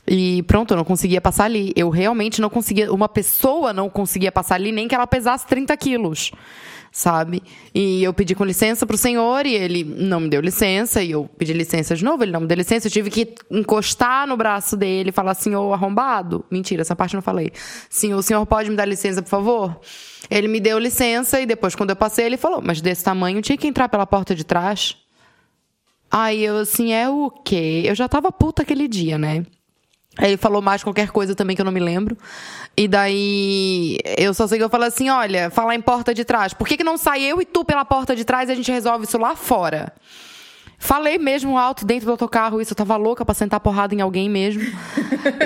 E 0.07 0.43
pronto, 0.43 0.71
eu 0.73 0.77
não 0.77 0.83
conseguia 0.83 1.21
passar 1.21 1.45
ali. 1.45 1.71
Eu 1.75 1.89
realmente 1.89 2.41
não 2.41 2.49
conseguia. 2.49 2.91
Uma 2.91 3.07
pessoa 3.07 3.71
não 3.71 3.89
conseguia 3.89 4.31
passar 4.31 4.55
ali, 4.55 4.71
nem 4.71 4.87
que 4.87 4.93
ela 4.95 5.07
pesasse 5.07 5.47
30 5.47 5.75
quilos. 5.77 6.31
Sabe? 6.95 7.43
E 7.73 8.01
eu 8.01 8.13
pedi 8.13 8.33
com 8.33 8.45
licença 8.45 8.85
pro 8.85 8.97
senhor 8.97 9.45
e 9.45 9.53
ele 9.53 9.83
não 9.83 10.21
me 10.21 10.29
deu 10.29 10.39
licença. 10.39 11.03
E 11.03 11.11
eu 11.11 11.29
pedi 11.37 11.51
licença 11.51 11.93
de 11.93 12.01
novo, 12.05 12.23
ele 12.23 12.31
não 12.31 12.39
me 12.39 12.47
deu 12.47 12.55
licença. 12.55 12.87
Eu 12.87 12.91
tive 12.91 13.09
que 13.09 13.35
encostar 13.51 14.25
no 14.25 14.37
braço 14.37 14.77
dele 14.77 15.09
e 15.09 15.11
falar 15.11 15.35
ô 15.57 15.73
arrombado. 15.73 16.45
Mentira, 16.49 16.83
essa 16.83 16.95
parte 16.95 17.13
eu 17.13 17.17
não 17.17 17.21
falei. 17.21 17.51
Sim, 17.89 18.13
o 18.13 18.21
senhor 18.21 18.45
pode 18.45 18.69
me 18.69 18.77
dar 18.77 18.85
licença, 18.85 19.21
por 19.21 19.27
favor? 19.27 19.77
Ele 20.31 20.47
me 20.47 20.61
deu 20.61 20.79
licença 20.79 21.41
e 21.41 21.45
depois, 21.45 21.75
quando 21.75 21.89
eu 21.89 21.97
passei, 21.97 22.27
ele 22.27 22.37
falou, 22.37 22.61
mas 22.63 22.79
desse 22.79 23.03
tamanho 23.03 23.41
tinha 23.41 23.57
que 23.57 23.67
entrar 23.67 23.89
pela 23.89 24.07
porta 24.07 24.33
de 24.33 24.45
trás. 24.45 24.95
Aí 26.09 26.45
eu 26.45 26.59
assim, 26.59 26.93
é 26.93 27.09
o 27.09 27.29
quê? 27.29 27.83
Eu 27.85 27.93
já 27.93 28.07
tava 28.07 28.31
puta 28.31 28.61
aquele 28.61 28.87
dia, 28.87 29.17
né? 29.17 29.45
Aí 30.17 30.29
ele 30.31 30.37
falou 30.37 30.61
mais 30.61 30.83
qualquer 30.83 31.09
coisa 31.09 31.35
também 31.35 31.55
que 31.55 31.61
eu 31.61 31.65
não 31.65 31.71
me 31.71 31.79
lembro. 31.79 32.17
E 32.77 32.87
daí 32.87 33.97
eu 34.17 34.33
só 34.33 34.47
sei 34.47 34.57
que 34.57 34.63
eu 34.63 34.69
falei 34.69 34.87
assim: 34.87 35.09
olha, 35.09 35.49
falar 35.49 35.75
em 35.75 35.81
porta 35.81 36.13
de 36.13 36.23
trás. 36.23 36.53
Por 36.53 36.67
que, 36.67 36.77
que 36.77 36.83
não 36.83 36.97
sai 36.97 37.23
eu 37.23 37.41
e 37.41 37.45
tu 37.45 37.65
pela 37.65 37.83
porta 37.85 38.15
de 38.15 38.23
trás 38.23 38.49
e 38.49 38.51
a 38.51 38.55
gente 38.55 38.71
resolve 38.71 39.05
isso 39.05 39.17
lá 39.17 39.35
fora? 39.35 39.93
Falei 40.77 41.17
mesmo 41.17 41.57
alto 41.57 41.85
dentro 41.85 42.05
do 42.05 42.11
autocarro 42.11 42.61
isso. 42.61 42.73
Eu 42.73 42.77
tava 42.77 42.95
louca 42.97 43.25
pra 43.25 43.33
sentar 43.33 43.59
porrada 43.59 43.95
em 43.95 44.01
alguém 44.01 44.29
mesmo. 44.29 44.61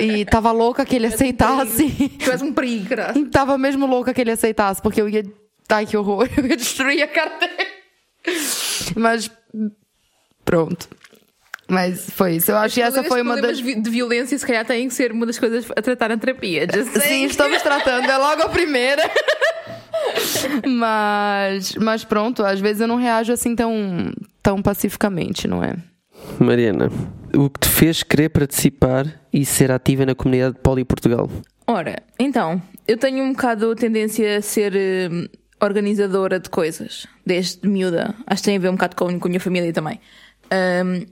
E 0.00 0.24
tava 0.24 0.52
louca 0.52 0.84
que 0.84 0.96
ele 0.96 1.06
aceitasse. 1.06 1.88
Tu 2.22 2.30
és 2.30 2.42
um 2.42 2.52
perigo, 2.52 2.88
cara. 2.88 3.18
E 3.18 3.24
Tava 3.30 3.56
mesmo 3.56 3.86
louca 3.86 4.12
que 4.12 4.20
ele 4.20 4.32
aceitasse, 4.32 4.82
porque 4.82 5.00
eu 5.00 5.08
ia. 5.08 5.24
Ai, 5.68 5.86
que 5.86 5.96
horror. 5.96 6.28
Eu 6.36 6.46
ia 6.46 6.56
destruir 6.56 7.02
a 7.02 7.08
cara 7.08 7.38
dele. 7.38 7.68
Mas. 8.96 9.30
Pronto. 10.44 10.88
Mas 11.70 12.10
foi 12.10 12.34
isso. 12.36 12.50
Eu 12.50 12.58
acho 12.58 12.74
que 12.74 12.82
essa 12.82 13.04
foi 13.04 13.22
uma 13.22 13.40
das. 13.40 13.58
De 13.58 13.90
violência, 13.90 14.36
se 14.36 14.44
calhar, 14.44 14.64
têm 14.64 14.88
que 14.88 14.94
ser 14.94 15.12
uma 15.12 15.24
das 15.24 15.38
coisas 15.38 15.64
a 15.70 15.80
tratar 15.80 16.08
na 16.08 16.16
terapia. 16.16 16.66
Sim, 17.00 17.24
estamos 17.26 17.62
tratando. 17.62 18.10
É 18.10 18.18
logo 18.18 18.42
a 18.42 18.48
primeira. 18.48 19.02
mas, 20.66 21.76
mas 21.76 22.02
pronto, 22.02 22.44
às 22.44 22.58
vezes 22.58 22.80
eu 22.80 22.88
não 22.88 22.96
reajo 22.96 23.32
assim 23.32 23.54
tão, 23.54 24.12
tão 24.42 24.60
pacificamente, 24.60 25.46
não 25.46 25.62
é? 25.62 25.76
Mariana, 26.40 26.90
o 27.36 27.48
que 27.48 27.60
te 27.60 27.68
fez 27.68 28.02
querer 28.02 28.30
participar 28.30 29.06
e 29.32 29.44
ser 29.44 29.70
ativa 29.70 30.04
na 30.04 30.14
comunidade 30.16 30.54
de 30.54 30.60
Poli 30.60 30.84
Portugal? 30.84 31.30
Ora, 31.68 32.02
então, 32.18 32.60
eu 32.88 32.96
tenho 32.96 33.22
um 33.22 33.30
bocado 33.30 33.70
a 33.70 33.76
tendência 33.76 34.38
a 34.38 34.42
ser 34.42 34.74
hum, 34.74 35.28
organizadora 35.62 36.40
de 36.40 36.50
coisas, 36.50 37.06
desde 37.24 37.68
miúda. 37.68 38.12
Acho 38.26 38.42
que 38.42 38.46
tem 38.46 38.56
a 38.56 38.60
ver 38.60 38.70
um 38.70 38.74
bocado 38.74 38.96
com, 38.96 39.20
com 39.20 39.28
a 39.28 39.30
minha 39.30 39.40
família 39.40 39.72
também. 39.72 40.00
Hum, 40.52 41.06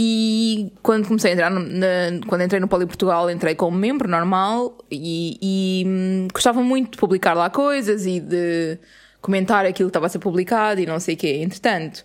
E 0.00 0.72
quando 0.80 1.08
comecei 1.08 1.32
a 1.32 1.34
entrar, 1.34 1.50
na, 1.50 2.20
quando 2.28 2.42
entrei 2.42 2.60
no 2.60 2.68
Poli 2.68 2.86
Portugal, 2.86 3.28
entrei 3.28 3.56
como 3.56 3.76
membro 3.76 4.08
normal 4.08 4.78
e, 4.88 5.36
e 5.42 5.84
hum, 5.84 6.28
gostava 6.32 6.62
muito 6.62 6.92
de 6.92 6.98
publicar 6.98 7.34
lá 7.34 7.50
coisas 7.50 8.06
e 8.06 8.20
de 8.20 8.78
comentar 9.20 9.66
aquilo 9.66 9.88
que 9.88 9.90
estava 9.90 10.06
a 10.06 10.08
ser 10.08 10.20
publicado 10.20 10.80
e 10.80 10.86
não 10.86 11.00
sei 11.00 11.16
o 11.16 11.18
quê. 11.18 11.40
Entretanto, 11.42 12.04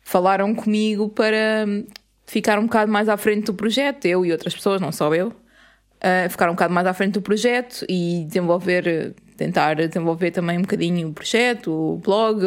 falaram 0.00 0.54
comigo 0.54 1.08
para 1.08 1.64
hum, 1.66 1.84
ficar 2.24 2.56
um 2.56 2.66
bocado 2.66 2.92
mais 2.92 3.08
à 3.08 3.16
frente 3.16 3.46
do 3.46 3.54
projeto, 3.54 4.04
eu 4.06 4.24
e 4.24 4.30
outras 4.30 4.54
pessoas, 4.54 4.80
não 4.80 4.92
só 4.92 5.12
eu, 5.12 5.28
uh, 5.28 6.30
ficar 6.30 6.48
um 6.48 6.52
bocado 6.52 6.72
mais 6.72 6.86
à 6.86 6.94
frente 6.94 7.14
do 7.14 7.22
projeto 7.22 7.84
e 7.88 8.24
desenvolver, 8.28 9.12
tentar 9.36 9.74
desenvolver 9.74 10.30
também 10.30 10.58
um 10.58 10.62
bocadinho 10.62 11.08
o 11.08 11.12
projeto, 11.12 11.72
o 11.72 11.96
blog, 11.96 12.40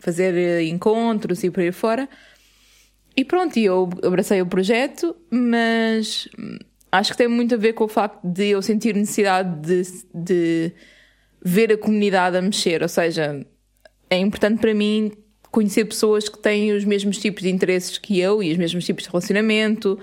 fazer 0.00 0.62
encontros 0.64 1.44
e 1.44 1.50
por 1.50 1.60
aí 1.60 1.70
fora. 1.70 2.08
E 3.16 3.24
pronto, 3.24 3.58
eu 3.58 3.88
abracei 4.04 4.42
o 4.42 4.46
projeto, 4.46 5.16
mas 5.30 6.28
acho 6.92 7.12
que 7.12 7.16
tem 7.16 7.28
muito 7.28 7.54
a 7.54 7.58
ver 7.58 7.72
com 7.72 7.84
o 7.84 7.88
facto 7.88 8.20
de 8.22 8.48
eu 8.48 8.60
sentir 8.60 8.94
necessidade 8.94 9.60
de, 9.60 9.82
de 10.14 10.72
ver 11.42 11.72
a 11.72 11.78
comunidade 11.78 12.36
a 12.36 12.42
mexer. 12.42 12.82
Ou 12.82 12.88
seja, 12.88 13.46
é 14.10 14.18
importante 14.18 14.60
para 14.60 14.74
mim 14.74 15.12
conhecer 15.50 15.86
pessoas 15.86 16.28
que 16.28 16.38
têm 16.38 16.72
os 16.72 16.84
mesmos 16.84 17.18
tipos 17.18 17.42
de 17.42 17.48
interesses 17.48 17.96
que 17.96 18.20
eu 18.20 18.42
e 18.42 18.52
os 18.52 18.58
mesmos 18.58 18.84
tipos 18.84 19.04
de 19.04 19.10
relacionamento. 19.10 19.98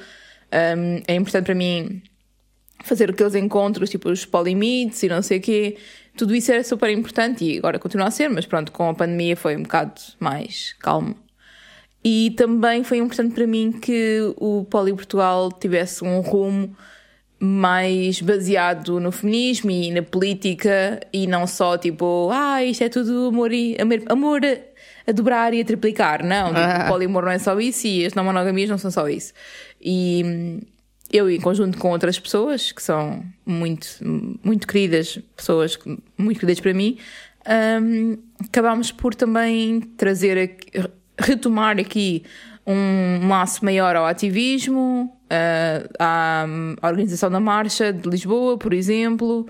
Um, 0.52 1.04
é 1.08 1.14
importante 1.14 1.46
para 1.46 1.56
mim 1.56 2.02
fazer 2.84 3.12
aqueles 3.12 3.36
encontros, 3.36 3.90
tipo 3.90 4.10
os 4.10 4.26
polimites 4.26 5.04
e 5.04 5.08
não 5.08 5.22
sei 5.22 5.38
o 5.38 5.42
quê. 5.42 5.78
Tudo 6.18 6.36
isso 6.36 6.52
era 6.52 6.64
super 6.64 6.90
importante 6.90 7.46
e 7.46 7.58
agora 7.60 7.78
continua 7.78 8.08
a 8.08 8.12
ser, 8.12 8.30
mas 8.30 8.46
pronto, 8.48 8.72
com 8.72 8.90
a 8.90 8.94
pandemia 8.94 9.36
foi 9.36 9.56
um 9.56 9.64
bocado 9.64 10.02
mais 10.20 10.74
calmo. 10.80 11.16
E 12.04 12.32
também 12.32 12.84
foi 12.84 12.98
importante 12.98 13.34
para 13.34 13.48
mim 13.48 13.72
que 13.72 14.20
o 14.38 14.66
Poli 14.66 14.94
Portugal 14.94 15.52
tivesse 15.52 16.04
um 16.04 16.20
rumo 16.20 16.76
mais 17.40 18.22
baseado 18.22 19.00
no 19.00 19.12
feminismo 19.12 19.70
e 19.70 19.92
na 19.92 20.02
política 20.02 21.00
e 21.12 21.28
não 21.28 21.46
só 21.46 21.78
tipo, 21.78 22.30
ah, 22.32 22.64
isto 22.64 22.84
é 22.84 22.90
tudo 22.90 23.28
amor, 23.28 23.52
e, 23.52 23.78
amor 24.08 24.42
a 25.06 25.12
dobrar 25.12 25.54
e 25.54 25.62
a 25.62 25.66
triplicar. 25.66 26.26
Não, 26.26 26.48
tipo, 26.48 26.60
ah. 26.60 26.86
o 26.86 26.88
poliamor 26.88 27.24
não 27.24 27.32
é 27.32 27.40
só 27.40 27.60
isso 27.60 27.88
e 27.88 28.06
as 28.06 28.14
não 28.14 28.24
monogamias 28.24 28.70
não 28.70 28.78
são 28.78 28.92
só 28.92 29.08
isso. 29.10 29.34
E 29.82 30.24
hum, 30.26 30.60
eu, 31.12 31.30
em 31.30 31.40
conjunto 31.40 31.78
com 31.78 31.92
outras 31.92 32.18
pessoas 32.18 32.72
que 32.72 32.82
são 32.82 33.24
muito, 33.46 33.88
muito 34.44 34.66
queridas, 34.66 35.20
pessoas 35.36 35.78
muito 36.18 36.40
queridas 36.40 36.60
para 36.60 36.74
mim, 36.74 36.98
um, 37.82 38.18
acabámos 38.44 38.92
por 38.92 39.14
também 39.14 39.82
trazer, 39.98 40.58
retomar 41.20 41.80
aqui 41.80 42.24
um 42.66 43.28
laço 43.28 43.64
maior 43.64 43.96
ao 43.96 44.06
ativismo, 44.06 45.14
uh, 45.26 45.90
à, 46.00 46.46
à 46.82 46.88
organização 46.88 47.30
da 47.30 47.40
Marcha 47.40 47.92
de 47.92 48.10
Lisboa, 48.10 48.58
por 48.58 48.74
exemplo, 48.74 49.48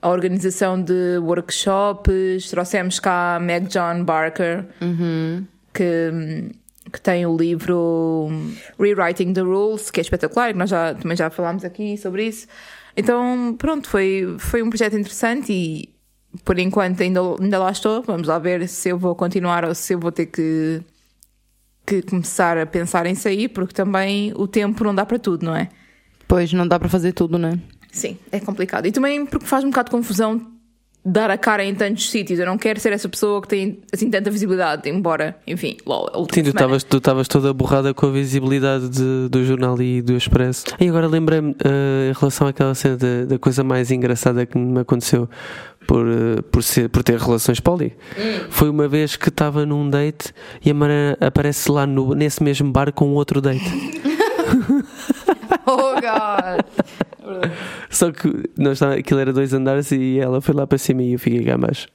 a 0.00 0.08
organização 0.08 0.80
de 0.80 1.18
workshops, 1.18 2.50
trouxemos 2.50 2.98
cá 2.98 3.36
a 3.36 3.40
Meg 3.40 3.66
John 3.68 4.04
Barker, 4.04 4.66
uhum. 4.80 5.46
que, 5.72 6.50
que 6.92 7.00
tem 7.00 7.26
o 7.26 7.36
livro 7.36 8.30
Rewriting 8.78 9.32
the 9.32 9.40
Rules, 9.40 9.90
que 9.90 10.00
é 10.00 10.02
espetacular, 10.02 10.52
que 10.52 10.58
nós 10.58 10.70
já, 10.70 10.94
também 10.94 11.16
já 11.16 11.30
falámos 11.30 11.64
aqui 11.64 11.96
sobre 11.96 12.26
isso. 12.26 12.46
Então, 12.96 13.54
pronto, 13.58 13.88
foi, 13.88 14.36
foi 14.38 14.62
um 14.62 14.68
projeto 14.68 14.96
interessante 14.96 15.52
e 15.52 15.94
por 16.44 16.58
enquanto 16.58 17.02
ainda, 17.02 17.20
ainda 17.40 17.58
lá 17.58 17.70
estou. 17.70 18.02
Vamos 18.02 18.28
lá 18.28 18.38
ver 18.38 18.68
se 18.68 18.88
eu 18.88 18.98
vou 18.98 19.14
continuar 19.14 19.64
ou 19.64 19.74
se 19.74 19.94
eu 19.94 19.98
vou 19.98 20.12
ter 20.12 20.26
que, 20.26 20.80
que 21.86 22.02
começar 22.02 22.56
a 22.56 22.66
pensar 22.66 23.06
em 23.06 23.14
sair, 23.14 23.48
porque 23.48 23.74
também 23.74 24.32
o 24.36 24.46
tempo 24.46 24.82
não 24.84 24.94
dá 24.94 25.04
para 25.04 25.18
tudo, 25.18 25.44
não 25.44 25.54
é? 25.54 25.68
Pois, 26.26 26.52
não 26.52 26.66
dá 26.66 26.78
para 26.78 26.88
fazer 26.88 27.12
tudo, 27.12 27.38
não 27.38 27.50
é? 27.50 27.58
Sim, 27.92 28.18
é 28.32 28.40
complicado. 28.40 28.86
E 28.86 28.92
também 28.92 29.24
porque 29.26 29.46
faz 29.46 29.62
um 29.62 29.70
bocado 29.70 29.90
de 29.90 29.96
confusão 29.96 30.53
dar 31.04 31.30
a 31.30 31.36
cara 31.36 31.64
em 31.64 31.74
tantos 31.74 32.10
sítios. 32.10 32.38
Eu 32.38 32.46
não 32.46 32.56
quero 32.56 32.80
ser 32.80 32.92
essa 32.92 33.08
pessoa 33.08 33.42
que 33.42 33.48
tem 33.48 33.78
assim 33.92 34.08
tanta 34.08 34.30
visibilidade, 34.30 34.88
embora, 34.88 35.36
enfim, 35.46 35.76
lol, 35.84 36.08
Sim, 36.32 36.42
tu 36.42 36.48
estavas, 36.48 36.82
tu 36.82 36.96
estavas 36.96 37.28
toda 37.28 37.52
borrada 37.52 37.92
com 37.92 38.06
a 38.06 38.10
visibilidade 38.10 38.88
de, 38.88 39.28
do 39.28 39.44
jornal 39.44 39.80
e 39.82 40.00
do 40.00 40.16
Expresso. 40.16 40.64
E 40.80 40.88
agora 40.88 41.06
lembrei-me 41.06 41.50
uh, 41.50 42.10
em 42.10 42.18
relação 42.18 42.46
àquela 42.46 42.74
cena 42.74 42.96
da, 42.96 43.24
da, 43.26 43.38
coisa 43.38 43.62
mais 43.62 43.90
engraçada 43.90 44.46
que 44.46 44.56
me 44.56 44.80
aconteceu 44.80 45.28
por, 45.86 46.06
uh, 46.06 46.42
por, 46.44 46.62
ser, 46.62 46.88
por 46.88 47.02
ter 47.02 47.18
relações 47.18 47.60
poli. 47.60 47.92
Hum. 48.18 48.46
Foi 48.48 48.70
uma 48.70 48.88
vez 48.88 49.16
que 49.16 49.28
estava 49.28 49.66
num 49.66 49.90
date 49.90 50.32
e 50.64 50.70
a 50.70 50.74
Mara 50.74 51.18
aparece 51.20 51.70
lá 51.70 51.86
no, 51.86 52.14
nesse 52.14 52.42
mesmo 52.42 52.72
bar 52.72 52.90
com 52.92 53.12
outro 53.12 53.42
date. 53.42 53.64
oh, 55.66 55.94
God! 56.00 56.64
Só 57.90 58.10
que 58.10 58.28
nós, 58.56 58.82
aquilo 58.82 59.20
era 59.20 59.32
dois 59.32 59.52
andares 59.52 59.90
e 59.92 60.18
ela 60.18 60.40
foi 60.40 60.54
lá 60.54 60.66
para 60.66 60.78
cima 60.78 61.02
e 61.02 61.12
eu 61.12 61.18
fiquei 61.18 61.44
cá 61.44 61.54
abaixo. 61.54 61.88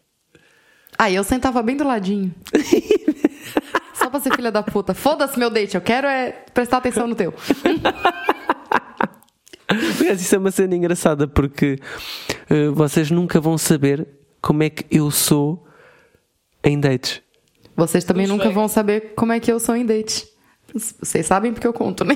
Ah, 0.98 1.10
eu 1.12 1.24
sentava 1.24 1.62
bem 1.62 1.78
do 1.78 1.86
ladinho. 1.86 2.34
Só 3.94 4.10
pra 4.10 4.20
ser 4.20 4.36
filha 4.36 4.52
da 4.52 4.64
puta. 4.64 4.94
Foda-se 4.94 5.38
meu 5.38 5.50
date, 5.50 5.76
eu 5.76 5.82
quero 5.82 6.08
é 6.08 6.32
prestar 6.54 6.78
atenção 6.78 7.08
no 7.08 7.16
teu. 7.16 7.34
Mas 10.00 10.22
isso 10.22 10.36
é 10.36 10.38
uma 10.38 10.52
cena 10.52 10.76
engraçada 10.76 11.28
porque 11.28 11.78
uh, 12.50 12.74
vocês 12.74 13.12
nunca 13.12 13.40
vão 13.40 13.58
saber 13.58 14.08
como 14.42 14.64
é 14.64 14.70
que 14.70 14.86
eu 14.90 15.12
sou 15.12 15.66
em 16.64 16.80
dates. 16.80 17.22
Vocês 17.76 18.04
também 18.04 18.26
nunca 18.28 18.46
bem. 18.46 18.54
vão 18.54 18.68
saber 18.68 19.14
como 19.16 19.32
é 19.32 19.40
que 19.40 19.52
eu 19.52 19.60
sou 19.60 19.76
em 19.76 19.86
dates. 19.86 20.28
Vocês 20.74 21.26
sabem 21.26 21.54
porque 21.54 21.68
eu 21.68 21.74
conto, 21.74 22.04
né? 22.04 22.16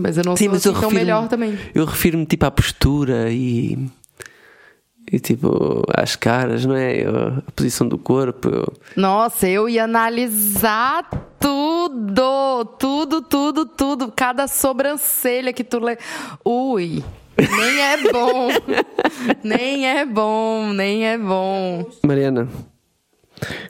Mas 0.00 0.16
eu 0.16 0.24
não 0.24 0.36
Sim, 0.36 0.46
sou 0.58 0.72
assim 0.72 0.80
tão 0.80 0.90
melhor 0.90 1.28
também. 1.28 1.58
Eu 1.74 1.84
refiro-me 1.84 2.26
tipo 2.26 2.46
à 2.46 2.50
postura 2.50 3.30
e. 3.30 3.88
E 5.10 5.20
tipo, 5.20 5.84
às 5.94 6.16
caras, 6.16 6.64
não 6.64 6.74
é? 6.74 7.04
A 7.04 7.50
posição 7.52 7.86
do 7.86 7.96
corpo. 7.96 8.48
Eu... 8.48 8.72
Nossa, 8.96 9.46
eu 9.48 9.68
ia 9.68 9.84
analisar 9.84 11.08
tudo, 11.38 12.64
tudo, 12.76 13.22
tudo, 13.22 13.66
tudo. 13.66 14.12
Cada 14.14 14.48
sobrancelha 14.48 15.52
que 15.52 15.62
tu 15.62 15.78
lê. 15.78 15.96
Ui, 16.44 17.04
nem 17.38 17.80
é 17.80 18.12
bom. 18.12 18.48
nem 19.44 19.86
é 19.86 20.04
bom, 20.04 20.72
nem 20.72 21.06
é 21.06 21.16
bom. 21.16 21.88
Mariana, 22.04 22.48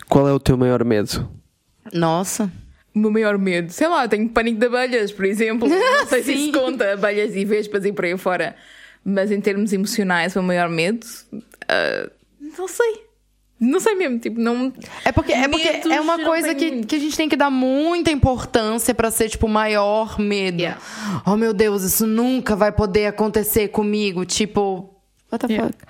qual 0.08 0.26
é 0.26 0.32
o 0.32 0.40
teu 0.40 0.56
maior 0.56 0.82
medo? 0.84 1.28
Nossa 1.92 2.50
o 2.96 2.98
meu 2.98 3.10
maior 3.10 3.36
medo. 3.36 3.70
Sei 3.70 3.86
lá, 3.86 4.08
tenho 4.08 4.26
pânico 4.30 4.58
de 4.58 4.66
abelhas, 4.66 5.12
por 5.12 5.26
exemplo. 5.26 5.68
Não 5.68 6.06
sei 6.06 6.22
se 6.22 6.32
isso 6.32 6.52
conta, 6.52 6.94
abelhas 6.94 7.36
e 7.36 7.44
vespas 7.44 7.84
e 7.84 7.92
por 7.92 8.06
aí 8.06 8.16
fora. 8.16 8.56
Mas 9.04 9.30
em 9.30 9.40
termos 9.40 9.72
emocionais, 9.72 10.34
o 10.34 10.38
meu 10.38 10.48
maior 10.48 10.68
medo. 10.68 11.06
Uh, 11.32 12.10
não 12.58 12.66
sei. 12.66 13.04
Não 13.60 13.78
sei 13.78 13.94
mesmo, 13.94 14.18
tipo, 14.18 14.40
não. 14.40 14.72
É 15.04 15.12
porque 15.12 15.32
é, 15.32 15.46
porque 15.46 15.68
é 15.88 16.00
uma 16.00 16.18
coisa 16.24 16.54
que, 16.54 16.84
que 16.84 16.96
a 16.96 16.98
gente 16.98 17.16
tem 17.16 17.28
que 17.28 17.36
dar 17.36 17.50
muita 17.50 18.10
importância 18.10 18.92
para 18.92 19.10
ser, 19.10 19.28
tipo, 19.28 19.46
o 19.46 19.48
maior 19.48 20.18
medo. 20.18 20.60
Yeah. 20.60 20.80
Oh 21.24 21.36
meu 21.36 21.52
Deus, 21.54 21.84
isso 21.84 22.06
nunca 22.06 22.56
vai 22.56 22.72
poder 22.72 23.06
acontecer 23.06 23.68
comigo. 23.68 24.24
Tipo, 24.24 24.90
what 25.30 25.46
the 25.46 25.52
yeah. 25.52 25.72
fuck? 25.72 25.86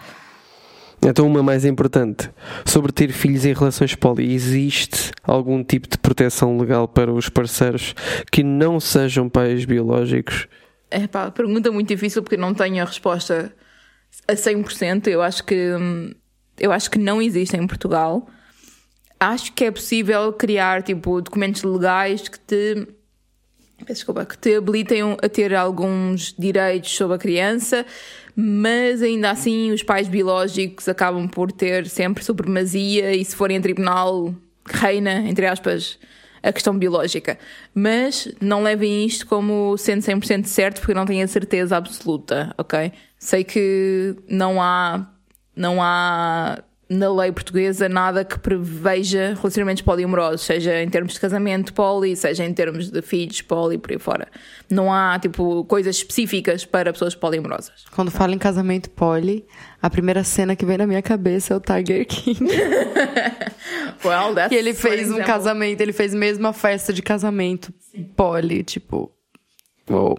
Então, 1.08 1.24
uma 1.24 1.40
mais 1.40 1.64
importante. 1.64 2.28
Sobre 2.64 2.90
ter 2.90 3.12
filhos 3.12 3.44
em 3.44 3.52
relações 3.52 3.94
poli, 3.94 4.34
existe 4.34 5.12
algum 5.22 5.62
tipo 5.62 5.88
de 5.88 5.96
proteção 5.96 6.58
legal 6.58 6.88
para 6.88 7.12
os 7.12 7.28
parceiros 7.28 7.94
que 8.32 8.42
não 8.42 8.80
sejam 8.80 9.28
pais 9.28 9.64
biológicos? 9.64 10.48
É 10.90 11.06
pá, 11.06 11.30
pergunta 11.30 11.70
muito 11.70 11.86
difícil 11.86 12.24
porque 12.24 12.36
não 12.36 12.52
tenho 12.52 12.82
a 12.82 12.84
resposta 12.84 13.54
a 14.26 14.32
100%. 14.34 15.06
Eu 15.06 15.22
acho 15.22 15.44
que, 15.44 15.70
eu 16.58 16.72
acho 16.72 16.90
que 16.90 16.98
não 16.98 17.22
existe 17.22 17.56
em 17.56 17.64
Portugal. 17.68 18.26
Acho 19.20 19.52
que 19.52 19.64
é 19.64 19.70
possível 19.70 20.32
criar 20.32 20.82
tipo 20.82 21.22
documentos 21.22 21.62
legais 21.62 22.26
que 22.26 22.38
te 22.40 22.88
desculpa, 23.84 24.24
que 24.24 24.38
te 24.38 24.56
habilitem 24.56 25.16
a 25.22 25.28
ter 25.28 25.54
alguns 25.54 26.34
direitos 26.36 26.96
sobre 26.96 27.16
a 27.16 27.18
criança, 27.18 27.84
mas 28.36 29.02
ainda 29.02 29.30
assim 29.30 29.72
os 29.72 29.82
pais 29.82 30.06
biológicos 30.08 30.86
acabam 30.88 31.26
por 31.26 31.50
ter 31.50 31.88
sempre 31.88 32.22
supremacia 32.22 33.14
e 33.14 33.24
se 33.24 33.34
forem 33.34 33.56
em 33.56 33.60
tribunal 33.62 34.34
reina, 34.66 35.20
entre 35.20 35.46
aspas, 35.46 35.98
a 36.42 36.52
questão 36.52 36.78
biológica. 36.78 37.38
Mas 37.74 38.28
não 38.40 38.62
levem 38.62 39.06
isto 39.06 39.26
como 39.26 39.76
sendo 39.78 40.02
100% 40.02 40.44
certo 40.44 40.80
porque 40.80 40.94
não 40.94 41.06
tenho 41.06 41.24
a 41.24 41.28
certeza 41.28 41.76
absoluta, 41.76 42.54
ok? 42.58 42.92
Sei 43.18 43.42
que 43.42 44.14
não 44.28 44.60
há, 44.60 45.10
não 45.56 45.82
há 45.82 46.62
na 46.88 47.12
lei 47.12 47.32
portuguesa 47.32 47.88
nada 47.88 48.24
que 48.24 48.38
preveja 48.38 49.34
relacionamentos 49.36 49.82
poliamorosos, 49.82 50.42
seja 50.42 50.80
em 50.82 50.88
termos 50.88 51.14
de 51.14 51.20
casamento 51.20 51.74
poli, 51.74 52.14
seja 52.14 52.44
em 52.44 52.54
termos 52.54 52.90
de 52.90 53.02
filhos 53.02 53.42
poli, 53.42 53.76
por 53.76 53.90
aí 53.90 53.98
fora. 53.98 54.28
Não 54.70 54.92
há, 54.92 55.18
tipo, 55.18 55.64
coisas 55.64 55.96
específicas 55.96 56.64
para 56.64 56.92
pessoas 56.92 57.14
poliamorosas. 57.14 57.84
Quando 57.90 58.10
falo 58.10 58.34
em 58.34 58.38
casamento 58.38 58.88
poli, 58.90 59.44
a 59.82 59.90
primeira 59.90 60.22
cena 60.22 60.54
que 60.54 60.64
vem 60.64 60.78
na 60.78 60.86
minha 60.86 61.02
cabeça 61.02 61.54
é 61.54 61.56
o 61.56 61.60
Tiger 61.60 62.06
King. 62.06 62.46
Well, 64.04 64.34
that's 64.34 64.50
que 64.50 64.54
ele 64.54 64.74
fez 64.74 65.08
um 65.08 65.14
example. 65.14 65.24
casamento, 65.24 65.80
ele 65.80 65.92
fez 65.92 66.14
mesmo 66.14 66.46
a 66.46 66.52
festa 66.52 66.92
de 66.92 67.02
casamento 67.02 67.72
poli, 68.14 68.62
tipo. 68.62 69.10
Uou. 69.90 70.16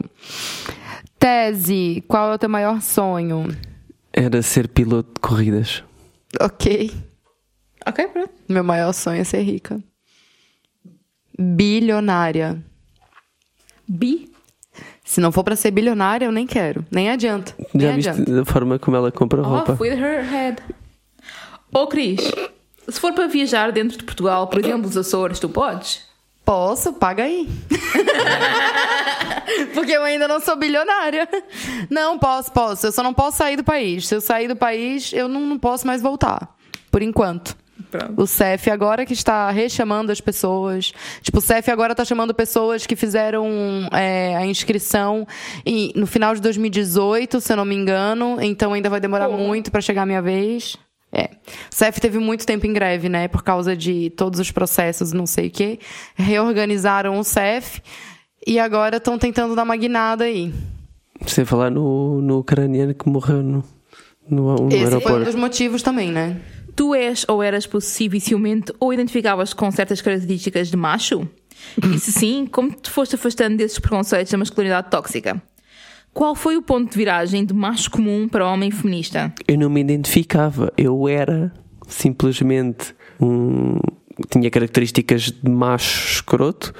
Tese, 1.19 2.03
qual 2.07 2.31
é 2.31 2.35
o 2.35 2.37
teu 2.37 2.49
maior 2.49 2.81
sonho? 2.81 3.47
Era 4.11 4.41
ser 4.41 4.67
piloto 4.67 5.13
de 5.13 5.21
corridas. 5.21 5.83
Ok. 6.41 6.91
Ok, 7.85 8.07
pronto. 8.07 8.31
Meu 8.49 8.63
maior 8.63 8.91
sonho 8.93 9.21
é 9.21 9.23
ser 9.23 9.41
rica. 9.41 9.81
Bilionária. 11.37 12.61
Bi. 13.87 14.31
Se 15.03 15.21
não 15.21 15.31
for 15.31 15.43
pra 15.43 15.55
ser 15.55 15.71
bilionária, 15.71 16.25
eu 16.25 16.31
nem 16.31 16.45
quero. 16.45 16.85
Nem 16.91 17.09
adianta. 17.09 17.53
Nem 17.73 17.87
Já 17.87 17.95
viste 17.95 18.09
adianta. 18.09 18.41
a 18.41 18.45
forma 18.45 18.77
como 18.77 18.97
ela 18.97 19.11
compra 19.11 19.41
roupa? 19.41 19.73
Off 19.73 19.81
with 19.81 19.93
her 19.93 20.23
head. 20.23 20.61
Ô, 21.71 21.87
Cris, 21.87 22.19
se 22.89 22.99
for 22.99 23.13
para 23.13 23.27
viajar 23.27 23.71
dentro 23.71 23.97
de 23.97 24.03
Portugal, 24.03 24.47
por 24.47 24.59
exemplo, 24.59 24.87
os 24.89 24.97
Açores, 24.97 25.39
tu 25.39 25.47
podes? 25.47 26.05
Posso, 26.47 26.93
paga 26.93 27.23
aí. 27.23 27.45
Porque 29.73 29.91
eu 29.91 30.01
ainda 30.03 30.29
não 30.29 30.39
sou 30.39 30.55
bilionária. 30.55 31.27
Não, 31.89 32.17
posso, 32.17 32.49
posso. 32.53 32.87
Eu 32.87 32.91
só 32.93 33.03
não 33.03 33.13
posso 33.13 33.35
sair 33.37 33.57
do 33.57 33.65
país. 33.65 34.07
Se 34.07 34.15
eu 34.15 34.21
sair 34.21 34.47
do 34.47 34.55
país, 34.55 35.11
eu 35.11 35.27
não, 35.27 35.41
não 35.41 35.59
posso 35.59 35.85
mais 35.85 36.01
voltar. 36.01 36.55
Por 36.89 37.01
enquanto. 37.01 37.53
Pronto. 37.91 38.13
O 38.21 38.25
CEF 38.25 38.69
agora 38.71 39.05
que 39.05 39.11
está 39.11 39.51
rechamando 39.51 40.09
as 40.09 40.21
pessoas. 40.21 40.93
Tipo, 41.21 41.39
o 41.39 41.41
CEF 41.41 41.69
agora 41.69 41.91
está 41.91 42.05
chamando 42.05 42.33
pessoas 42.33 42.87
que 42.87 42.95
fizeram 42.95 43.89
é, 43.91 44.33
a 44.37 44.45
inscrição 44.45 45.27
em- 45.65 45.91
no 45.95 46.07
final 46.07 46.33
de 46.33 46.39
2018, 46.41 47.41
se 47.41 47.51
eu 47.51 47.57
não 47.57 47.65
me 47.65 47.75
engano. 47.75 48.37
Então 48.41 48.71
ainda 48.73 48.89
vai 48.89 49.01
demorar 49.01 49.27
muito 49.29 49.69
para 49.69 49.81
chegar 49.81 50.03
a 50.03 50.05
minha 50.05 50.21
vez. 50.21 50.77
É. 51.11 51.29
O 51.71 51.75
CEF 51.75 52.01
teve 52.01 52.19
muito 52.19 52.45
tempo 52.45 52.65
em 52.65 52.73
greve, 52.73 53.07
né? 53.07 53.27
Por 53.27 53.43
causa 53.43 53.75
de 53.75 54.09
todos 54.11 54.39
os 54.39 54.51
processos, 54.51 55.13
não 55.13 55.25
sei 55.25 55.47
o 55.47 55.51
quê. 55.51 55.79
Reorganizaram 56.15 57.17
o 57.17 57.23
CEF 57.23 57.81
e 58.45 58.59
agora 58.59 58.97
estão 58.97 59.17
tentando 59.17 59.55
dar 59.55 59.63
uma 59.63 59.75
guinada 59.75 60.25
aí. 60.25 60.53
Sem 61.25 61.45
falar 61.45 61.71
no, 61.71 62.21
no 62.21 62.39
ucraniano 62.39 62.93
que 62.93 63.09
morreu 63.09 63.41
no, 63.41 63.63
no, 64.29 64.55
no 64.55 64.67
Esse 64.67 64.77
foi 64.77 64.79
um 64.79 64.83
aeroporto. 64.85 65.25
dos 65.25 65.35
motivos 65.35 65.81
também, 65.81 66.11
né? 66.11 66.39
Tu 66.75 66.93
és 66.93 67.25
ou 67.27 67.41
eras 67.41 67.65
possessivo 67.65 68.15
e 68.15 68.21
ciumento 68.21 68.75
ou 68.79 68.93
identificavas 68.93 69.53
com 69.53 69.71
certas 69.71 70.01
características 70.01 70.69
de 70.69 70.77
macho? 70.77 71.27
E 71.93 71.99
se 71.99 72.11
sim, 72.11 72.45
como 72.45 72.71
te 72.71 72.89
foste 72.89 73.15
afastando 73.15 73.57
desses 73.57 73.79
preconceitos 73.79 74.31
da 74.31 74.37
masculinidade 74.37 74.91
tóxica? 74.91 75.41
Qual 76.17 76.33
foi 76.33 76.57
o 76.57 76.63
ponto 76.63 76.89
de 76.89 76.97
viragem 76.97 77.45
de 77.45 77.53
macho 77.53 77.91
comum 77.91 78.27
para 78.27 78.51
homem 78.51 78.71
feminista? 78.71 79.31
Eu 79.47 79.55
não 79.55 79.69
me 79.69 79.81
identificava. 79.81 80.73
Eu 80.75 81.07
era 81.07 81.53
simplesmente 81.87 82.95
um. 83.21 83.77
Tinha 84.27 84.49
características 84.49 85.31
de 85.31 85.47
macho 85.47 86.13
escroto 86.13 86.73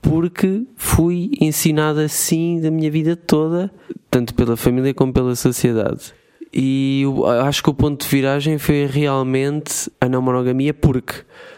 porque 0.00 0.64
fui 0.76 1.32
ensinado 1.40 1.98
assim 1.98 2.60
da 2.60 2.70
minha 2.70 2.88
vida 2.92 3.16
toda, 3.16 3.72
tanto 4.08 4.36
pela 4.36 4.56
família 4.56 4.94
como 4.94 5.12
pela 5.12 5.34
sociedade. 5.34 6.14
E 6.54 7.02
acho 7.44 7.64
que 7.64 7.70
o 7.70 7.74
ponto 7.74 8.04
de 8.04 8.08
viragem 8.08 8.56
foi 8.56 8.86
realmente 8.86 9.90
a 10.00 10.08
não 10.08 10.22
monogamia, 10.22 10.72
porque 10.72 11.14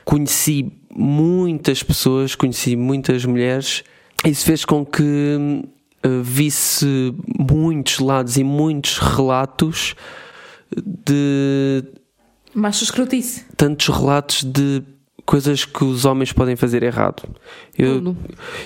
conheci 0.07 0.73
muitas 0.97 1.83
pessoas, 1.83 2.35
conheci 2.35 2.75
muitas 2.75 3.27
mulheres, 3.27 3.85
isso 4.25 4.47
fez 4.47 4.65
com 4.65 4.83
que 4.83 5.63
eh, 6.03 6.20
visse 6.22 7.14
muitos 7.38 7.98
lados 7.98 8.36
e 8.36 8.44
muitos 8.44 8.98
relatos 8.98 9.94
de 10.76 11.84
Macho 12.55 12.84
escrotice. 12.84 13.44
tantos 13.57 13.88
relatos 13.88 14.42
de 14.44 14.82
coisas 15.24 15.64
que 15.64 15.84
os 15.84 16.05
homens 16.05 16.32
podem 16.32 16.57
fazer 16.57 16.82
errado. 16.82 17.22
Eu, 17.78 18.16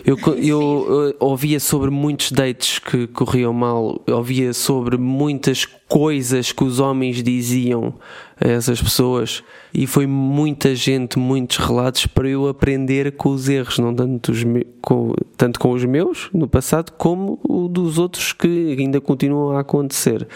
eu, 0.05 0.19
eu, 0.19 0.39
eu 0.39 1.17
ouvia 1.21 1.61
sobre 1.61 1.91
muitos 1.91 2.33
dates 2.33 2.79
que 2.79 3.07
corriam 3.07 3.53
mal, 3.53 4.03
ouvia 4.09 4.53
sobre 4.53 4.97
muitas 4.97 5.67
coisas 5.89 6.51
que 6.51 6.65
os 6.65 6.81
homens 6.81 7.23
diziam 7.23 7.95
a 8.41 8.49
essas 8.49 8.83
pessoas 8.83 9.43
e 9.73 9.87
foi 9.87 10.05
muita 10.07 10.75
gente, 10.75 11.17
muitos 11.19 11.59
relatos 11.59 12.07
para 12.07 12.29
eu 12.29 12.49
aprender 12.49 13.13
com 13.13 13.29
os 13.31 13.49
erros, 13.49 13.79
não 13.79 13.95
tanto, 13.95 14.33
os 14.33 14.43
me- 14.43 14.67
com, 14.83 15.15
tanto 15.37 15.61
com 15.61 15.71
os 15.71 15.85
meus 15.85 16.29
no 16.35 16.49
passado 16.49 16.91
como 16.99 17.39
o 17.49 17.69
dos 17.69 17.99
outros 17.99 18.33
que 18.33 18.77
ainda 18.79 19.01
continuam 19.01 19.57
a 19.57 19.61
acontecer, 19.61 20.27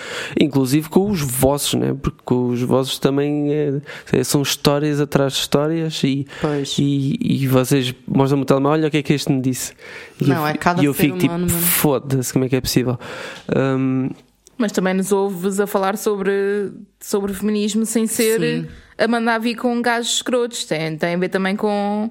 inclusive 0.40 0.88
com 0.88 1.10
os 1.10 1.20
vossos, 1.20 1.74
né? 1.74 1.96
porque 2.00 2.32
os 2.32 2.62
vossos 2.62 2.98
também 3.00 3.52
é- 3.52 3.80
é- 4.12 4.24
são 4.24 4.42
histórias 4.42 5.00
atrás 5.00 5.32
de 5.32 5.40
histórias 5.40 6.00
e, 6.04 6.26
e, 6.78 7.42
e 7.42 7.46
vocês 7.48 7.92
mostram-me 8.06 8.44
o 8.44 8.46
telemóvel, 8.46 8.78
olha 8.78 8.88
o 8.88 8.90
que 8.90 8.98
é 8.98 9.02
que 9.02 9.12
este 9.12 9.32
me 9.32 9.40
disse. 9.40 9.72
E 10.20 10.26
Não, 10.26 10.36
eu, 10.36 10.46
é 10.46 10.54
cada 10.54 10.80
e 10.80 10.84
eu 10.84 10.94
fico 10.94 11.18
tipo, 11.18 11.36
mesmo. 11.36 11.58
foda-se, 11.58 12.32
como 12.32 12.44
é 12.44 12.48
que 12.48 12.54
é 12.56 12.60
possível? 12.60 12.96
Hum, 13.54 14.10
Mas 14.60 14.72
também 14.72 14.92
nos 14.94 15.10
ouves 15.10 15.58
a 15.58 15.66
falar 15.66 15.96
sobre, 15.96 16.70
sobre 17.00 17.32
feminismo 17.32 17.86
sem 17.86 18.06
ser 18.06 18.38
Sim. 18.40 18.68
a 18.98 19.08
mandar 19.08 19.38
vir 19.38 19.54
com 19.56 19.80
gajos 19.80 20.16
escrotos. 20.16 20.64
Tem, 20.64 20.96
tem 20.98 21.14
a 21.14 21.18
ver 21.18 21.30
também 21.30 21.56
com 21.56 22.10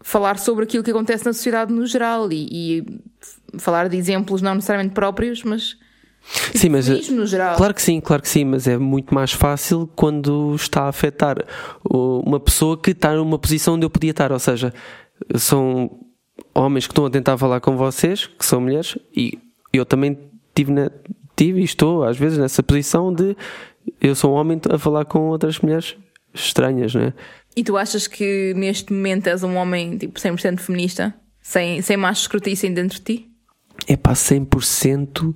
falar 0.00 0.38
sobre 0.38 0.64
aquilo 0.64 0.82
que 0.82 0.90
acontece 0.90 1.24
na 1.26 1.32
sociedade 1.32 1.72
no 1.72 1.84
geral 1.86 2.30
e, 2.32 2.48
e 2.78 3.58
falar 3.58 3.88
de 3.88 3.96
exemplos 3.96 4.40
não 4.40 4.54
necessariamente 4.54 4.94
próprios, 4.94 5.42
mas 5.42 5.76
sim, 6.54 6.68
mas 6.68 6.86
feminismo 6.86 7.16
no 7.16 7.26
geral. 7.26 7.56
Claro 7.56 7.74
que 7.74 7.82
sim, 7.82 8.00
claro 8.00 8.22
que 8.22 8.28
sim, 8.28 8.44
mas 8.44 8.66
é 8.68 8.78
muito 8.78 9.14
mais 9.14 9.32
fácil 9.32 9.90
quando 9.96 10.54
está 10.54 10.82
a 10.84 10.88
afetar 10.88 11.36
uma 11.84 12.38
pessoa 12.40 12.80
que 12.80 12.92
está 12.92 13.14
numa 13.14 13.38
posição 13.38 13.74
onde 13.74 13.84
eu 13.84 13.90
podia 13.90 14.12
estar, 14.12 14.30
ou 14.32 14.38
seja, 14.38 14.72
são 15.34 15.90
homens 16.54 16.86
que 16.86 16.92
estão 16.92 17.04
a 17.06 17.10
tentar 17.10 17.36
falar 17.36 17.60
com 17.60 17.76
vocês, 17.76 18.26
que 18.26 18.46
são 18.46 18.60
mulheres, 18.60 18.96
e 19.14 19.38
eu 19.72 19.84
também 19.84 20.16
tive, 20.54 20.70
na- 20.72 20.90
tive 21.36 21.60
e 21.60 21.64
estou 21.64 22.02
às 22.04 22.16
vezes 22.16 22.38
nessa 22.38 22.62
posição 22.62 23.12
de 23.12 23.36
eu 24.00 24.14
sou 24.14 24.32
um 24.32 24.36
homem 24.36 24.60
a 24.70 24.78
falar 24.78 25.04
com 25.04 25.28
outras 25.28 25.60
mulheres 25.60 25.96
estranhas, 26.34 26.94
não 26.94 27.02
é? 27.02 27.12
E 27.56 27.62
tu 27.64 27.76
achas 27.76 28.06
que 28.06 28.52
neste 28.56 28.92
momento 28.92 29.28
és 29.28 29.42
um 29.42 29.56
homem 29.56 29.96
tipo 29.96 30.18
100% 30.20 30.58
feminista? 30.60 31.14
Sem, 31.40 31.80
sem 31.80 31.96
macho 31.96 32.22
escrotice 32.22 32.68
dentro 32.68 32.98
de 32.98 33.04
ti? 33.04 33.30
É 33.86 33.96
pá, 33.96 34.12
100% 34.12 35.34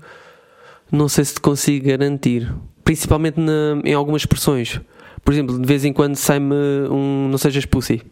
não 0.90 1.08
sei 1.08 1.24
se 1.24 1.34
te 1.34 1.40
consigo 1.40 1.86
garantir. 1.86 2.52
Principalmente 2.84 3.38
na- 3.38 3.80
em 3.84 3.94
algumas 3.94 4.22
expressões. 4.22 4.80
Por 5.24 5.32
exemplo, 5.32 5.58
de 5.58 5.66
vez 5.66 5.84
em 5.84 5.92
quando 5.92 6.16
sai-me 6.16 6.54
um 6.90 7.28
não 7.28 7.38
sejas 7.38 7.64
pussy. 7.64 8.02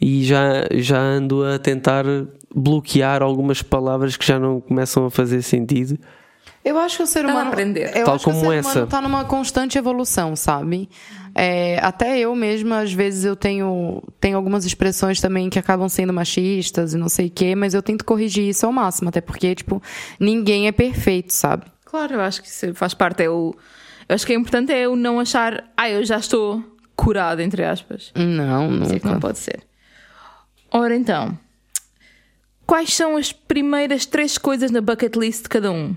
E 0.00 0.24
já, 0.24 0.66
já 0.72 0.98
ando 1.00 1.44
a 1.44 1.58
tentar 1.58 2.04
bloquear 2.54 3.22
algumas 3.22 3.62
palavras 3.62 4.16
que 4.16 4.26
já 4.26 4.38
não 4.38 4.60
começam 4.60 5.06
a 5.06 5.10
fazer 5.10 5.40
sentido. 5.42 5.98
Eu 6.64 6.78
acho 6.78 6.96
que 6.96 7.02
o 7.02 7.06
ser 7.06 7.24
a 7.26 7.28
humano. 7.28 7.48
aprender. 7.50 7.94
Eu 7.94 8.04
Tal 8.06 8.14
acho 8.14 8.24
que 8.24 8.30
o 8.30 8.32
como 8.32 8.50
ser 8.50 8.56
essa. 8.58 8.70
humano 8.70 8.86
tá 8.86 9.00
numa 9.02 9.24
constante 9.24 9.76
evolução, 9.76 10.34
sabe? 10.34 10.88
É, 11.34 11.78
até 11.82 12.18
eu 12.18 12.34
mesma, 12.34 12.78
às 12.78 12.92
vezes, 12.92 13.24
eu 13.24 13.36
tenho, 13.36 14.02
tenho 14.20 14.36
algumas 14.36 14.64
expressões 14.64 15.20
também 15.20 15.50
que 15.50 15.58
acabam 15.58 15.88
sendo 15.88 16.12
machistas 16.12 16.94
e 16.94 16.96
não 16.96 17.08
sei 17.08 17.26
o 17.26 17.30
quê, 17.30 17.54
mas 17.54 17.74
eu 17.74 17.82
tento 17.82 18.04
corrigir 18.04 18.48
isso 18.48 18.64
ao 18.64 18.72
máximo, 18.72 19.08
até 19.10 19.20
porque, 19.20 19.54
tipo, 19.54 19.82
ninguém 20.18 20.66
é 20.68 20.72
perfeito, 20.72 21.32
sabe? 21.32 21.64
Claro, 21.84 22.14
eu 22.14 22.20
acho 22.20 22.40
que 22.40 22.48
isso 22.48 22.72
faz 22.74 22.94
parte. 22.94 23.22
É 23.24 23.28
o, 23.28 23.54
eu 24.08 24.14
acho 24.14 24.24
que 24.26 24.32
é 24.32 24.36
importante 24.36 24.72
é 24.72 24.88
o 24.88 24.96
não 24.96 25.20
achar, 25.20 25.64
ah, 25.76 25.90
eu 25.90 26.04
já 26.04 26.16
estou 26.18 26.62
curado, 26.96 27.40
entre 27.42 27.64
aspas. 27.64 28.10
Não, 28.14 28.82
Isso 28.82 28.94
é 28.94 28.98
que 29.00 29.04
não 29.04 29.14
nunca. 29.14 29.26
pode 29.26 29.38
ser. 29.38 29.60
Ora 30.72 30.94
então, 30.96 31.36
quais 32.66 32.94
são 32.94 33.16
as 33.16 33.32
primeiras 33.32 34.06
três 34.06 34.38
coisas 34.38 34.70
na 34.70 34.80
bucket 34.80 35.14
list 35.16 35.42
de 35.42 35.48
cada 35.48 35.70
um? 35.70 35.96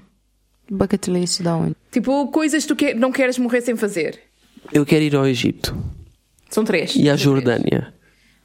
Bucket 0.70 1.08
list 1.08 1.42
da 1.42 1.56
onde? 1.56 1.76
Tipo, 1.92 2.28
coisas 2.28 2.64
que 2.64 2.68
tu 2.68 2.76
que- 2.76 2.94
não 2.94 3.12
queres 3.12 3.38
morrer 3.38 3.62
sem 3.62 3.76
fazer. 3.76 4.20
Eu 4.74 4.86
quero 4.86 5.04
ir 5.04 5.16
ao 5.16 5.26
Egito 5.28 5.76
São 6.50 6.64
três. 6.64 6.96
e 6.96 7.02
à 7.02 7.04
São 7.04 7.04
três. 7.04 7.22
Jordânia. 7.22 7.94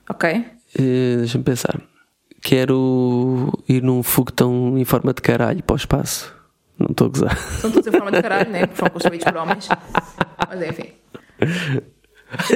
Ok. 0.08 0.30
Eh, 0.78 1.16
Deixa-me 1.18 1.44
pensar. 1.44 1.80
Quero 2.40 3.52
ir 3.68 3.82
num 3.82 4.02
foguetão 4.02 4.76
em 4.78 4.84
forma 4.84 5.12
de 5.14 5.22
caralho 5.22 5.62
para 5.62 5.74
o 5.74 5.76
espaço. 5.76 6.32
Não 6.78 6.88
estou 6.90 7.06
a 7.06 7.10
gozar. 7.10 7.36
São 7.60 7.70
todos 7.70 7.86
em 7.86 7.92
forma 7.92 8.10
de 8.10 8.20
caralho, 8.22 8.50
né? 8.50 8.66
Porque 8.66 8.76
foram 8.78 8.92
construídos 8.92 9.24
por 9.24 9.36
homens. 9.36 9.68
Mas 10.48 10.62
enfim. 10.68 10.88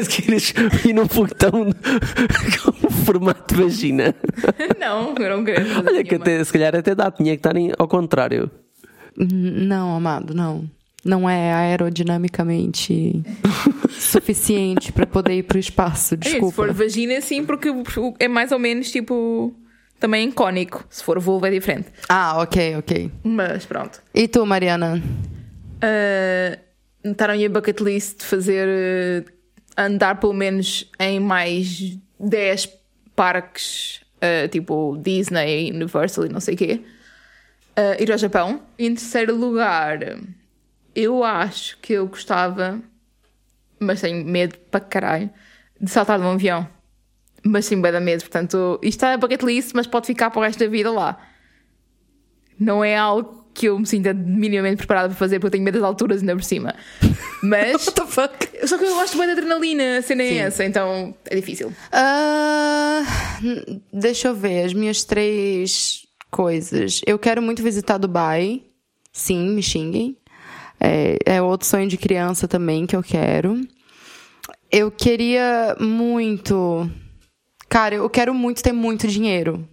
Queres 0.08 0.54
ir 0.86 0.92
num 0.94 1.06
foguetão 1.06 1.50
com 2.80 2.90
formato 2.90 3.54
de 3.54 3.62
vagina? 3.62 4.14
Não, 4.80 5.14
eu 5.18 5.36
não 5.36 5.44
quero. 5.44 5.64
Olha 5.86 6.02
que 6.02 6.14
até, 6.14 6.42
se 6.42 6.52
calhar 6.52 6.74
até 6.74 6.94
dá, 6.94 7.10
tinha 7.10 7.32
que 7.32 7.40
estar 7.40 7.54
em- 7.56 7.72
ao 7.78 7.86
contrário. 7.86 8.50
Não, 9.16 9.96
amado, 9.96 10.34
não. 10.34 10.68
não 11.04 11.28
é 11.28 11.52
aerodinamicamente 11.52 13.22
suficiente 13.98 14.92
para 14.92 15.06
poder 15.06 15.34
ir 15.38 15.42
pro 15.44 15.58
espaço. 15.58 16.14
É 16.14 16.18
isso, 16.18 16.24
se 16.28 16.30
Desculpa. 16.34 16.54
for 16.54 16.72
vagina, 16.72 17.20
sim, 17.20 17.44
porque 17.44 17.68
é 18.18 18.28
mais 18.28 18.52
ou 18.52 18.58
menos 18.58 18.90
tipo. 18.90 19.54
Também 19.98 20.30
cônico. 20.30 20.84
Se 20.90 21.02
for 21.02 21.18
vulva 21.18 21.48
é 21.48 21.50
diferente. 21.52 21.86
Ah, 22.06 22.42
ok, 22.42 22.76
ok. 22.76 23.10
Mas 23.24 23.64
pronto. 23.64 24.02
E 24.14 24.28
tu, 24.28 24.44
Mariana? 24.44 25.02
Uh, 25.82 26.58
está 27.10 27.28
na 27.28 27.34
minha 27.34 27.48
bucket 27.48 27.80
list 27.80 28.18
de 28.18 28.24
fazer. 28.24 28.68
uh, 28.68 29.32
andar 29.78 30.18
pelo 30.20 30.32
menos 30.34 30.90
em 30.98 31.18
mais 31.20 31.96
10 32.20 32.68
parques, 33.14 34.00
uh, 34.16 34.48
tipo 34.48 34.98
Disney, 35.02 35.70
Universal 35.70 36.26
e 36.26 36.28
não 36.28 36.40
sei 36.40 36.54
o 36.54 36.56
quê. 36.58 36.80
Uh, 37.78 38.02
ir 38.02 38.10
ao 38.10 38.18
Japão. 38.18 38.62
Em 38.78 38.94
terceiro 38.94 39.36
lugar, 39.36 39.98
eu 40.94 41.22
acho 41.22 41.78
que 41.78 41.92
eu 41.92 42.06
gostava, 42.06 42.80
mas 43.78 44.00
tenho 44.00 44.24
medo 44.24 44.56
para 44.70 44.80
caralho, 44.80 45.30
de 45.78 45.90
saltar 45.90 46.18
de 46.18 46.24
um 46.24 46.30
avião. 46.30 46.66
Mas 47.44 47.66
sim, 47.66 47.80
bem 47.80 47.92
da 47.92 48.00
medo. 48.00 48.22
Portanto, 48.22 48.80
isto 48.82 48.96
está 48.96 49.10
na 49.10 49.18
bucket 49.18 49.42
list, 49.42 49.72
mas 49.74 49.86
pode 49.86 50.06
ficar 50.06 50.30
para 50.30 50.40
o 50.40 50.42
resto 50.42 50.58
da 50.58 50.66
vida 50.66 50.90
lá. 50.90 51.18
Não 52.58 52.82
é 52.82 52.96
algo 52.96 53.46
que 53.52 53.66
eu 53.68 53.78
me 53.78 53.86
sinta 53.86 54.12
minimamente 54.12 54.78
preparada 54.78 55.08
para 55.08 55.16
fazer, 55.16 55.38
porque 55.38 55.46
eu 55.46 55.50
tenho 55.50 55.64
medo 55.64 55.74
das 55.74 55.84
alturas 55.84 56.20
ainda 56.20 56.34
por 56.34 56.44
cima. 56.44 56.74
Mas. 57.42 57.86
What 57.86 57.92
the 57.92 58.06
fuck? 58.06 58.66
Só 58.66 58.78
que 58.78 58.84
eu 58.84 58.94
gosto 58.94 59.18
bem 59.18 59.26
da 59.26 59.32
adrenalina, 59.32 59.98
a 59.98 60.02
cena 60.02 60.22
é 60.22 60.36
essa, 60.36 60.64
então 60.64 61.14
é 61.26 61.36
difícil. 61.36 61.72
Hum, 63.42 63.80
deixa 63.92 64.28
eu 64.28 64.34
ver 64.34 64.64
as 64.64 64.72
minhas 64.72 65.04
três 65.04 66.05
coisas. 66.37 67.01
Eu 67.07 67.18
quero 67.18 67.41
muito 67.41 67.62
visitar 67.62 67.97
Dubai. 67.97 68.62
Sim, 69.11 69.49
me 69.55 69.62
xinguem. 69.62 70.18
É, 70.78 71.16
é 71.24 71.41
outro 71.41 71.66
sonho 71.66 71.89
de 71.89 71.97
criança 71.97 72.47
também 72.47 72.87
que 72.87 72.95
eu 72.95 73.03
quero. 73.03 73.59
Eu 74.70 74.91
queria 74.91 75.74
muito. 75.80 76.91
Cara, 77.70 77.95
eu 77.95 78.11
quero 78.11 78.34
muito 78.34 78.62
ter 78.62 78.72
muito 78.72 79.09
dinheiro. 79.09 79.66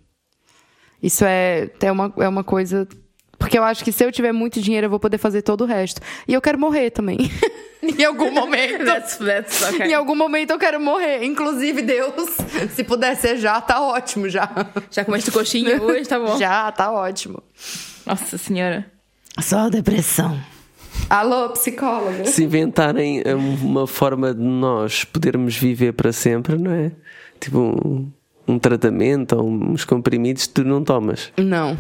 Isso 1.02 1.26
é, 1.26 1.70
é, 1.82 1.92
uma, 1.92 2.14
é 2.18 2.30
uma 2.30 2.46
coisa. 2.46 2.88
Porque 3.44 3.60
eu 3.60 3.64
acho 3.66 3.84
que 3.84 3.92
se 3.92 4.06
eu 4.06 4.10
tiver 4.10 4.32
muito 4.32 4.62
dinheiro, 4.62 4.86
eu 4.86 4.90
vou 4.90 5.02
poder 5.02 5.18
fazer 5.18 5.42
todo 5.42 5.66
o 5.66 5.68
resto. 5.68 6.00
E 6.26 6.34
eu 6.34 6.40
quero 6.40 6.58
morrer 6.58 6.92
também. 6.92 7.30
em 7.84 8.02
algum 8.06 8.32
momento. 8.32 8.86
That's, 8.86 9.18
that's 9.18 9.62
okay. 9.64 9.88
Em 9.88 9.94
algum 9.94 10.16
momento 10.16 10.52
eu 10.52 10.58
quero 10.58 10.80
morrer. 10.80 11.26
Inclusive, 11.26 11.82
Deus, 11.82 12.30
se 12.74 12.86
puder 12.86 13.18
ser 13.18 13.36
já, 13.36 13.60
tá 13.60 13.82
ótimo 13.82 14.30
já. 14.30 14.50
Já 14.90 15.04
comeste 15.04 15.30
coxinha 15.30 15.84
hoje, 15.84 16.08
tá 16.08 16.18
bom. 16.18 16.38
Já, 16.40 16.72
tá 16.72 16.90
ótimo. 16.90 17.44
Nossa 18.06 18.38
senhora. 18.38 18.90
Só 19.42 19.70
depressão. 19.70 20.40
Alô, 21.10 21.50
psicóloga. 21.50 22.24
Se 22.24 22.46
inventarem 22.46 23.24
eh, 23.26 23.36
uma 23.36 23.86
forma 23.86 24.34
de 24.34 24.42
nós 24.42 25.04
podermos 25.04 25.58
viver 25.58 25.92
para 25.92 26.14
sempre, 26.14 26.56
não 26.56 26.72
é? 26.72 26.94
Tipo 27.42 27.60
um, 27.60 28.10
um 28.48 28.58
tratamento 28.58 29.36
ou 29.36 29.50
uns 29.50 29.84
comprimidos, 29.84 30.48
tu 30.48 30.64
não 30.64 30.82
tomas. 30.82 31.30
Não. 31.36 31.78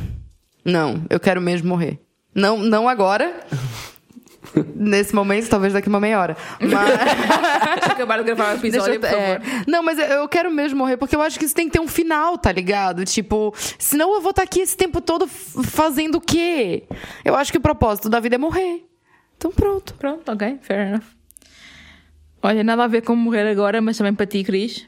Não, 0.65 1.03
eu 1.09 1.19
quero 1.19 1.41
mesmo 1.41 1.67
morrer. 1.69 1.99
Não, 2.33 2.57
não 2.57 2.87
agora. 2.87 3.39
Nesse 4.75 5.15
momento, 5.15 5.49
talvez 5.49 5.73
daqui 5.73 5.89
uma 5.89 5.99
meia 5.99 6.19
hora. 6.19 6.37
Mas. 6.59 7.91
Acabaram 7.91 8.23
de 8.23 8.33
gravar 8.33 8.53
o 8.53 8.57
episódio, 8.57 8.99
por 8.99 9.07
é, 9.07 9.39
favor. 9.39 9.63
não, 9.67 9.81
mas 9.81 9.97
eu- 9.97 10.27
quero 10.27 10.51
mesmo 10.51 10.77
morrer, 10.77 10.97
porque 10.97 11.15
eu 11.15 11.21
acho 11.21 11.39
que 11.39 11.45
isso 11.45 11.55
tem 11.55 11.67
que 11.67 11.73
ter 11.73 11.79
um 11.79 11.87
final, 11.87 12.37
tá 12.37 12.51
ligado? 12.51 13.03
Tipo, 13.03 13.53
senão 13.79 14.13
eu 14.13 14.21
vou 14.21 14.29
estar 14.29 14.43
aqui 14.43 14.59
esse 14.61 14.77
tempo 14.77 15.01
todo 15.01 15.27
fazendo 15.27 16.15
o 16.15 16.21
quê? 16.21 16.83
Eu 17.25 17.35
acho 17.35 17.51
que 17.51 17.57
o 17.57 17.61
propósito 17.61 18.09
da 18.09 18.19
vida 18.19 18.35
é 18.35 18.37
morrer. 18.37 18.85
Então 19.37 19.51
pronto. 19.51 19.95
Pronto, 19.95 20.31
ok, 20.31 20.59
fair 20.61 20.87
enough. 20.87 21.03
Olha, 22.41 22.63
nada 22.63 22.83
a 22.83 22.87
ver 22.87 23.01
com 23.01 23.15
morrer 23.15 23.47
agora, 23.49 23.81
mas 23.81 23.97
também 23.97 24.13
para 24.13 24.25
ti, 24.25 24.43
Cris. 24.43 24.87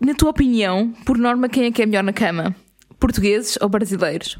Na 0.00 0.12
tua 0.14 0.30
opinião, 0.30 0.92
por 1.06 1.16
norma, 1.16 1.48
quem 1.48 1.64
é 1.64 1.70
que 1.70 1.82
é 1.82 1.86
melhor 1.86 2.02
na 2.02 2.12
cama? 2.12 2.54
Portugueses 2.98 3.58
ou 3.60 3.68
brasileiros? 3.68 4.38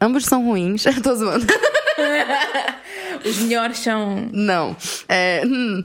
Ambos 0.00 0.24
são 0.24 0.44
ruins. 0.44 0.84
Tô 1.02 1.14
zoando. 1.14 1.46
Os 3.24 3.38
melhores 3.38 3.78
são. 3.78 4.28
Não. 4.32 4.76
É, 5.08 5.42
hum. 5.44 5.84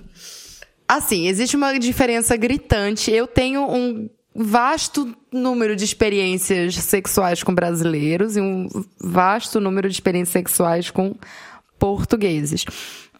Assim, 0.88 1.28
existe 1.28 1.56
uma 1.56 1.78
diferença 1.80 2.36
gritante. 2.38 3.12
Eu 3.12 3.26
tenho 3.26 3.64
um 3.64 4.10
vasto 4.36 5.16
número 5.32 5.76
de 5.76 5.84
experiências 5.84 6.76
sexuais 6.76 7.44
com 7.44 7.54
brasileiros 7.54 8.36
e 8.36 8.42
um 8.42 8.68
vasto 9.00 9.60
número 9.60 9.88
de 9.88 9.96
experiências 9.96 10.34
sexuais 10.34 10.90
com 10.90 11.16
portugueses. 11.80 12.66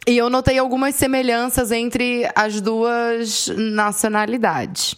E 0.06 0.18
eu 0.18 0.30
notei 0.30 0.58
algumas 0.58 0.96
semelhanças 0.96 1.72
entre 1.72 2.30
as 2.36 2.60
duas 2.60 3.48
nacionalidades. 3.48 4.96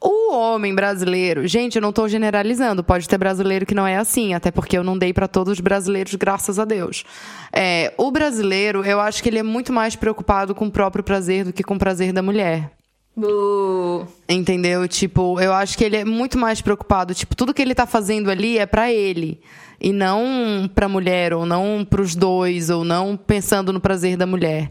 O 0.00 0.32
homem 0.32 0.74
brasileiro, 0.74 1.46
gente, 1.48 1.76
eu 1.76 1.82
não 1.82 1.92
tô 1.92 2.06
generalizando, 2.06 2.84
pode 2.84 3.08
ter 3.08 3.18
brasileiro 3.18 3.66
que 3.66 3.74
não 3.74 3.86
é 3.86 3.96
assim, 3.96 4.32
até 4.32 4.50
porque 4.50 4.78
eu 4.78 4.84
não 4.84 4.96
dei 4.96 5.12
para 5.12 5.26
todos 5.26 5.54
os 5.54 5.60
brasileiros, 5.60 6.14
graças 6.14 6.58
a 6.58 6.64
Deus. 6.64 7.04
É, 7.52 7.92
o 7.96 8.10
brasileiro, 8.10 8.84
eu 8.84 9.00
acho 9.00 9.22
que 9.22 9.28
ele 9.28 9.38
é 9.38 9.42
muito 9.42 9.72
mais 9.72 9.96
preocupado 9.96 10.54
com 10.54 10.66
o 10.66 10.70
próprio 10.70 11.02
prazer 11.02 11.44
do 11.44 11.52
que 11.52 11.64
com 11.64 11.74
o 11.74 11.78
prazer 11.78 12.12
da 12.12 12.22
mulher. 12.22 12.70
Uh, 13.16 14.06
Entendeu? 14.28 14.86
Tipo, 14.86 15.40
eu 15.40 15.52
acho 15.52 15.76
que 15.76 15.82
ele 15.82 15.96
é 15.96 16.04
muito 16.04 16.38
mais 16.38 16.60
preocupado. 16.60 17.12
Tipo, 17.14 17.34
tudo 17.34 17.52
que 17.52 17.60
ele 17.60 17.74
tá 17.74 17.84
fazendo 17.84 18.30
ali 18.30 18.58
é 18.58 18.66
pra 18.66 18.92
ele. 18.92 19.40
E 19.80 19.92
não 19.92 20.68
pra 20.74 20.88
mulher, 20.88 21.32
ou 21.32 21.46
não 21.46 21.86
pros 21.88 22.14
dois, 22.16 22.68
ou 22.68 22.84
não 22.84 23.16
pensando 23.16 23.72
no 23.72 23.80
prazer 23.80 24.16
da 24.16 24.26
mulher. 24.26 24.70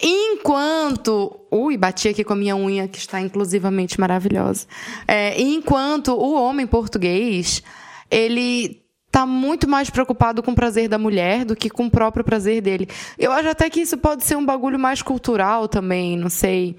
Enquanto. 0.00 1.40
Ui, 1.50 1.76
bati 1.76 2.08
aqui 2.08 2.24
com 2.24 2.32
a 2.32 2.36
minha 2.36 2.56
unha, 2.56 2.88
que 2.88 2.98
está 2.98 3.20
inclusivamente 3.20 4.00
maravilhosa. 4.00 4.66
É, 5.06 5.40
enquanto 5.40 6.12
o 6.12 6.34
homem 6.34 6.66
português, 6.66 7.62
ele 8.10 8.82
tá 9.10 9.26
muito 9.26 9.68
mais 9.68 9.90
preocupado 9.90 10.42
com 10.42 10.52
o 10.52 10.54
prazer 10.54 10.88
da 10.88 10.98
mulher 10.98 11.44
do 11.44 11.56
que 11.56 11.70
com 11.70 11.86
o 11.86 11.90
próprio 11.90 12.24
prazer 12.24 12.60
dele. 12.60 12.88
Eu 13.18 13.32
acho 13.32 13.48
até 13.48 13.68
que 13.70 13.80
isso 13.80 13.96
pode 13.96 14.24
ser 14.24 14.36
um 14.36 14.44
bagulho 14.44 14.78
mais 14.78 15.02
cultural 15.02 15.66
também, 15.66 16.16
não 16.16 16.28
sei. 16.28 16.76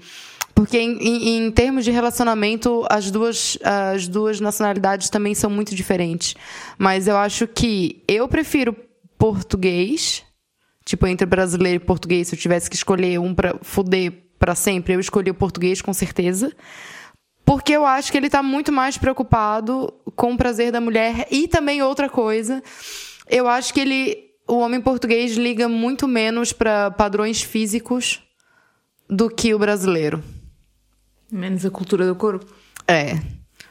Porque 0.62 0.78
em, 0.78 0.98
em- 0.98 1.38
em 1.46 1.50
termos 1.50 1.84
de 1.84 1.90
relacionamento, 1.90 2.84
as 2.90 3.10
duas, 3.10 3.56
as 3.64 4.06
duas 4.06 4.40
nacionalidades 4.40 5.08
também 5.08 5.34
são 5.34 5.48
muito 5.48 5.74
diferentes. 5.74 6.34
Mas 6.78 7.08
eu 7.08 7.16
acho 7.16 7.46
que 7.46 8.02
eu 8.06 8.28
prefiro 8.28 8.76
português, 9.16 10.22
tipo, 10.84 11.06
entre 11.06 11.26
brasileiro 11.26 11.82
e 11.82 11.86
português, 11.86 12.28
se 12.28 12.34
eu 12.34 12.38
tivesse 12.38 12.68
que 12.68 12.76
escolher 12.76 13.18
um 13.18 13.34
pra 13.34 13.54
fuder 13.62 14.12
pra 14.38 14.54
sempre, 14.54 14.94
eu 14.94 15.00
escolhi 15.00 15.30
o 15.30 15.34
português 15.34 15.80
com 15.80 15.92
certeza. 15.94 16.52
Porque 17.44 17.72
eu 17.72 17.86
acho 17.86 18.12
que 18.12 18.18
ele 18.18 18.28
tá 18.28 18.42
muito 18.42 18.70
mais 18.70 18.98
preocupado 18.98 19.92
com 20.14 20.32
o 20.34 20.36
prazer 20.36 20.70
da 20.70 20.80
mulher. 20.80 21.26
E 21.30 21.48
também 21.48 21.82
outra 21.82 22.08
coisa, 22.08 22.62
eu 23.28 23.48
acho 23.48 23.72
que 23.72 23.80
ele, 23.80 24.16
o 24.46 24.58
homem 24.58 24.80
português 24.80 25.36
liga 25.36 25.68
muito 25.68 26.06
menos 26.06 26.52
para 26.52 26.90
padrões 26.90 27.40
físicos 27.42 28.20
do 29.08 29.28
que 29.30 29.54
o 29.54 29.58
brasileiro. 29.58 30.22
Menos 31.30 31.64
a 31.64 31.70
cultura 31.70 32.06
do 32.06 32.14
corpo. 32.14 32.46
É. 32.86 33.14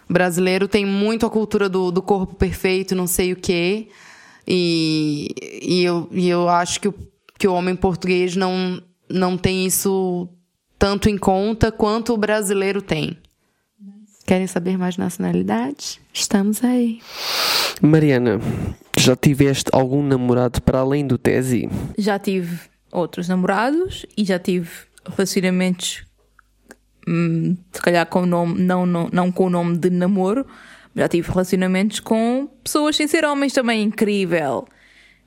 O 0.10 0.14
brasileiro 0.14 0.68
tem 0.68 0.86
muito 0.86 1.26
a 1.26 1.30
cultura 1.30 1.70
do, 1.70 1.92
do 1.92 2.02
corpo 2.02 2.36
perfeito, 2.36 2.96
não 2.96 3.08
sei 3.08 3.34
o 3.34 3.36
quê. 3.36 3.88
E, 4.48 5.34
e, 5.62 5.84
eu, 5.84 6.08
e 6.12 6.28
eu 6.28 6.50
acho 6.50 6.80
que 6.80 6.88
o, 6.88 6.96
que 7.38 7.48
o 7.48 7.54
homem 7.54 7.76
português 7.76 8.36
não, 8.36 8.82
não 9.08 9.38
tem 9.38 9.66
isso 9.66 10.28
tanto 10.78 11.10
em 11.10 11.18
conta 11.18 11.72
quanto 11.72 12.14
o 12.14 12.18
brasileiro 12.18 12.82
tem. 12.82 13.18
Querem 14.26 14.48
saber 14.48 14.78
mais 14.78 14.98
nacionalidades? 14.98 16.00
Estamos 16.14 16.64
aí. 16.64 17.00
Mariana, 17.82 18.40
já 18.98 19.16
tiveste 19.16 19.70
algum 19.72 20.04
namorado 20.04 20.62
para 20.62 20.80
além 20.80 21.06
do 21.06 21.18
Tesi? 21.18 21.70
Já 21.98 22.20
tive 22.20 22.60
outros 22.92 23.28
namorados 23.28 24.06
e 24.18 24.24
já 24.24 24.38
tive 24.38 24.70
relacionamentos, 25.06 26.04
hum, 27.10 27.58
se 27.72 27.82
calhar 27.82 28.06
com 28.06 28.22
o 28.22 28.26
nome, 28.26 28.62
não, 28.62 28.86
não, 28.86 29.10
não 29.12 29.32
com 29.32 29.46
o 29.48 29.50
nome 29.50 29.78
de 29.78 29.90
namoro, 29.90 30.46
já 30.96 31.08
tive 31.08 31.30
relacionamentos 31.30 32.00
com 32.00 32.50
pessoas 32.64 32.96
sem 32.96 33.08
ser 33.08 33.26
homens 33.26 33.54
também, 33.54 33.82
incrível. 33.84 34.68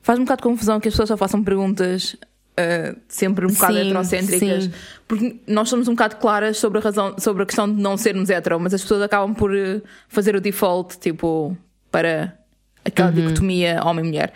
Faz 0.01 0.19
um 0.19 0.23
bocado 0.25 0.43
de 0.43 0.49
confusão 0.49 0.81
que 0.81 0.89
as 0.89 0.95
pessoas 0.95 1.09
só 1.09 1.17
façam 1.17 1.43
perguntas 1.43 2.17
ah, 2.57 2.95
sempre 3.09 3.47
um 3.47 3.51
bocado 3.51 3.75
Sim, 3.75 3.81
heterocêntricas, 3.81 4.65
sim. 4.65 4.73
porque 5.09 5.41
nós 5.47 5.69
somos 5.69 5.89
um 5.89 5.93
bocado 5.93 6.17
claras 6.17 6.59
sobre 6.59 6.79
a 6.79 6.83
razão, 6.83 7.15
sobre 7.19 7.43
a 7.43 7.47
questão 7.47 7.73
de 7.73 7.81
não 7.81 7.97
sermos 7.97 8.29
hetero, 8.29 8.61
mas 8.61 8.75
as 8.75 8.83
pessoas 8.83 9.01
acabam 9.03 9.35
por 9.35 9.57
eh, 9.57 9.81
fazer 10.09 10.37
o 10.37 10.41
default, 10.41 10.99
tipo, 10.99 11.57
para 11.91 12.37
aquela 12.85 13.09
Uhum. 13.09 13.15
dicotomia 13.15 13.81
homem-mulher. 13.85 14.33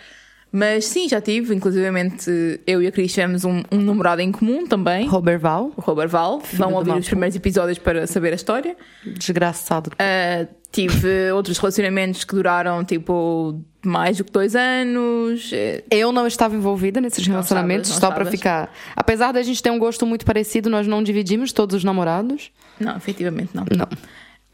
Mas 0.57 0.85
sim, 0.85 1.07
já 1.07 1.21
tive, 1.21 1.53
inclusivamente 1.53 2.59
eu 2.65 2.81
e 2.81 2.87
a 2.87 2.91
Cris 2.91 3.13
tivemos 3.13 3.45
um, 3.45 3.61
um 3.71 3.79
namorado 3.79 4.21
em 4.21 4.31
comum 4.31 4.65
também, 4.65 5.07
Roberval, 5.07 5.71
o 5.77 5.81
Robert 5.81 6.09
Val. 6.09 6.41
Vão 6.53 6.73
ouvir 6.73 6.93
os 6.93 7.07
primeiros 7.07 7.35
episódios 7.35 7.77
para 7.77 8.07
saber 8.07 8.33
a 8.33 8.35
história. 8.35 8.75
desgraçado. 9.05 9.91
Ah, 9.99 10.47
tive 10.71 11.31
outros 11.31 11.59
relacionamentos 11.59 12.23
que 12.23 12.33
duraram 12.33 12.83
tipo 12.83 13.61
mais 13.85 14.17
do 14.17 14.23
que 14.23 14.31
dois 14.31 14.55
anos. 14.55 15.51
Eu 15.91 16.11
não 16.11 16.25
estava 16.25 16.55
envolvida 16.55 16.99
nesses 16.99 17.27
relacionamentos, 17.27 17.91
estavas, 17.91 18.17
não 18.17 18.25
só 18.25 18.31
estavas. 18.31 18.39
ficar. 18.39 18.73
Apesar 18.95 19.31
da 19.33 19.43
gente 19.43 19.61
ter 19.61 19.69
um 19.69 19.77
gosto 19.77 20.07
muito 20.07 20.25
parecido, 20.25 20.71
nós 20.71 20.87
não 20.87 21.03
dividimos 21.03 21.51
todos 21.51 21.75
os 21.75 21.83
namorados. 21.83 22.51
Não, 22.79 22.97
efetivamente 22.97 23.51
não. 23.53 23.63
Não. 23.77 23.87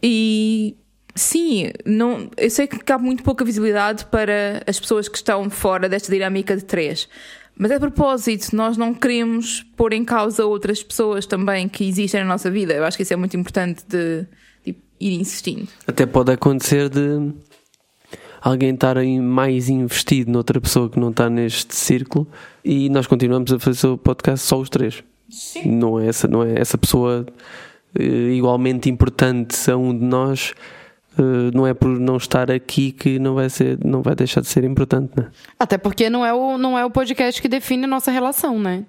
E 0.02 0.76
sim, 1.16 1.72
não, 1.86 2.30
eu 2.38 2.50
sei 2.50 2.68
que 2.68 2.80
cabe 2.80 3.04
muito 3.04 3.24
pouca 3.24 3.46
visibilidade 3.46 4.06
para 4.06 4.64
as 4.66 4.80
pessoas 4.80 5.08
que 5.08 5.18
estão 5.18 5.50
fora 5.50 5.88
desta 5.88 6.12
dinâmica 6.12 6.56
de 6.56 6.64
três. 6.64 7.08
Mas 7.56 7.70
é 7.72 7.76
a 7.76 7.80
propósito, 7.80 8.56
nós 8.56 8.78
não 8.78 8.94
queremos 8.94 9.64
pôr 9.78 9.94
em 9.94 10.04
causa 10.04 10.46
outras 10.46 10.82
pessoas 10.82 11.26
também 11.26 11.70
que 11.70 11.88
existem 11.88 12.22
na 12.22 12.28
nossa 12.28 12.50
vida. 12.50 12.74
Eu 12.74 12.84
acho 12.84 12.98
que 12.98 13.04
isso 13.04 13.14
é 13.14 13.16
muito 13.16 13.38
importante 13.38 13.84
de, 13.88 14.26
de 14.66 14.76
ir 15.00 15.20
insistindo. 15.20 15.68
Até 15.86 16.06
pode 16.06 16.32
acontecer 16.32 16.90
de 16.90 17.32
alguém 18.42 18.74
estar 18.74 18.98
aí 18.98 19.20
mais 19.20 19.70
investido 19.70 20.32
noutra 20.32 20.60
pessoa 20.60 20.90
que 20.90 21.00
não 21.00 21.12
está 21.12 21.30
neste 21.30 21.76
círculo 21.76 22.28
e 22.66 22.90
nós 22.90 23.06
continuamos 23.06 23.54
a 23.54 23.60
fazer 23.60 23.88
o 23.88 23.98
podcast 23.98 24.46
só 24.46 24.60
os 24.60 24.70
três. 24.70 25.04
Não 25.64 26.00
é 26.00 26.08
essa, 26.08 26.28
não 26.28 26.44
é 26.44 26.60
essa 26.60 26.78
pessoa 26.78 27.26
eh, 27.98 28.34
igualmente 28.34 28.90
importante 28.90 29.70
a 29.70 29.78
um 29.78 29.98
de 29.98 30.04
nós. 30.04 30.54
Eh, 31.18 31.52
não 31.54 31.68
é 31.68 31.74
por 31.74 31.90
não 31.90 32.18
estar 32.18 32.50
aqui 32.50 32.92
que 32.92 33.20
não 33.20 33.36
vai 33.36 33.50
ser, 33.50 33.78
não 33.84 34.02
vai 34.02 34.16
deixar 34.16 34.42
de 34.42 34.48
ser 34.48 34.64
importante, 34.64 35.12
né? 35.16 35.28
Até 35.60 35.78
porque 35.78 36.10
não 36.10 36.26
é 36.26 36.34
o, 36.34 36.58
não 36.58 36.78
é 36.78 36.84
o 36.86 36.90
podcast 36.90 37.42
que 37.42 37.48
define 37.48 37.86
a 37.86 37.88
nossa 37.88 38.12
relação, 38.12 38.60
né? 38.60 38.86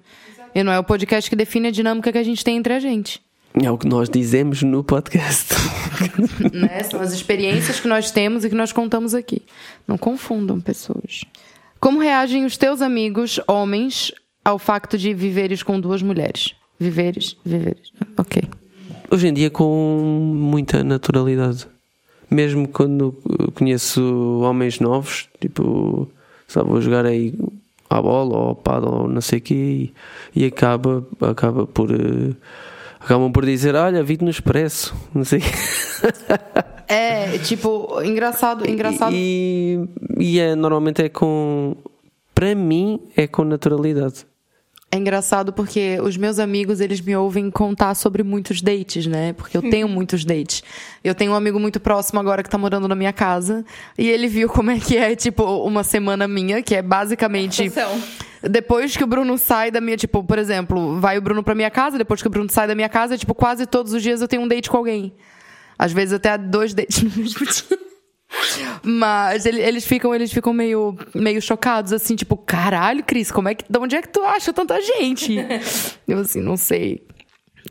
E 0.53 0.63
não 0.63 0.71
é 0.71 0.79
o 0.79 0.83
podcast 0.83 1.29
que 1.29 1.35
define 1.35 1.67
a 1.67 1.71
dinâmica 1.71 2.11
que 2.11 2.17
a 2.17 2.23
gente 2.23 2.43
tem 2.43 2.57
entre 2.57 2.73
a 2.73 2.79
gente. 2.79 3.21
É 3.61 3.69
o 3.69 3.77
que 3.77 3.87
nós 3.87 4.09
dizemos 4.09 4.63
no 4.63 4.83
podcast. 4.83 5.53
né? 6.53 6.83
São 6.83 6.99
as 6.99 7.13
experiências 7.13 7.79
que 7.79 7.87
nós 7.87 8.11
temos 8.11 8.43
e 8.43 8.49
que 8.49 8.55
nós 8.55 8.71
contamos 8.71 9.13
aqui. 9.13 9.43
Não 9.87 9.97
confundam 9.97 10.59
pessoas. 10.59 11.23
Como 11.79 11.99
reagem 11.99 12.45
os 12.45 12.57
teus 12.57 12.81
amigos, 12.81 13.39
homens, 13.47 14.11
ao 14.43 14.57
facto 14.57 14.97
de 14.97 15.13
viveres 15.13 15.61
com 15.61 15.79
duas 15.79 16.01
mulheres? 16.01 16.53
Viveres, 16.79 17.37
viveres. 17.45 17.91
Ok. 18.17 18.43
Hoje 19.09 19.27
em 19.27 19.33
dia 19.33 19.49
com 19.49 20.33
muita 20.35 20.83
naturalidade. 20.83 21.67
Mesmo 22.29 22.67
quando 22.67 23.15
conheço 23.53 24.39
homens 24.41 24.79
novos, 24.79 25.29
tipo, 25.39 26.07
sabe, 26.47 26.69
vou 26.69 26.81
jogar 26.81 27.05
aí 27.05 27.33
à 27.89 28.01
bola 28.01 28.35
ou 28.35 28.47
ao 28.49 28.55
paddle 28.55 29.01
ou 29.03 29.07
não 29.07 29.21
sei 29.21 29.39
o 29.39 29.41
quê 29.41 29.53
e, 30.35 30.41
e 30.43 30.45
acaba, 30.45 31.05
acaba 31.21 31.67
por 31.67 31.91
eh, 31.91 32.33
acabam 32.99 33.31
por 33.31 33.45
dizer, 33.45 33.75
olha, 33.75 34.03
vi-te 34.03 34.23
no 34.23 34.29
expresso, 34.29 34.95
não 35.13 35.23
sei. 35.23 35.41
É, 36.87 37.39
tipo, 37.39 37.99
engraçado, 38.03 38.69
engraçado. 38.69 39.11
E, 39.11 39.89
e 40.19 40.39
é, 40.39 40.53
normalmente 40.55 41.01
é 41.01 41.09
com 41.09 41.75
para 42.33 42.53
mim 42.53 42.99
é 43.17 43.25
com 43.25 43.43
naturalidade. 43.43 44.25
É 44.95 44.97
engraçado 44.97 45.51
porque 45.51 45.99
os 46.01 46.15
meus 46.15 46.39
amigos, 46.39 46.79
eles 46.79 47.01
me 47.01 47.13
ouvem 47.13 47.51
contar 47.51 47.93
sobre 47.95 48.23
muitos 48.23 48.61
dates, 48.61 49.05
né? 49.05 49.33
Porque 49.33 49.57
eu 49.57 49.61
tenho 49.61 49.89
muitos 49.89 50.23
dates. 50.23 50.63
Eu 51.03 51.13
tenho 51.13 51.33
um 51.33 51.35
amigo 51.35 51.59
muito 51.59 51.81
próximo 51.81 52.17
agora 52.17 52.41
que 52.41 52.49
tá 52.49 52.57
morando 52.57 52.87
na 52.87 52.95
minha 52.95 53.11
casa. 53.11 53.65
E 53.97 54.09
ele 54.09 54.29
viu 54.29 54.47
como 54.47 54.71
é 54.71 54.79
que 54.79 54.95
é, 54.95 55.13
tipo, 55.13 55.43
uma 55.65 55.83
semana 55.83 56.29
minha, 56.29 56.63
que 56.63 56.73
é 56.73 56.81
basicamente. 56.81 57.63
Atenção. 57.63 58.01
Depois 58.41 58.95
que 58.95 59.03
o 59.03 59.07
Bruno 59.07 59.37
sai 59.37 59.69
da 59.69 59.81
minha, 59.81 59.97
tipo, 59.97 60.23
por 60.23 60.39
exemplo, 60.39 60.97
vai 60.97 61.17
o 61.17 61.21
Bruno 61.21 61.43
pra 61.43 61.53
minha 61.53 61.69
casa, 61.69 61.97
depois 61.97 62.21
que 62.21 62.27
o 62.29 62.31
Bruno 62.31 62.49
sai 62.49 62.65
da 62.65 62.73
minha 62.73 62.87
casa, 62.87 63.17
tipo, 63.17 63.35
quase 63.35 63.65
todos 63.65 63.91
os 63.91 64.01
dias 64.01 64.21
eu 64.21 64.29
tenho 64.29 64.43
um 64.43 64.47
date 64.47 64.69
com 64.69 64.77
alguém. 64.77 65.13
Às 65.77 65.91
vezes 65.91 66.13
até 66.13 66.37
dois 66.37 66.73
dates 66.73 67.03
no 67.03 67.09
mesmo 67.09 67.45
dia. 67.45 67.79
Mas 68.83 69.45
ele- 69.45 69.61
eles 69.61 69.85
ficam, 69.85 70.13
eles 70.13 70.31
ficam 70.31 70.53
meio, 70.53 70.97
meio 71.13 71.41
chocados, 71.41 71.91
assim, 71.93 72.15
tipo, 72.15 72.37
caralho, 72.37 73.03
Cris, 73.03 73.31
como 73.31 73.49
é 73.49 73.55
que. 73.55 73.65
De 73.69 73.77
onde 73.79 73.95
é 73.95 74.01
que 74.01 74.09
tu 74.09 74.23
acha 74.23 74.51
tanta 74.53 74.79
gente? 74.81 75.35
Eu 76.07 76.19
assim, 76.19 76.41
não 76.41 76.57
sei. 76.57 77.05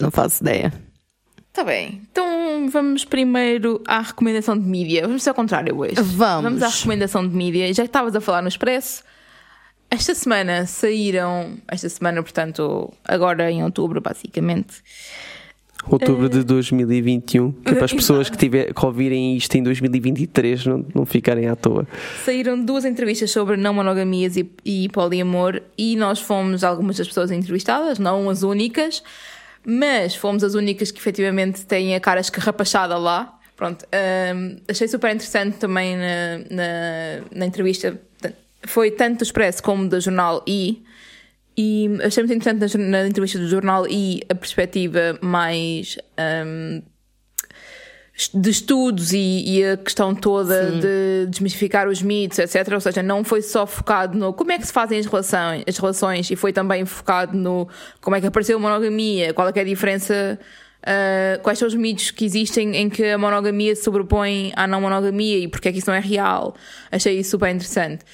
Não 0.00 0.10
faço 0.10 0.42
ideia. 0.42 0.72
Tá 1.52 1.62
bem. 1.62 2.00
Então 2.10 2.68
vamos 2.68 3.04
primeiro 3.04 3.80
à 3.86 4.00
recomendação 4.00 4.58
de 4.58 4.64
mídia. 4.66 5.02
Vamos 5.06 5.22
ser 5.22 5.28
ao 5.30 5.34
contrário 5.36 5.78
hoje. 5.78 5.94
Vamos. 5.94 6.42
Vamos 6.44 6.62
à 6.62 6.68
recomendação 6.68 7.26
de 7.26 7.34
mídia. 7.34 7.72
Já 7.72 7.84
que 7.84 7.88
estavas 7.88 8.16
a 8.16 8.20
falar 8.20 8.42
no 8.42 8.48
Expresso. 8.48 9.04
Esta 9.88 10.12
semana 10.16 10.66
saíram. 10.66 11.56
Esta 11.68 11.88
semana, 11.88 12.20
portanto, 12.24 12.92
agora 13.04 13.52
em 13.52 13.62
outubro, 13.62 14.00
basicamente. 14.00 14.82
Outubro 15.88 16.28
de 16.28 16.42
2021, 16.42 17.52
que 17.52 17.72
é 17.72 17.74
para 17.74 17.84
as 17.84 17.92
pessoas 17.92 18.30
que, 18.30 18.36
tiver, 18.36 18.72
que 18.72 18.86
ouvirem 18.86 19.36
isto 19.36 19.54
em 19.56 19.62
2023 19.62 20.66
não, 20.66 20.86
não 20.94 21.06
ficarem 21.06 21.48
à 21.48 21.54
toa. 21.54 21.86
Saíram 22.24 22.62
duas 22.62 22.84
entrevistas 22.84 23.30
sobre 23.30 23.56
não 23.56 23.74
monogamias 23.74 24.36
e, 24.36 24.50
e 24.64 24.88
poliamor 24.88 25.60
e 25.76 25.96
nós 25.96 26.20
fomos 26.20 26.64
algumas 26.64 26.96
das 26.96 27.06
pessoas 27.06 27.30
entrevistadas, 27.30 27.98
não 27.98 28.30
as 28.30 28.42
únicas, 28.42 29.02
mas 29.64 30.14
fomos 30.14 30.42
as 30.42 30.54
únicas 30.54 30.90
que 30.90 30.98
efetivamente 30.98 31.64
têm 31.66 31.94
a 31.94 32.00
cara 32.00 32.20
escarrapachada 32.20 32.96
lá. 32.96 33.38
Pronto, 33.56 33.84
hum, 34.34 34.56
achei 34.68 34.88
super 34.88 35.14
interessante 35.14 35.58
também 35.58 35.96
na, 35.96 36.38
na, 36.50 37.24
na 37.34 37.46
entrevista, 37.46 38.00
foi 38.62 38.90
tanto 38.90 39.18
do 39.18 39.22
Expresso 39.22 39.62
como 39.62 39.88
do 39.88 40.00
Jornal 40.00 40.42
I, 40.46 40.82
e 41.56 41.88
achei 42.02 42.22
muito 42.24 42.36
interessante 42.36 42.78
na, 42.78 43.02
na 43.02 43.06
entrevista 43.06 43.38
do 43.38 43.48
Jornal 43.48 43.86
I 43.86 44.22
a 44.28 44.34
perspectiva 44.34 45.18
mais 45.20 45.96
hum, 46.46 46.82
de 48.32 48.50
estudos 48.50 49.12
e, 49.12 49.44
e 49.46 49.64
a 49.64 49.76
questão 49.76 50.14
toda 50.14 50.70
de 50.70 51.26
desmistificar 51.28 51.88
os 51.88 52.00
mitos, 52.00 52.38
etc. 52.38 52.72
Ou 52.72 52.80
seja, 52.80 53.02
não 53.02 53.24
foi 53.24 53.42
só 53.42 53.66
focado 53.66 54.16
no 54.16 54.32
como 54.32 54.52
é 54.52 54.58
que 54.58 54.66
se 54.66 54.72
fazem 54.72 54.98
as 54.98 55.06
relações, 55.06 55.64
as 55.66 55.76
relações 55.76 56.30
e 56.30 56.36
foi 56.36 56.52
também 56.52 56.84
focado 56.84 57.36
no 57.36 57.68
como 58.00 58.14
é 58.14 58.20
que 58.20 58.26
apareceu 58.26 58.56
a 58.56 58.60
monogamia, 58.60 59.34
qual 59.34 59.48
é, 59.48 59.52
que 59.52 59.58
é 59.58 59.62
a 59.62 59.64
diferença, 59.64 60.38
ah, 60.84 61.38
quais 61.42 61.58
são 61.58 61.66
os 61.66 61.74
mitos 61.74 62.12
que 62.12 62.24
existem 62.24 62.76
em 62.76 62.88
que 62.88 63.04
a 63.04 63.18
monogamia 63.18 63.74
se 63.74 63.82
sobrepõe 63.82 64.52
à 64.54 64.66
não 64.66 64.80
monogamia 64.80 65.38
e 65.38 65.48
porque 65.48 65.68
é 65.68 65.72
que 65.72 65.78
isso 65.78 65.88
não 65.88 65.96
é 65.96 66.00
real. 66.00 66.54
Achei 66.92 67.18
isso 67.18 67.30
super 67.30 67.48
interessante. 67.48 68.04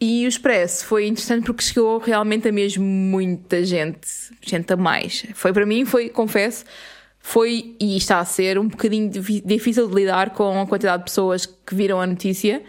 E 0.00 0.26
o 0.26 0.28
Expresso 0.28 0.84
foi 0.84 1.06
interessante 1.06 1.46
porque 1.46 1.62
chegou 1.62 1.98
realmente 1.98 2.46
a 2.48 2.52
mesmo 2.52 2.84
muita 2.84 3.64
gente, 3.64 4.08
gente 4.42 4.70
a 4.72 4.76
mais. 4.76 5.24
Foi 5.34 5.52
para 5.52 5.64
mim, 5.64 5.86
foi, 5.86 6.10
confesso, 6.10 6.64
foi 7.18 7.74
e 7.80 7.96
está 7.96 8.20
a 8.20 8.24
ser 8.24 8.58
um 8.58 8.68
bocadinho 8.68 9.10
difícil 9.10 9.88
de 9.88 9.94
lidar 9.94 10.30
com 10.30 10.60
a 10.60 10.66
quantidade 10.66 10.98
de 10.98 11.04
pessoas 11.04 11.46
que 11.46 11.74
viram 11.74 12.00
a 12.00 12.06
notícia 12.06 12.62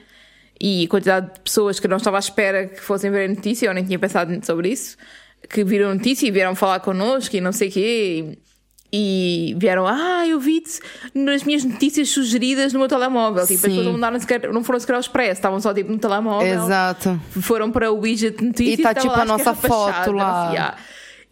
e 0.59 0.85
a 0.85 0.87
quantidade 0.87 1.33
de 1.33 1.39
pessoas 1.41 1.79
que 1.79 1.87
não 1.87 1.97
estava 1.97 2.17
à 2.17 2.19
espera 2.19 2.65
que 2.65 2.79
fossem 2.79 3.11
ver 3.11 3.29
a 3.29 3.33
notícia, 3.33 3.67
eu 3.67 3.73
nem 3.73 3.83
tinha 3.83 3.99
pensado 3.99 4.33
sobre 4.45 4.69
isso, 4.69 4.97
que 5.49 5.63
viram 5.63 5.91
a 5.91 5.95
notícia 5.95 6.25
e 6.27 6.31
vieram 6.31 6.55
falar 6.55 6.79
connosco 6.79 7.35
e 7.35 7.41
não 7.41 7.51
sei 7.51 7.67
o 7.67 7.71
quê. 7.71 7.79
E, 8.33 8.39
e 8.91 9.53
vieram, 9.57 9.85
ah, 9.85 10.25
eu 10.25 10.39
vi-te 10.39 10.79
nas 11.13 11.43
minhas 11.43 11.63
notícias 11.63 12.09
sugeridas 12.09 12.71
no 12.71 12.79
meu 12.79 12.87
telemóvel. 12.87 13.45
Tipo, 13.45 13.53
as 13.53 13.61
pessoas 13.61 13.85
não, 13.85 13.93
mandaram 13.93 14.19
sequer, 14.19 14.53
não 14.53 14.63
foram 14.63 14.79
sequer 14.79 14.93
ao 14.93 14.99
expresso, 14.99 15.33
estavam 15.33 15.59
só 15.59 15.73
tipo 15.73 15.91
no 15.91 15.97
telemóvel 15.97 16.63
Exato. 16.63 17.19
foram 17.41 17.71
para 17.71 17.91
o 17.91 17.99
widget 17.99 18.41
notícias 18.41 18.79
E 18.79 18.83
tá, 18.83 18.91
estava 18.91 19.09
tipo, 19.09 19.19
a 19.21 19.25
nossa 19.25 19.53
foto 19.53 20.11
lá. 20.11 20.49
sei, 20.49 20.59
ah. 20.59 20.77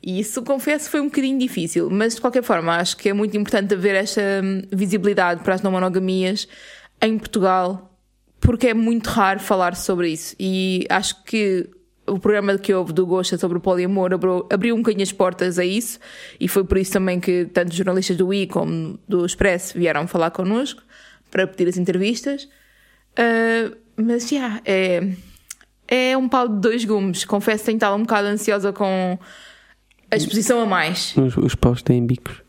E 0.03 0.19
isso, 0.19 0.43
confesso, 0.43 0.89
foi 0.89 0.99
um 0.99 1.05
bocadinho 1.05 1.39
difícil, 1.39 1.89
mas 1.89 2.15
de 2.15 2.21
qualquer 2.21 2.43
forma, 2.43 2.75
acho 2.75 2.95
que 2.95 3.09
é 3.09 3.13
muito 3.13 3.35
importante 3.35 3.73
haver 3.73 3.95
esta 3.95 4.21
hum, 4.43 4.61
visibilidade 4.71 5.41
para 5.41 5.55
as 5.55 5.63
não 5.63 5.71
monogamias 5.71 6.47
em 7.01 7.17
Portugal, 7.17 7.97
porque 8.39 8.67
é 8.67 8.73
muito 8.73 9.07
raro 9.07 9.39
falar 9.39 9.75
sobre 9.75 10.09
isso. 10.09 10.35
E 10.39 10.85
acho 10.89 11.23
que 11.23 11.67
o 12.07 12.19
programa 12.19 12.57
que 12.57 12.73
houve 12.73 12.93
do 12.93 13.05
Gosta 13.05 13.37
sobre 13.37 13.57
o 13.57 13.61
poliamor 13.61 14.13
abriu, 14.13 14.45
abriu 14.51 14.75
um 14.75 14.79
bocadinho 14.79 15.03
as 15.03 15.11
portas 15.11 15.57
a 15.57 15.65
isso, 15.65 15.99
e 16.39 16.47
foi 16.47 16.63
por 16.63 16.77
isso 16.77 16.91
também 16.93 17.19
que 17.19 17.45
tanto 17.45 17.69
os 17.69 17.75
jornalistas 17.75 18.15
do 18.15 18.33
I 18.33 18.47
como 18.47 18.99
do 19.07 19.25
Expresso 19.25 19.77
vieram 19.77 20.07
falar 20.07 20.31
connosco 20.31 20.81
para 21.31 21.47
pedir 21.47 21.67
as 21.67 21.77
entrevistas. 21.77 22.47
Uh, 23.17 23.75
mas 23.97 24.29
já, 24.29 24.61
é, 24.65 25.09
é 25.87 26.17
um 26.17 26.27
pau 26.27 26.47
de 26.47 26.59
dois 26.59 26.85
gumes. 26.85 27.25
Confesso 27.25 27.59
que 27.59 27.65
tenho 27.65 27.77
estado 27.77 27.95
um 27.95 28.01
bocado 28.01 28.27
ansiosa 28.27 28.71
com 28.71 29.17
a 30.11 30.15
exposição 30.15 30.61
a 30.61 30.65
mais. 30.65 31.15
Os, 31.17 31.37
os 31.37 31.55
paus 31.55 31.81
têm 31.81 32.05
bicos. 32.05 32.41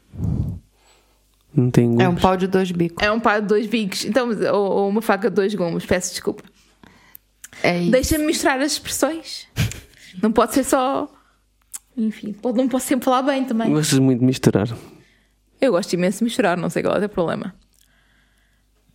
Não 1.54 1.70
têm 1.70 1.88
gumes. 1.88 2.04
É 2.04 2.08
um 2.08 2.16
pau 2.16 2.36
de 2.36 2.46
dois 2.46 2.70
bicos. 2.70 3.02
É 3.02 3.10
um 3.10 3.20
pau 3.20 3.40
de 3.40 3.46
dois 3.46 3.66
bicos. 3.66 4.04
Então, 4.04 4.28
ou, 4.52 4.72
ou 4.72 4.88
uma 4.88 5.00
faca 5.00 5.30
de 5.30 5.36
dois 5.36 5.54
gumes, 5.54 5.86
peço 5.86 6.10
desculpa. 6.10 6.42
É. 7.62 7.80
Deixa-me 7.90 8.24
misturar 8.26 8.60
as 8.60 8.72
expressões. 8.72 9.46
Não 10.22 10.30
pode 10.32 10.54
ser 10.54 10.64
só. 10.64 11.10
Enfim, 11.96 12.32
pode- 12.32 12.58
não 12.58 12.68
posso 12.68 12.86
sempre 12.86 13.04
falar 13.04 13.22
bem 13.22 13.44
também. 13.44 13.70
Gostas 13.72 13.98
muito 13.98 14.20
de 14.20 14.26
misturar. 14.26 14.68
Eu 15.60 15.72
gosto 15.72 15.92
imenso 15.94 16.18
de 16.18 16.24
misturar, 16.24 16.56
não 16.56 16.68
sei 16.68 16.82
qual 16.82 16.96
é 16.96 17.04
o 17.06 17.08
problema. 17.08 17.54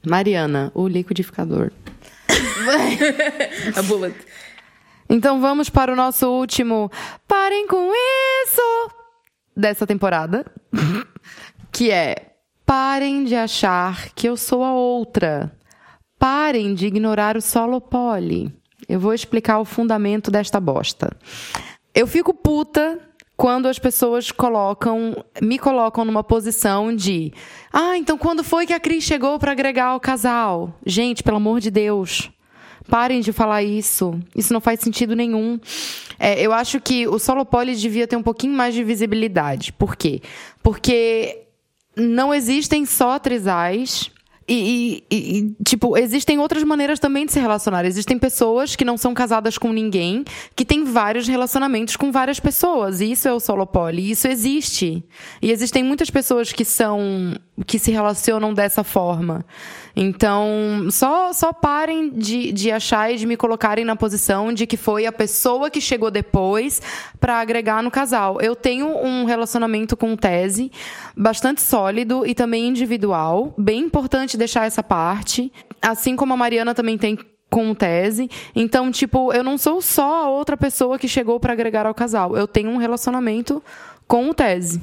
Mariana, 0.05 0.71
o 0.75 0.87
liquidificador. 0.87 1.71
A 3.75 3.81
bullet. 3.83 4.15
Então 5.09 5.41
vamos 5.41 5.69
para 5.69 5.91
o 5.91 5.95
nosso 5.95 6.27
último 6.29 6.89
Parem 7.27 7.67
com 7.67 7.91
isso 7.93 8.91
dessa 9.55 9.85
temporada, 9.85 10.45
que 11.71 11.91
é 11.91 12.33
Parem 12.65 13.25
de 13.25 13.35
achar 13.35 14.09
que 14.15 14.27
eu 14.29 14.37
sou 14.37 14.63
a 14.63 14.71
outra. 14.73 15.51
Parem 16.21 16.75
de 16.75 16.85
ignorar 16.85 17.35
o 17.35 17.41
solo 17.41 17.81
poli. 17.81 18.53
Eu 18.87 18.99
vou 18.99 19.11
explicar 19.11 19.57
o 19.57 19.65
fundamento 19.65 20.29
desta 20.29 20.59
bosta. 20.59 21.17
Eu 21.95 22.05
fico 22.05 22.31
puta 22.31 22.99
quando 23.35 23.67
as 23.67 23.79
pessoas 23.79 24.31
colocam, 24.31 25.25
me 25.41 25.57
colocam 25.57 26.05
numa 26.05 26.23
posição 26.23 26.95
de, 26.95 27.33
ah, 27.73 27.97
então 27.97 28.19
quando 28.19 28.43
foi 28.43 28.67
que 28.67 28.73
a 28.73 28.79
Cris 28.79 29.03
chegou 29.03 29.39
para 29.39 29.51
agregar 29.51 29.95
o 29.95 29.99
casal? 29.99 30.77
Gente, 30.85 31.23
pelo 31.23 31.37
amor 31.37 31.59
de 31.59 31.71
Deus. 31.71 32.29
Parem 32.87 33.19
de 33.21 33.33
falar 33.33 33.63
isso. 33.63 34.19
Isso 34.35 34.53
não 34.53 34.61
faz 34.61 34.79
sentido 34.79 35.15
nenhum. 35.15 35.59
É, 36.19 36.39
eu 36.39 36.53
acho 36.53 36.79
que 36.79 37.07
o 37.07 37.17
solo 37.17 37.43
poli 37.43 37.75
devia 37.75 38.05
ter 38.05 38.15
um 38.15 38.21
pouquinho 38.21 38.53
mais 38.53 38.75
de 38.75 38.83
visibilidade. 38.83 39.73
Por 39.73 39.95
quê? 39.95 40.21
Porque 40.61 41.45
não 41.95 42.31
existem 42.31 42.85
só 42.85 43.17
trisais. 43.17 44.11
E, 44.53 45.05
e, 45.09 45.37
e, 45.37 45.55
tipo, 45.63 45.97
existem 45.97 46.37
outras 46.37 46.61
maneiras 46.61 46.99
também 46.99 47.25
de 47.25 47.31
se 47.31 47.39
relacionar. 47.39 47.85
Existem 47.85 48.19
pessoas 48.19 48.75
que 48.75 48.83
não 48.83 48.97
são 48.97 49.13
casadas 49.13 49.57
com 49.57 49.71
ninguém, 49.71 50.25
que 50.53 50.65
têm 50.65 50.83
vários 50.83 51.25
relacionamentos 51.25 51.95
com 51.95 52.11
várias 52.11 52.37
pessoas. 52.37 52.99
E 52.99 53.13
isso 53.13 53.29
é 53.29 53.33
o 53.33 53.39
solo 53.39 53.65
poli. 53.65 54.11
Isso 54.11 54.27
existe. 54.27 55.05
E 55.41 55.51
existem 55.51 55.83
muitas 55.83 56.09
pessoas 56.09 56.51
que 56.51 56.65
são. 56.65 57.33
que 57.65 57.79
se 57.79 57.91
relacionam 57.91 58.53
dessa 58.53 58.83
forma. 58.83 59.45
Então, 59.95 60.87
só, 60.89 61.33
só 61.33 61.51
parem 61.51 62.09
de, 62.09 62.51
de 62.51 62.71
achar 62.71 63.11
e 63.11 63.17
de 63.17 63.25
me 63.25 63.35
colocarem 63.35 63.83
na 63.83 63.95
posição 63.95 64.53
de 64.53 64.65
que 64.65 64.77
foi 64.77 65.05
a 65.05 65.11
pessoa 65.11 65.69
que 65.69 65.81
chegou 65.81 66.09
depois 66.09 66.81
para 67.19 67.39
agregar 67.39 67.83
no 67.83 67.91
casal. 67.91 68.39
Eu 68.41 68.55
tenho 68.55 68.87
um 68.87 69.25
relacionamento 69.25 69.97
com 69.97 70.15
tese 70.15 70.71
bastante 71.15 71.61
sólido 71.61 72.25
e 72.25 72.33
também 72.33 72.67
individual. 72.67 73.53
Bem 73.57 73.81
importante 73.81 74.37
deixar 74.41 74.65
essa 74.65 74.83
parte. 74.83 75.51
Assim 75.81 76.15
como 76.15 76.33
a 76.33 76.37
Mariana 76.37 76.73
também 76.73 76.97
tem 76.97 77.17
com 77.49 77.73
tese. 77.75 78.29
Então, 78.55 78.91
tipo, 78.91 79.33
eu 79.33 79.43
não 79.43 79.57
sou 79.57 79.81
só 79.81 80.25
a 80.25 80.29
outra 80.29 80.55
pessoa 80.55 80.97
que 80.97 81.07
chegou 81.07 81.39
para 81.39 81.53
agregar 81.53 81.85
ao 81.85 81.93
casal. 81.93 82.35
Eu 82.35 82.47
tenho 82.47 82.69
um 82.69 82.77
relacionamento 82.77 83.61
com 84.07 84.29
o 84.29 84.33
tese. 84.33 84.81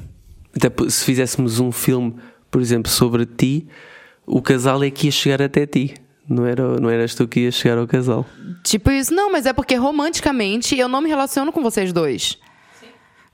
Até 0.55 0.71
se 0.89 1.03
fizéssemos 1.03 1.59
um 1.59 1.71
filme, 1.71 2.15
por 2.49 2.61
exemplo, 2.61 2.91
sobre 2.91 3.25
ti, 3.25 3.67
o 4.25 4.41
casal 4.41 4.83
é 4.83 4.89
que 4.89 5.07
ia 5.07 5.11
chegar 5.11 5.41
até 5.41 5.65
ti. 5.65 5.95
Não, 6.27 6.45
era, 6.45 6.79
não 6.79 6.89
eras 6.89 7.15
tu 7.15 7.27
que 7.27 7.41
ia 7.41 7.51
chegar 7.51 7.79
ao 7.79 7.87
casal. 7.87 8.25
Tipo 8.63 8.91
isso, 8.91 9.13
não, 9.13 9.31
mas 9.31 9.47
é 9.47 9.53
porque 9.53 9.75
romanticamente 9.75 10.77
eu 10.77 10.87
não 10.87 11.01
me 11.01 11.09
relaciono 11.09 11.51
com 11.51 11.63
vocês 11.63 11.91
dois. 11.91 12.37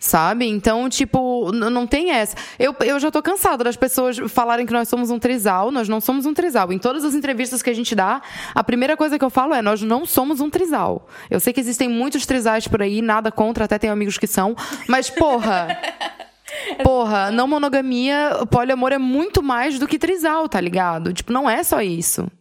Sabe? 0.06 0.45
Então, 0.45 0.88
tipo, 0.88 1.51
não 1.51 1.88
tem 1.88 2.12
essa. 2.12 2.36
Eu, 2.60 2.76
eu 2.82 2.99
já 2.99 3.10
tô 3.10 3.24
cansada 3.24 3.64
das 3.64 3.76
pessoas 3.76 4.20
falarem 4.30 4.64
que 4.64 4.72
nós 4.72 4.88
somos 4.88 5.10
um 5.10 5.18
trisal. 5.18 5.72
Nós 5.72 5.89
não 5.89 5.99
somos 5.99 6.28
um 6.28 6.34
trisal. 6.34 6.72
Em 6.72 6.78
todas 6.78 7.03
as 7.03 7.16
entrevistas 7.16 7.64
que 7.64 7.72
a 7.72 7.74
gente 7.74 7.95
dá, 7.95 8.22
a 8.53 8.64
primeira 8.64 8.95
coisa 8.95 9.18
que 9.18 9.26
eu 9.26 9.32
falo 9.32 9.56
é: 9.56 9.64
nós 9.64 9.82
não 9.82 10.06
somos 10.06 10.39
um 10.41 10.47
trisal. 10.47 11.10
Eu 11.28 11.39
sei 11.39 11.51
que 11.51 11.60
existem 11.60 11.89
muitos 11.89 12.24
trisais 12.24 12.68
por 12.68 12.84
aí, 12.84 13.01
nada 13.01 13.32
contra, 13.32 13.66
até 13.66 13.80
tenho 13.80 13.93
amigos 13.93 14.20
que 14.20 14.28
são. 14.28 14.56
Mas, 14.88 15.10
porra. 15.10 15.76
Porra, 16.84 17.32
não 17.32 17.47
monogamia, 17.47 18.30
poliamor 18.49 18.93
é 18.93 18.97
muito 18.97 19.41
mais 19.41 19.78
do 19.78 19.88
que 19.88 19.99
trisal, 19.99 20.47
tá 20.47 20.62
ligado? 20.62 21.12
Tipo, 21.12 21.34
não 21.34 21.49
é 21.49 21.64
só 21.64 21.82
isso. 21.82 22.32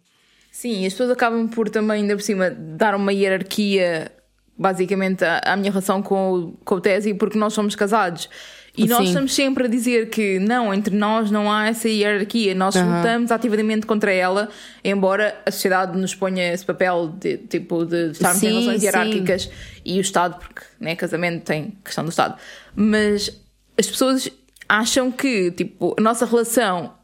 Sim, 0.52 0.86
as 0.86 0.92
pessoas 0.92 1.10
acabam 1.10 1.48
por 1.48 1.68
também, 1.68 2.02
ainda 2.02 2.14
por 2.14 2.22
cima, 2.22 2.48
dar 2.48 2.94
uma 2.94 3.12
hierarquia, 3.12 4.12
basicamente, 4.56 5.24
à, 5.24 5.40
à 5.44 5.56
minha 5.56 5.70
relação 5.70 6.02
com, 6.02 6.32
o, 6.32 6.52
com 6.64 6.76
o 6.76 6.80
Tesi, 6.80 7.14
porque 7.14 7.38
nós 7.38 7.52
somos 7.52 7.74
casados. 7.74 8.28
E 8.76 8.88
nós 8.88 8.98
Sim. 8.98 9.04
estamos 9.04 9.34
sempre 9.34 9.66
a 9.66 9.68
dizer 9.68 10.10
que 10.10 10.40
não, 10.40 10.74
entre 10.74 10.96
nós 10.96 11.30
não 11.30 11.50
há 11.50 11.68
essa 11.68 11.88
hierarquia, 11.88 12.56
nós 12.56 12.74
uhum. 12.74 12.96
lutamos 12.96 13.30
ativamente 13.30 13.86
contra 13.86 14.12
ela, 14.12 14.48
embora 14.82 15.40
a 15.46 15.50
sociedade 15.52 15.96
nos 15.96 16.12
ponha 16.12 16.52
esse 16.52 16.64
papel 16.64 17.14
de 17.20 17.36
tipo 17.36 17.84
de 17.84 18.10
estarmos 18.10 18.40
sim, 18.40 18.48
em 18.48 18.50
relações 18.50 18.82
hierárquicas 18.82 19.50
e 19.84 19.98
o 19.98 20.00
Estado, 20.00 20.40
porque 20.40 20.62
né, 20.80 20.96
casamento 20.96 21.44
tem 21.44 21.78
questão 21.84 22.02
do 22.02 22.10
Estado. 22.10 22.36
Mas 22.74 23.30
as 23.78 23.86
pessoas 23.86 24.28
acham 24.68 25.12
que, 25.12 25.52
tipo, 25.52 25.94
a 25.96 26.02
nossa 26.02 26.26
relação 26.26 26.94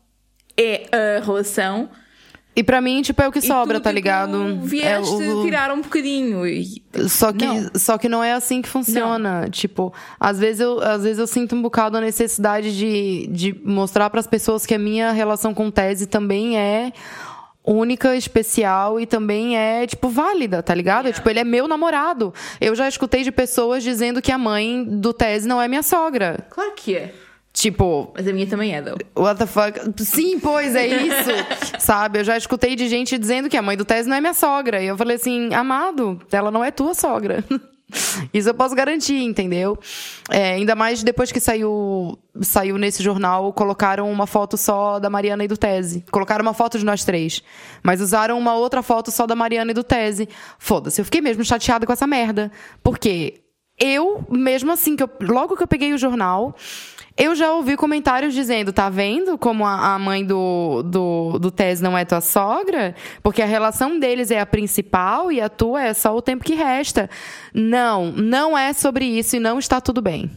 é 0.57 0.88
a 0.92 1.24
relação. 1.24 1.88
E 2.61 2.62
para 2.62 2.78
mim, 2.78 3.00
tipo, 3.00 3.22
é 3.22 3.26
o 3.26 3.32
que 3.32 3.40
sobra, 3.40 3.80
tu, 3.80 3.84
tá 3.84 3.88
tipo, 3.88 3.94
ligado? 3.94 4.61
Vieste 4.61 5.22
é 5.24 5.32
o... 5.32 5.42
tirar 5.42 5.72
um 5.72 5.80
bocadinho. 5.80 6.46
E... 6.46 6.82
Só, 7.08 7.32
que, 7.32 7.46
não. 7.46 7.70
só 7.74 7.96
que 7.96 8.06
não 8.06 8.22
é 8.22 8.34
assim 8.34 8.61
que 8.61 8.68
funciona. 8.68 9.40
Não. 9.40 9.50
Tipo, 9.50 9.94
às 10.18 10.38
vezes, 10.38 10.61
eu, 10.61 10.78
às 10.78 11.02
vezes 11.02 11.18
eu 11.18 11.26
sinto 11.26 11.56
um 11.56 11.62
bocado 11.62 11.96
a 11.96 12.02
necessidade 12.02 12.76
de, 12.76 13.28
de 13.28 13.58
mostrar 13.64 14.11
para 14.11 14.20
as 14.20 14.26
pessoas 14.26 14.66
que 14.66 14.74
a 14.74 14.78
minha 14.78 15.11
relação 15.11 15.54
com 15.54 15.70
tese 15.70 16.06
também 16.06 16.58
é 16.58 16.92
única, 17.64 18.14
especial 18.14 19.00
e 19.00 19.06
também 19.06 19.56
é, 19.56 19.86
tipo, 19.86 20.11
válida, 20.11 20.62
tá 20.62 20.74
ligado? 20.74 21.06
Yeah. 21.06 21.16
Tipo, 21.16 21.30
ele 21.30 21.38
é 21.38 21.44
meu 21.44 21.66
namorado. 21.66 22.34
Eu 22.61 22.74
já 22.74 22.86
escutei 22.86 23.22
de 23.22 23.32
pessoas 23.32 23.82
dizendo 23.82 24.20
que 24.20 24.30
a 24.30 24.36
mãe 24.36 24.84
do 24.84 25.14
Tese 25.14 25.48
não 25.48 25.62
é 25.62 25.66
minha 25.66 25.82
sogra. 25.82 26.46
Claro 26.50 26.72
que 26.76 26.94
é. 26.94 27.14
Tipo. 27.53 28.12
Mas 28.14 28.26
a 28.28 28.32
minha 28.32 28.46
também 28.46 28.74
é, 28.74 28.80
though. 28.80 28.98
What 29.16 29.38
the 29.38 29.46
fuck? 29.46 30.05
Sim, 30.05 30.38
pois, 30.38 30.74
é 30.74 30.86
isso. 30.86 31.30
Sabe? 31.80 32.20
Eu 32.20 32.24
já 32.24 32.36
escutei 32.36 32.76
de 32.76 32.88
gente 32.88 33.18
dizendo 33.18 33.48
que 33.48 33.57
a 33.57 33.62
mãe 33.62 33.76
do 33.76 33.84
Tese 33.84 34.09
não 34.09 34.16
é 34.16 34.20
minha 34.20 34.34
sogra. 34.34 34.82
E 34.82 34.86
eu 34.86 34.96
falei 34.96 35.16
assim, 35.16 35.53
amado, 35.53 36.20
ela 36.30 36.51
não 36.51 36.64
é 36.64 36.70
tua 36.70 36.94
sogra. 36.94 37.44
Isso 38.32 38.48
eu 38.48 38.55
posso 38.55 38.74
garantir, 38.74 39.20
entendeu? 39.20 39.76
É, 40.30 40.53
ainda 40.53 40.76
mais 40.76 41.03
depois 41.03 41.32
que 41.32 41.40
saiu, 41.40 42.16
saiu 42.40 42.78
nesse 42.78 43.03
jornal, 43.03 43.53
colocaram 43.53 44.11
uma 44.11 44.28
foto 44.28 44.57
só 44.57 45.01
da 45.01 45.11
Mariana 45.11 45.44
e 45.44 45.48
do 45.48 45.57
Tese. 45.57 46.05
Colocaram 46.11 46.42
uma 46.42 46.55
foto 46.55 46.78
de 46.78 46.84
nós 46.84 47.05
três. 47.05 47.42
Mas 47.82 48.01
usaram 48.01 48.38
uma 48.38 48.55
outra 48.55 48.80
foto 48.80 49.11
só 49.11 49.26
da 49.26 49.34
Mariana 49.34 49.72
e 49.72 49.74
do 49.74 49.82
Tese. 49.82 50.28
Foda-se, 50.57 51.01
eu 51.01 51.05
fiquei 51.05 51.20
mesmo 51.20 51.44
chateada 51.44 51.84
com 51.84 51.92
essa 51.92 52.07
merda. 52.07 52.53
Porque 52.80 53.40
eu, 53.78 54.24
mesmo 54.30 54.70
assim, 54.70 54.94
que 54.94 55.03
eu, 55.03 55.11
logo 55.20 55.57
que 55.57 55.62
eu 55.62 55.68
peguei 55.68 55.92
o 55.92 55.98
jornal, 55.98 56.55
eu 57.20 57.34
já 57.34 57.52
ouvi 57.52 57.76
comentários 57.76 58.32
dizendo, 58.32 58.72
tá 58.72 58.88
vendo 58.88 59.36
como 59.36 59.66
a, 59.66 59.94
a 59.94 59.98
mãe 59.98 60.24
do, 60.24 60.82
do, 60.82 61.38
do 61.38 61.50
Tess 61.50 61.78
não 61.78 61.96
é 61.96 62.02
tua 62.02 62.22
sogra? 62.22 62.94
Porque 63.22 63.42
a 63.42 63.46
relação 63.46 63.98
deles 63.98 64.30
é 64.30 64.40
a 64.40 64.46
principal 64.46 65.30
e 65.30 65.38
a 65.38 65.50
tua 65.50 65.82
é 65.82 65.92
só 65.92 66.16
o 66.16 66.22
tempo 66.22 66.42
que 66.42 66.54
resta. 66.54 67.10
Não, 67.52 68.10
não 68.10 68.56
é 68.56 68.72
sobre 68.72 69.04
isso 69.04 69.36
e 69.36 69.38
não 69.38 69.58
está 69.58 69.82
tudo 69.82 70.00
bem. 70.00 70.30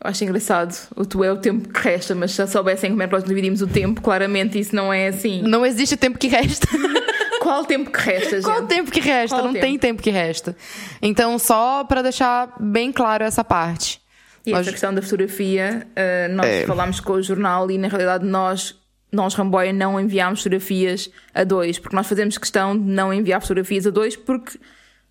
Eu 0.00 0.10
acho 0.10 0.22
engraçado. 0.22 0.76
O 0.94 1.04
tu 1.04 1.24
é 1.24 1.32
o 1.32 1.38
tempo 1.38 1.68
que 1.68 1.80
resta, 1.80 2.14
mas 2.14 2.30
se 2.30 2.36
já 2.36 2.46
soubessem 2.46 2.90
como 2.90 3.02
é 3.02 3.08
que 3.08 3.12
nós 3.12 3.24
dividimos 3.24 3.60
o 3.60 3.66
tempo, 3.66 4.00
claramente 4.00 4.56
isso 4.56 4.76
não 4.76 4.92
é 4.92 5.08
assim. 5.08 5.42
Não 5.42 5.66
existe 5.66 5.96
tempo 5.96 6.18
que 6.18 6.28
resta. 6.28 6.68
Qual 7.42 7.62
o 7.62 7.64
tempo 7.64 7.90
que 7.90 8.00
resta, 8.00 8.36
gente? 8.36 8.44
Qual 8.44 8.62
o 8.62 8.66
tempo 8.66 8.90
que 8.92 9.00
resta? 9.00 9.36
Qual 9.36 9.46
não 9.46 9.52
tempo? 9.52 9.66
tem 9.66 9.78
tempo 9.78 10.00
que 10.00 10.10
resta. 10.10 10.56
Então, 11.02 11.36
só 11.36 11.82
para 11.82 12.00
deixar 12.00 12.54
bem 12.60 12.92
claro 12.92 13.24
essa 13.24 13.42
parte. 13.42 14.03
E 14.46 14.50
nós... 14.50 14.60
essa 14.60 14.70
questão 14.70 14.94
da 14.94 15.00
fotografia, 15.00 15.86
uh, 15.90 16.34
nós 16.34 16.46
é. 16.46 16.66
falámos 16.66 17.00
com 17.00 17.14
o 17.14 17.22
jornal 17.22 17.70
e 17.70 17.78
na 17.78 17.88
realidade 17.88 18.26
nós, 18.26 18.78
nós 19.10 19.34
Ramboia, 19.34 19.72
não 19.72 19.98
enviámos 19.98 20.40
fotografias 20.40 21.10
a 21.34 21.44
dois, 21.44 21.78
porque 21.78 21.96
nós 21.96 22.06
fazemos 22.06 22.36
questão 22.36 22.76
de 22.76 22.84
não 22.84 23.12
enviar 23.12 23.40
fotografias 23.40 23.86
a 23.86 23.90
dois 23.90 24.16
porque 24.16 24.58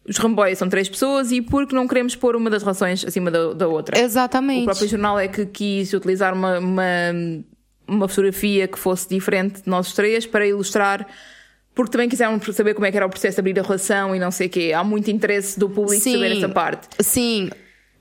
os 0.07 0.17
Ramboia 0.17 0.55
são 0.55 0.69
três 0.69 0.89
pessoas 0.89 1.31
e 1.31 1.41
porque 1.41 1.73
não 1.73 1.87
queremos 1.87 2.15
pôr 2.15 2.35
uma 2.35 2.49
das 2.49 2.61
relações 2.61 3.05
acima 3.05 3.31
da, 3.31 3.53
da 3.53 3.67
outra. 3.67 3.99
Exatamente. 3.99 4.63
O 4.63 4.65
próprio 4.65 4.87
jornal 4.87 5.17
é 5.17 5.27
que 5.27 5.45
quis 5.45 5.93
utilizar 5.93 6.33
uma, 6.33 6.59
uma, 6.59 6.83
uma 7.87 8.07
fotografia 8.07 8.67
que 8.67 8.77
fosse 8.77 9.07
diferente 9.07 9.63
de 9.63 9.69
nós 9.69 9.93
três 9.93 10.25
para 10.25 10.45
ilustrar 10.45 11.07
porque 11.75 11.91
também 11.91 12.07
quiseram 12.07 12.39
saber 12.39 12.73
como 12.73 12.85
é 12.85 12.91
que 12.91 12.97
era 12.97 13.05
o 13.05 13.09
processo 13.09 13.35
de 13.35 13.39
abrir 13.39 13.59
a 13.59 13.63
relação 13.63 14.15
e 14.15 14.19
não 14.19 14.29
sei 14.29 14.47
o 14.47 14.49
quê. 14.49 14.73
Há 14.75 14.83
muito 14.83 15.09
interesse 15.09 15.59
do 15.59 15.67
público 15.67 16.03
Sim. 16.03 16.13
saber 16.13 16.37
essa 16.37 16.49
parte. 16.49 16.87
Sim, 16.99 17.49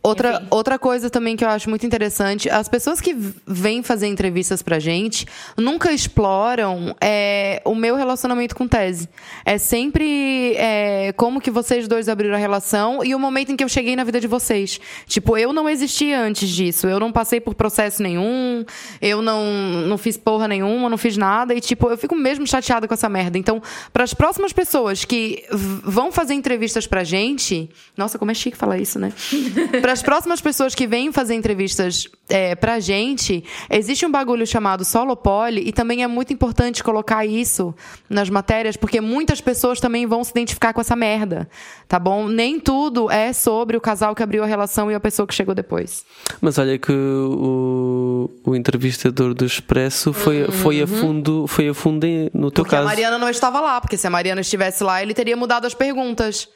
Outra, 0.04 0.44
outra 0.50 0.80
coisa 0.80 1.08
também 1.08 1.36
que 1.36 1.44
eu 1.44 1.48
acho 1.48 1.70
muito 1.70 1.86
interessante, 1.86 2.50
as 2.50 2.68
pessoas 2.68 3.00
que 3.00 3.16
vêm 3.46 3.84
fazer 3.84 4.08
entrevistas 4.08 4.60
pra 4.60 4.80
gente 4.80 5.26
nunca 5.56 5.92
exploram 5.92 6.96
é, 7.00 7.62
o 7.64 7.72
meu 7.72 7.94
relacionamento 7.94 8.56
com 8.56 8.66
tese. 8.66 9.08
É 9.44 9.58
sempre 9.58 10.54
é, 10.56 11.12
como 11.16 11.40
que 11.40 11.52
vocês 11.52 11.86
dois 11.86 12.08
abriram 12.08 12.34
a 12.34 12.38
relação 12.38 13.04
e 13.04 13.14
o 13.14 13.18
momento 13.18 13.52
em 13.52 13.56
que 13.56 13.62
eu 13.62 13.68
cheguei 13.68 13.94
na 13.94 14.02
vida 14.02 14.18
de 14.18 14.26
vocês. 14.26 14.80
Tipo, 15.06 15.38
eu 15.38 15.52
não 15.52 15.68
existia 15.68 16.20
antes 16.20 16.48
disso. 16.48 16.88
Eu 16.88 16.98
não 16.98 17.12
passei 17.12 17.40
por 17.40 17.54
processo 17.54 18.02
nenhum, 18.02 18.64
eu 19.00 19.22
não, 19.22 19.44
não 19.86 19.96
fiz 19.96 20.16
porra 20.16 20.48
nenhuma, 20.48 20.88
não 20.88 20.98
fiz 20.98 21.16
nada. 21.16 21.54
E, 21.54 21.60
tipo, 21.60 21.88
eu 21.88 21.96
fico 21.96 22.16
mesmo 22.16 22.44
chateada 22.44 22.88
com 22.88 22.94
essa 22.94 23.08
merda. 23.08 23.38
Então, 23.38 23.62
para 23.92 24.02
as 24.02 24.12
próximas 24.12 24.52
pessoas 24.52 25.04
que 25.04 25.44
vão 25.52 26.10
fazer 26.10 26.34
entrevistas 26.34 26.88
pra 26.88 27.04
gente. 27.04 27.70
Nossa, 27.96 28.18
como 28.18 28.32
é 28.32 28.34
chique 28.34 28.56
falar 28.56 28.78
isso, 28.78 28.98
né? 28.98 29.12
pra 29.80 29.91
para 29.92 29.98
as 29.98 30.02
próximas 30.02 30.40
pessoas 30.40 30.74
que 30.74 30.86
vêm 30.86 31.12
fazer 31.12 31.34
entrevistas 31.34 32.08
é, 32.26 32.54
pra 32.54 32.80
gente, 32.80 33.44
existe 33.70 34.06
um 34.06 34.10
bagulho 34.10 34.46
chamado 34.46 34.86
solo 34.86 35.14
poli 35.14 35.68
e 35.68 35.70
também 35.72 36.02
é 36.02 36.06
muito 36.06 36.32
importante 36.32 36.82
colocar 36.82 37.26
isso 37.26 37.74
nas 38.08 38.30
matérias, 38.30 38.74
porque 38.74 39.02
muitas 39.02 39.38
pessoas 39.42 39.80
também 39.80 40.06
vão 40.06 40.24
se 40.24 40.30
identificar 40.30 40.72
com 40.72 40.80
essa 40.80 40.96
merda, 40.96 41.46
tá 41.86 41.98
bom? 41.98 42.26
Nem 42.26 42.58
tudo 42.58 43.10
é 43.10 43.34
sobre 43.34 43.76
o 43.76 43.82
casal 43.82 44.14
que 44.14 44.22
abriu 44.22 44.42
a 44.42 44.46
relação 44.46 44.90
e 44.90 44.94
a 44.94 45.00
pessoa 45.00 45.26
que 45.26 45.34
chegou 45.34 45.54
depois. 45.54 46.06
Mas 46.40 46.56
olha 46.56 46.78
que 46.78 46.90
o, 46.90 48.30
o 48.46 48.56
entrevistador 48.56 49.34
do 49.34 49.44
Expresso 49.44 50.14
foi, 50.14 50.46
foi 50.50 50.80
a 50.80 50.86
fundo, 50.86 51.46
foi 51.46 51.68
a 51.68 51.74
fundo 51.74 52.06
em- 52.06 52.30
no 52.32 52.50
teu 52.50 52.62
Uhum. 52.62 52.64
Porque 52.64 52.74
a 52.76 52.78
caso. 52.78 52.84
Mariana 52.88 53.18
não 53.18 53.28
estava 53.28 53.60
lá, 53.60 53.78
porque 53.78 53.98
se 53.98 54.06
a 54.06 54.10
Mariana 54.10 54.40
estivesse 54.40 54.82
lá, 54.82 55.02
ele 55.02 55.12
teria 55.12 55.36
mudado 55.36 55.66
as 55.66 55.74
perguntas. 55.74 56.48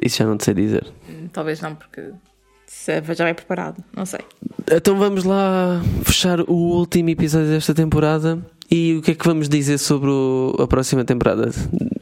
Isso 0.00 0.16
já 0.16 0.24
não 0.24 0.38
te 0.38 0.44
sei 0.46 0.54
dizer. 0.54 0.86
Talvez 1.34 1.60
não, 1.60 1.74
porque 1.74 2.12
isso 2.82 2.90
é- 2.90 3.14
já 3.14 3.24
vai 3.24 3.34
preparado. 3.34 3.82
Não 3.96 4.04
sei. 4.04 4.20
Então 4.70 4.96
vamos 4.98 5.24
lá 5.24 5.80
fechar 6.04 6.40
o 6.40 6.52
último 6.52 7.08
episódio 7.10 7.48
desta 7.48 7.72
temporada. 7.74 8.38
E 8.70 8.96
o 8.96 9.02
que 9.02 9.10
é 9.10 9.14
que 9.14 9.24
vamos 9.26 9.48
dizer 9.48 9.76
sobre 9.78 10.08
o- 10.08 10.56
a 10.58 10.66
próxima 10.66 11.04
temporada? 11.04 11.50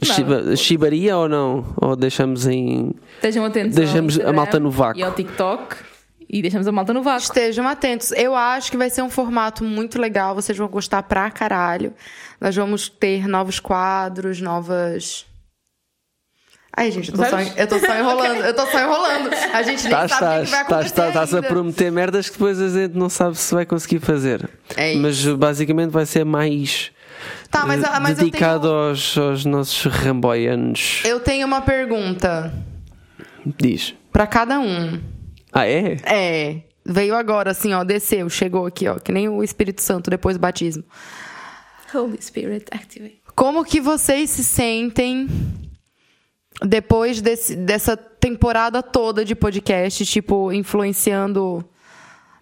Chiba- 0.02 0.54
Chibaria 0.56 1.16
ou 1.16 1.28
não? 1.28 1.64
Ou 1.76 1.96
deixamos 1.96 2.46
em. 2.46 2.94
Estejam 3.16 3.44
atentos. 3.44 3.74
Deixamos 3.74 4.18
a 4.20 4.32
malta 4.32 4.58
no 4.60 4.70
vácuo. 4.70 5.00
E 5.00 5.02
ao 5.02 5.12
TikTok. 5.12 5.76
E 6.32 6.40
deixamos 6.40 6.68
a 6.68 6.72
malta 6.72 6.94
no 6.94 7.02
vácuo. 7.02 7.22
Estejam 7.24 7.66
atentos. 7.66 8.12
Eu 8.12 8.36
acho 8.36 8.70
que 8.70 8.76
vai 8.76 8.88
ser 8.88 9.02
um 9.02 9.10
formato 9.10 9.64
muito 9.64 10.00
legal. 10.00 10.32
Vocês 10.34 10.56
vão 10.56 10.68
gostar 10.68 11.02
pra 11.02 11.28
caralho. 11.30 11.92
Nós 12.40 12.54
vamos 12.54 12.88
ter 12.88 13.26
novos 13.26 13.58
quadros, 13.58 14.40
novas. 14.40 15.26
Ai, 16.76 16.90
gente, 16.90 17.10
eu 17.10 17.16
tô, 17.16 17.24
só, 17.24 17.30
Vários? 17.30 17.56
eu 17.58 17.66
tô 17.66 17.78
só 17.78 17.98
enrolando. 17.98 18.36
Eu 18.44 18.54
tô 18.54 18.66
só 18.66 18.80
enrolando. 18.80 19.30
A 19.52 19.62
gente 19.62 19.82
nem 19.84 19.92
Estás, 19.92 20.10
sabe 20.12 20.24
o 20.24 20.38
que, 20.40 20.44
que 20.46 20.50
vai 20.50 20.60
acontecer. 20.60 20.86
estás, 20.86 21.08
estás 21.08 21.34
a 21.34 21.42
prometer 21.42 21.90
merdas 21.90 22.28
que 22.28 22.32
depois 22.34 22.60
a 22.60 22.68
gente 22.68 22.96
não 22.96 23.08
sabe 23.08 23.36
se 23.36 23.54
vai 23.54 23.66
conseguir 23.66 23.98
fazer. 23.98 24.48
É 24.76 24.92
isso. 24.92 25.02
Mas 25.02 25.26
basicamente 25.26 25.90
vai 25.90 26.06
ser 26.06 26.24
mais 26.24 26.92
Tá, 27.50 27.66
mas, 27.66 27.82
eh, 27.82 28.00
mas 28.00 28.18
eu, 28.18 28.24
dedicado 28.24 28.68
tenho, 28.68 28.74
aos, 28.74 29.18
aos 29.18 29.44
nossos 29.44 29.84
ramboianos. 29.92 31.02
eu 31.04 31.20
tenho 31.20 31.46
uma 31.46 31.60
pergunta 31.60 32.52
Diz. 33.58 33.94
pra 34.12 34.26
cada 34.26 34.58
um. 34.60 35.00
Ah, 35.52 35.66
é? 35.66 35.96
É. 36.04 36.62
Veio 36.84 37.14
agora, 37.14 37.50
assim, 37.50 37.74
ó, 37.74 37.84
desceu, 37.84 38.28
chegou 38.30 38.66
aqui, 38.66 38.88
ó, 38.88 38.94
que 38.98 39.12
nem 39.12 39.28
o 39.28 39.42
Espírito 39.42 39.82
Santo 39.82 40.08
depois 40.10 40.36
do 40.36 40.40
batismo. 40.40 40.84
Holy 41.92 42.22
Spirit, 42.22 42.66
activate. 42.70 43.20
Como 43.34 43.64
que 43.64 43.80
vocês 43.80 44.30
se 44.30 44.44
sentem 44.44 45.28
depois 46.64 47.20
desse- 47.20 47.56
dessa 47.56 47.96
temporada 47.96 48.82
toda 48.82 49.24
de 49.24 49.34
podcast, 49.34 50.04
tipo, 50.06 50.52
influenciando 50.52 51.64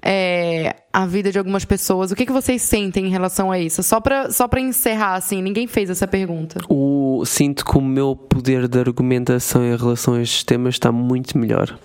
é, 0.01 0.77
a 0.93 1.07
vida 1.07 1.31
de 1.33 1.39
algumas 1.39 1.65
pessoas? 1.65 2.11
O 2.11 2.17
que, 2.17 2.25
que 2.27 2.33
vocês 2.33 2.63
sentem 2.63 3.07
em 3.07 3.11
relação 3.11 3.51
a 3.51 3.59
isso? 3.59 3.83
Só 3.83 4.01
pra, 4.01 4.31
só 4.31 4.47
pra 4.47 4.61
encerrar, 4.61 5.15
assim, 5.15 5.43
ninguém 5.43 5.67
fez 5.67 5.91
essa 5.91 6.07
pergunta. 6.07 6.61
O, 6.69 7.23
sinto 7.27 7.65
que 7.65 7.77
o 7.77 7.81
meu 7.81 8.15
poder 8.15 8.69
de 8.69 8.79
argumentação 8.79 9.65
em 9.65 9.77
relação 9.77 10.15
a 10.15 10.23
estes 10.23 10.45
temas 10.45 10.75
está 10.77 10.93
muito 10.93 11.37
melhor. 11.37 11.77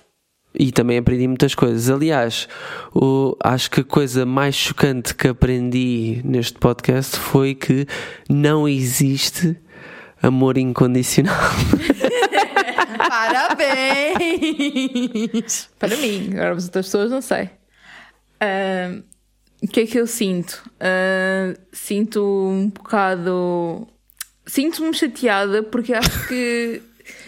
E 0.58 0.72
também 0.72 1.00
aprendi 1.00 1.28
muitas 1.28 1.56
coisas. 1.56 1.90
Aliás, 1.90 2.48
o- 2.94 3.36
acho 3.44 3.72
que 3.72 3.80
a 3.82 3.84
coisa 3.84 4.24
mais 4.24 4.54
chocante 4.54 5.16
que 5.16 5.28
aprendi 5.28 6.22
neste 6.24 6.60
podcast 6.60 7.18
foi 7.18 7.56
que 7.56 7.88
não 8.30 8.68
existe 8.68 9.58
amor 10.24 10.58
incondicional. 10.58 11.36
Parabéns! 13.10 14.10
Para 15.78 15.96
mim, 15.98 16.32
agora 16.34 16.56
as 16.56 16.66
outras 16.66 16.86
pessoas 16.88 17.12
não 17.12 17.22
sei. 17.22 17.50
Ah, 18.40 18.98
o 19.62 19.68
que 19.68 19.82
é 19.82 19.86
que 19.86 20.00
eu 20.00 20.08
sinto? 20.08 20.64
Ah, 20.80 21.54
sinto 21.72 22.24
um 22.24 22.70
bocado. 22.70 23.88
Sinto-me 24.46 24.94
chateada 24.94 25.62
porque 25.64 25.94
acho 25.94 26.28
que. 26.28 26.82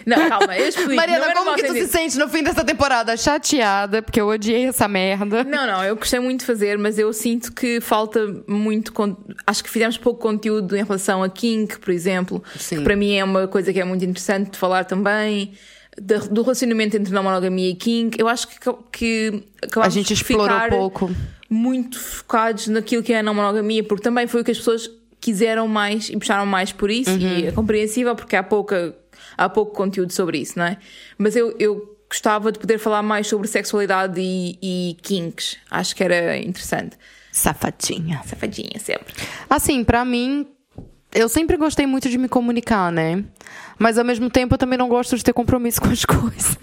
Não, 0.06 0.28
calma, 0.28 0.56
eu 0.56 0.68
explico. 0.68 0.94
Mariana, 0.94 1.34
como 1.34 1.54
que 1.56 1.64
tu 1.64 1.72
se 1.72 1.88
sente 1.88 2.16
no 2.16 2.28
fim 2.28 2.42
dessa 2.42 2.64
temporada? 2.64 3.16
Chateada, 3.16 4.00
porque 4.00 4.20
eu 4.20 4.28
odiei 4.28 4.66
essa 4.66 4.86
merda. 4.86 5.42
Não, 5.42 5.66
não, 5.66 5.82
eu 5.84 5.96
gostei 5.96 6.20
muito 6.20 6.40
de 6.40 6.46
fazer, 6.46 6.78
mas 6.78 6.96
eu 6.98 7.12
sinto 7.12 7.52
que 7.52 7.80
falta 7.80 8.20
muito. 8.46 8.92
con- 8.92 9.16
Acho 9.46 9.64
que 9.64 9.70
fizemos 9.70 9.98
pouco 9.98 10.20
conteúdo 10.20 10.76
em 10.76 10.84
relação 10.84 11.22
a 11.22 11.28
Kink, 11.28 11.78
por 11.80 11.90
exemplo, 11.92 12.42
Sim. 12.56 12.76
que 12.76 12.82
para 12.84 12.94
mim 12.94 13.16
é 13.16 13.24
uma 13.24 13.48
coisa 13.48 13.72
que 13.72 13.80
é 13.80 13.84
muito 13.84 14.04
interessante 14.04 14.52
de 14.52 14.58
falar 14.58 14.84
também. 14.84 15.52
do 16.30 16.42
relacionamento 16.42 16.96
entre 16.96 17.12
não 17.12 17.22
monogamia 17.22 17.70
e 17.70 17.74
Kink. 17.74 18.20
Eu 18.20 18.28
acho 18.28 18.46
que, 18.48 18.56
que 18.92 19.42
A 19.62 19.66
acabámos 19.66 19.94
gente 19.94 20.12
explorou 20.12 20.60
pouco. 20.68 21.10
muito 21.50 21.98
focados 21.98 22.68
naquilo 22.68 23.02
que 23.02 23.12
é 23.12 23.18
a 23.20 23.22
não 23.22 23.34
monogamia, 23.34 23.82
porque 23.82 24.02
também 24.04 24.26
foi 24.26 24.42
o 24.42 24.44
que 24.44 24.50
as 24.50 24.58
pessoas 24.58 24.88
quiseram 25.18 25.66
mais 25.66 26.10
e 26.10 26.16
puxaram 26.16 26.44
mais 26.46 26.70
por 26.70 26.90
isso, 26.90 27.10
e 27.18 27.46
é 27.46 27.50
compreensível 27.50 28.14
porque 28.14 28.36
há, 28.36 28.42
pouca, 28.42 28.94
há 29.36 29.48
pouco 29.48 29.72
conteúdo 29.74 30.12
sobre 30.12 30.38
isso, 30.38 30.58
não 30.58 30.66
é? 30.66 30.78
Mas 31.18 31.36
eu, 31.36 31.54
eu 31.58 31.96
gostava 32.08 32.50
de 32.52 32.58
poder 32.58 32.78
falar 32.78 33.02
mais 33.02 33.26
sobre 33.26 33.48
sexualidade 33.48 34.20
e, 34.20 34.58
e 34.62 34.94
kinks. 35.02 35.58
Acho 35.70 35.94
que 35.94 36.02
era 36.02 36.36
interessante. 36.36 36.96
Safadinha. 37.32 38.22
Safadinha, 38.24 38.78
sempre. 38.78 39.14
Assim, 39.50 39.84
pra 39.84 40.04
mim, 40.04 40.46
eu 41.12 41.28
sempre 41.28 41.56
gostei 41.56 41.86
muito 41.86 42.08
de 42.08 42.16
me 42.16 42.28
comunicar, 42.28 42.90
né? 42.90 43.24
Mas 43.78 43.98
ao 43.98 44.04
mesmo 44.04 44.30
tempo 44.30 44.54
eu 44.54 44.58
também 44.58 44.78
não 44.78 44.88
gosto 44.88 45.16
de 45.16 45.24
ter 45.24 45.32
compromisso 45.32 45.80
com 45.82 45.88
as 45.88 46.04
coisas. 46.04 46.58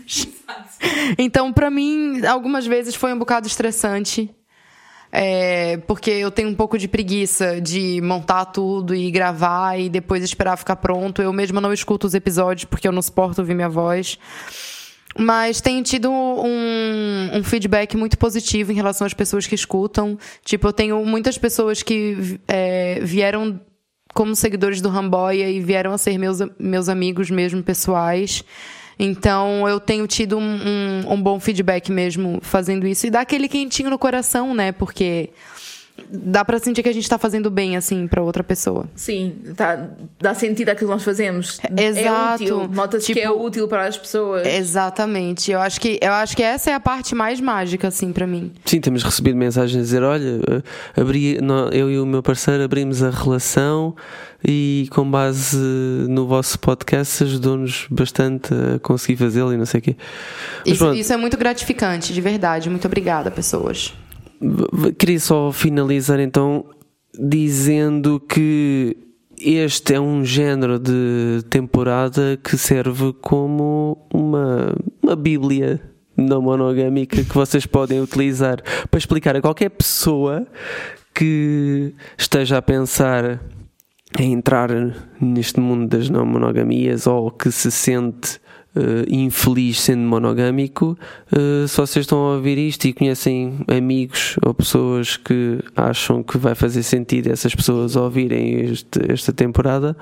Então, 1.18 1.52
pra 1.54 1.70
mim, 1.70 2.26
algumas 2.26 2.66
vezes 2.66 2.96
foi 2.96 3.14
um 3.14 3.20
bocado 3.20 3.48
estressante. 3.48 4.34
É, 5.16 5.78
porque 5.86 6.10
eu 6.10 6.32
tenho 6.32 6.50
um 6.50 6.56
pouco 6.56 6.76
de 6.76 6.88
preguiça 6.88 7.62
de 7.62 8.02
montar 8.02 8.46
tudo 8.46 8.96
e 8.96 9.12
gravar 9.12 9.80
e 9.80 9.88
depois 9.88 10.24
esperar 10.24 10.58
ficar 10.58 10.78
pronto. 10.78 11.22
Eu 11.22 11.32
mesma 11.32 11.62
não 11.62 11.72
escuto 11.72 12.08
os 12.08 12.16
episódios 12.16 12.66
porque 12.66 12.88
eu 12.88 12.92
não 12.92 13.02
suporto 13.02 13.38
ouvir 13.38 13.54
minha 13.54 13.70
voz. 13.70 14.18
Mas 15.16 15.62
tenho 15.62 15.84
tido 15.84 16.10
um, 16.10 17.30
um 17.32 17.44
feedback 17.44 17.96
muito 17.96 18.18
positivo 18.18 18.72
em 18.72 18.76
relação 18.76 19.06
às 19.06 19.14
pessoas 19.14 19.46
que 19.46 19.54
escutam. 19.54 20.18
Tipo, 20.44 20.70
eu 20.70 20.74
tenho 20.74 21.06
muitas 21.06 21.38
pessoas 21.38 21.84
que 21.84 22.40
é, 22.48 23.00
vieram 23.04 23.62
como 24.16 24.36
seguidores 24.36 24.82
do 24.82 24.90
Ramboia 24.90 25.48
e 25.48 25.60
vieram 25.60 25.94
a 25.94 25.98
ser 26.00 26.18
meus, 26.18 26.40
meus 26.58 26.90
amigos 26.90 27.30
mesmo 27.30 27.62
pessoais. 27.62 28.44
Então 28.98 29.68
eu 29.68 29.80
tenho 29.80 30.06
tido 30.08 30.38
um, 30.38 30.42
um, 30.42 31.14
um 31.14 31.22
bom 31.22 31.40
feedback 31.40 31.92
mesmo 31.92 32.40
fazendo 32.42 32.88
isso. 32.88 33.08
E 33.08 33.10
dá 33.10 33.22
aquele 33.22 33.48
quentinho 33.48 33.90
no 33.90 33.98
coração, 33.98 34.54
né? 34.54 34.72
Porque 34.72 35.30
dá 36.10 36.44
pra 36.44 36.60
sentir 36.60 36.84
que 36.84 36.90
a 36.90 36.94
gente 36.94 37.08
tá 37.08 37.18
fazendo 37.18 37.50
bem, 37.50 37.76
assim, 37.76 38.08
pra 38.08 38.22
outra 38.22 38.44
pessoa. 38.44 38.86
Sim, 38.96 39.36
tá, 39.56 39.90
dá 40.20 40.34
sentido 40.34 40.70
àquilo 40.70 40.90
que 40.90 40.94
nós 40.96 41.04
fazemos. 41.04 41.60
Exato. 41.78 42.44
É 42.44 42.46
útil. 42.46 42.68
Nota-se 42.68 43.14
que 43.14 43.20
é 43.20 43.28
Tipo, 43.28 43.44
útil 43.44 43.68
para 43.68 43.88
as 43.88 43.98
pessoas. 43.98 44.46
Exatamente. 44.46 45.52
Eu 45.52 45.60
acho 45.60 45.80
que, 45.80 46.00
eu 46.02 46.12
acho 46.12 46.36
que 46.36 46.44
essa 46.44 46.72
é 46.72 46.74
a 46.74 46.80
parte 46.80 47.16
mais 47.16 47.40
mágica, 47.40 47.88
assim, 47.88 48.12
pra 48.12 48.28
mim. 48.28 48.52
Sim, 48.66 48.82
temos 48.82 49.04
recebido 49.04 49.38
mensagens 49.38 49.78
a 49.78 49.82
dizer: 49.82 50.04
olha, 50.04 50.42
eh, 50.96 51.02
abri, 51.02 51.38
eu 51.72 51.92
e 51.92 52.00
o 52.00 52.06
meu 52.06 52.24
parceiro 52.24 52.64
abrimos 52.64 53.02
a 53.04 53.10
relação 53.10 53.96
e 54.46 54.88
com 54.92 55.10
base 55.10 55.58
no 55.58 56.28
vosso 56.28 56.60
podcast 56.60 57.24
ajudou-nos 57.24 57.88
bastante 57.90 58.54
a 58.54 58.80
conseguir 58.80 59.16
fazê-lo 59.18 59.54
e 59.54 59.58
não 59.58 59.66
sei 59.66 59.80
o 59.80 59.84
quê. 59.84 59.96
Mas 60.66 60.76
Isso, 60.76 60.94
isso 60.94 61.14
é 61.14 61.18
muito 61.18 61.38
gratificante, 61.38 62.14
de 62.14 62.20
verdade. 62.22 62.70
Muito 62.70 62.86
obrigada, 62.86 63.32
pessoas. 63.32 63.94
Queria 64.98 65.20
só 65.20 65.52
finalizar 65.52 66.20
então 66.20 66.66
dizendo 67.18 68.20
que 68.20 68.98
este 69.40 69.94
é 69.94 70.00
um 70.00 70.24
género 70.24 70.80
de 70.80 71.44
temporada 71.50 72.40
que 72.44 72.58
serve 72.58 73.14
como 73.22 74.08
uma, 74.14 74.76
uma 75.02 75.16
bíblia 75.16 75.82
não 76.16 76.42
monogâmica 76.42 77.24
que 77.24 77.34
vocês 77.34 77.66
podem 77.66 78.00
utilizar 78.00 78.62
para 78.90 78.98
explicar 78.98 79.36
a 79.36 79.42
qualquer 79.42 79.70
pessoa 79.70 80.48
que 81.14 81.94
esteja 82.18 82.58
a 82.58 82.62
pensar 82.62 83.40
em 84.18 84.34
entrar 84.34 84.70
neste 85.20 85.60
mundo 85.60 85.88
das 85.88 86.10
não 86.10 86.26
monogamias 86.26 87.08
ou 87.08 87.32
que 87.32 87.52
se 87.52 87.72
sente 87.72 88.40
eh, 88.76 89.06
infeliz 89.08 89.80
sendo 89.82 90.02
monogâmico, 90.02 90.98
eh, 91.32 91.68
se 91.68 91.78
vocês 91.78 92.04
estão 92.06 92.18
a 92.20 92.36
ouvir 92.36 92.58
isto 92.58 92.86
e 92.86 92.94
conhecem 92.94 93.60
amigos 93.68 94.36
ou 94.46 94.54
pessoas 94.54 95.16
que 95.18 95.60
acham 95.76 96.24
que 96.24 96.38
vai 96.38 96.56
fazer 96.56 96.84
sentido 96.84 97.28
essas 97.32 97.54
pessoas 97.54 97.96
ouvirem 97.96 98.62
este- 98.62 99.12
esta 99.12 99.32
temporada, 99.34 99.96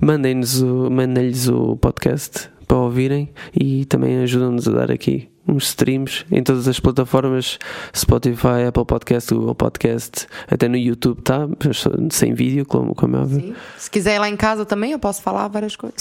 mandem-nos 0.00 0.62
o- 0.62 0.90
mandem-lhes 0.90 1.48
o 1.48 1.76
podcast 1.76 2.48
para 2.66 2.76
ouvirem 2.78 3.28
e 3.58 3.84
também 3.86 4.18
ajudam-nos 4.20 4.68
a 4.68 4.72
dar 4.72 4.90
aqui 4.90 5.28
uns 5.50 5.68
streams 5.68 6.26
em 6.30 6.42
todas 6.42 6.68
as 6.68 6.78
plataformas 6.78 7.58
Spotify, 7.96 8.66
Apple 8.68 8.84
Podcast, 8.84 9.32
Google 9.32 9.54
Podcast, 9.54 10.26
até 10.46 10.68
no 10.68 10.76
YouTube, 10.76 11.22
tá? 11.22 11.48
Sem 12.10 12.34
vídeo, 12.34 12.66
como, 12.66 12.94
como 12.94 13.16
é 13.16 13.20
óbvio. 13.20 13.54
Se 13.78 13.90
quiser 13.90 14.16
ir 14.16 14.18
lá 14.18 14.28
em 14.28 14.36
casa 14.36 14.66
também, 14.66 14.92
eu 14.92 14.98
posso 14.98 15.22
falar 15.22 15.48
várias 15.48 15.74
coisas. 15.74 15.96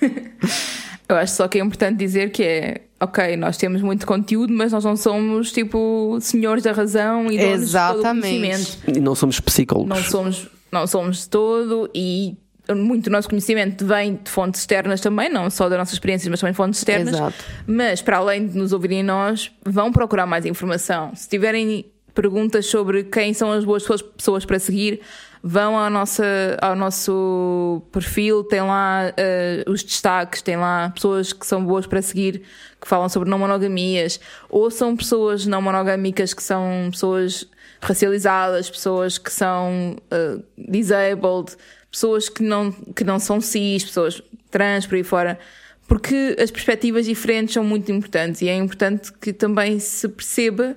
Eu 1.08 1.16
acho 1.16 1.34
só 1.34 1.48
que 1.48 1.58
é 1.58 1.62
importante 1.62 1.96
dizer 1.98 2.30
que 2.30 2.42
é, 2.42 2.80
ok, 3.00 3.36
nós 3.36 3.56
temos 3.56 3.80
muito 3.82 4.06
conteúdo, 4.06 4.52
mas 4.52 4.72
nós 4.72 4.84
não 4.84 4.96
somos 4.96 5.52
tipo 5.52 6.18
senhores 6.20 6.64
da 6.64 6.72
razão 6.72 7.30
e 7.30 7.38
donos 7.38 7.66
de 7.66 7.72
todo 7.72 7.96
o 7.96 8.00
Exatamente. 8.00 8.40
conhecimento. 8.40 8.98
E 8.98 9.00
não 9.00 9.14
somos 9.14 9.38
psicólogos. 9.40 9.88
Não 9.88 10.04
somos, 10.04 10.48
não 10.72 10.86
somos 10.86 11.18
de 11.20 11.28
todo 11.28 11.90
e 11.94 12.36
muito 12.74 13.04
do 13.04 13.10
nosso 13.10 13.28
conhecimento 13.28 13.86
vem 13.86 14.18
de 14.22 14.30
fontes 14.30 14.60
externas 14.60 15.00
também, 15.00 15.28
não 15.28 15.48
só 15.50 15.68
das 15.68 15.78
nossas 15.78 15.94
experiências, 15.94 16.28
mas 16.28 16.40
também 16.40 16.52
de 16.52 16.56
fontes 16.56 16.80
externas. 16.80 17.14
Exato. 17.14 17.44
Mas 17.66 18.02
para 18.02 18.16
além 18.16 18.48
de 18.48 18.58
nos 18.58 18.72
ouvirem 18.72 19.02
nós, 19.02 19.52
vão 19.64 19.92
procurar 19.92 20.26
mais 20.26 20.44
informação. 20.44 21.14
Se 21.14 21.28
tiverem 21.28 21.84
perguntas 22.14 22.66
sobre 22.66 23.04
quem 23.04 23.32
são 23.34 23.52
as 23.52 23.64
boas 23.64 23.84
pessoas 24.16 24.44
para 24.44 24.58
seguir, 24.58 25.00
vão 25.48 25.78
ao, 25.78 25.88
nossa, 25.88 26.24
ao 26.60 26.74
nosso 26.74 27.80
perfil, 27.92 28.42
tem 28.42 28.60
lá 28.62 29.12
uh, 29.12 29.70
os 29.70 29.84
destaques, 29.84 30.42
tem 30.42 30.56
lá 30.56 30.90
pessoas 30.90 31.32
que 31.32 31.46
são 31.46 31.64
boas 31.64 31.86
para 31.86 32.02
seguir, 32.02 32.42
que 32.80 32.88
falam 32.88 33.08
sobre 33.08 33.30
não 33.30 33.38
monogamias, 33.38 34.18
ou 34.50 34.68
são 34.72 34.96
pessoas 34.96 35.46
não 35.46 35.62
monogâmicas 35.62 36.34
que 36.34 36.42
são 36.42 36.88
pessoas 36.90 37.48
racializadas, 37.80 38.68
pessoas 38.68 39.18
que 39.18 39.32
são 39.32 39.96
uh, 40.12 40.42
disabled, 40.58 41.56
pessoas 41.92 42.28
que 42.28 42.42
não, 42.42 42.72
que 42.72 43.04
não 43.04 43.20
são 43.20 43.40
cis, 43.40 43.84
pessoas 43.84 44.20
trans, 44.50 44.84
por 44.84 44.96
aí 44.96 45.04
fora. 45.04 45.38
Porque 45.86 46.36
as 46.42 46.50
perspectivas 46.50 47.06
diferentes 47.06 47.54
são 47.54 47.62
muito 47.62 47.92
importantes 47.92 48.42
e 48.42 48.48
é 48.48 48.56
importante 48.56 49.12
que 49.12 49.32
também 49.32 49.78
se 49.78 50.08
perceba 50.08 50.76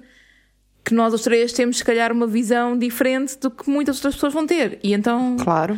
que 0.84 0.94
nós 0.94 1.14
os 1.14 1.22
três 1.22 1.54
temos, 1.54 1.78
se 1.78 1.84
calhar, 1.84 2.12
uma 2.12 2.28
visão 2.28 2.78
diferente 2.78 3.38
do 3.38 3.52
que 3.52 3.70
muitas 3.70 3.98
outras 3.98 4.16
pessoas 4.16 4.34
vão 4.34 4.46
ter. 4.46 4.80
E 4.84 4.94
então. 4.94 5.38
Claro. 5.40 5.78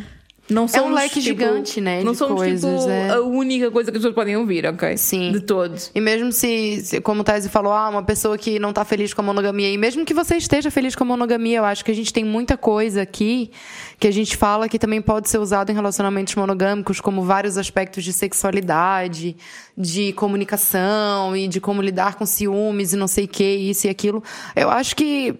Não 0.52 0.68
somos, 0.68 0.90
um 0.90 0.94
leque 0.94 1.20
tipo, 1.20 1.22
gigante, 1.24 1.80
né, 1.80 2.02
Não 2.04 2.14
somos 2.14 2.36
coisas, 2.36 2.80
tipo, 2.80 2.90
é. 2.90 3.10
a 3.10 3.20
única 3.20 3.70
coisa 3.70 3.90
que 3.90 3.96
as 3.96 4.00
pessoas 4.02 4.14
podem 4.14 4.36
ouvir, 4.36 4.66
ok? 4.66 4.96
Sim. 4.96 5.32
De 5.32 5.40
todos. 5.40 5.90
E 5.94 6.00
mesmo 6.00 6.30
se, 6.32 6.80
se- 6.84 7.00
como 7.00 7.22
o 7.22 7.24
Tazi 7.24 7.48
falou, 7.48 7.72
ah, 7.72 7.88
uma 7.88 8.02
pessoa 8.02 8.36
que 8.38 8.58
não 8.58 8.72
tá 8.72 8.84
feliz 8.84 9.12
com 9.14 9.20
a 9.20 9.24
monogamia, 9.24 9.70
e 9.70 9.78
mesmo 9.78 10.04
que 10.04 10.14
você 10.14 10.36
esteja 10.36 10.70
feliz 10.70 10.94
com 10.94 11.04
a 11.04 11.06
monogamia, 11.06 11.58
eu 11.58 11.64
acho 11.64 11.84
que 11.84 11.90
a 11.90 11.94
gente 11.94 12.12
tem 12.12 12.24
muita 12.24 12.56
coisa 12.56 13.02
aqui 13.02 13.50
que 13.98 14.06
a 14.06 14.10
gente 14.12 14.36
fala 14.36 14.68
que 14.68 14.78
também 14.78 15.00
pode 15.00 15.28
ser 15.28 15.38
usado 15.38 15.70
em 15.70 15.74
relacionamentos 15.74 16.34
monogâmicos, 16.34 17.00
como 17.00 17.22
vários 17.22 17.56
aspectos 17.56 18.02
de 18.04 18.12
sexualidade, 18.12 19.36
de 19.76 20.12
comunicação 20.14 21.36
e 21.36 21.48
de 21.48 21.60
como 21.60 21.80
lidar 21.80 22.16
com 22.16 22.26
ciúmes 22.26 22.92
e 22.92 22.96
não 22.96 23.06
sei 23.08 23.24
o 23.24 23.28
que, 23.28 23.44
isso 23.44 23.86
e 23.86 23.90
aquilo. 23.90 24.22
Eu 24.56 24.68
acho 24.70 24.94
que 24.96 25.34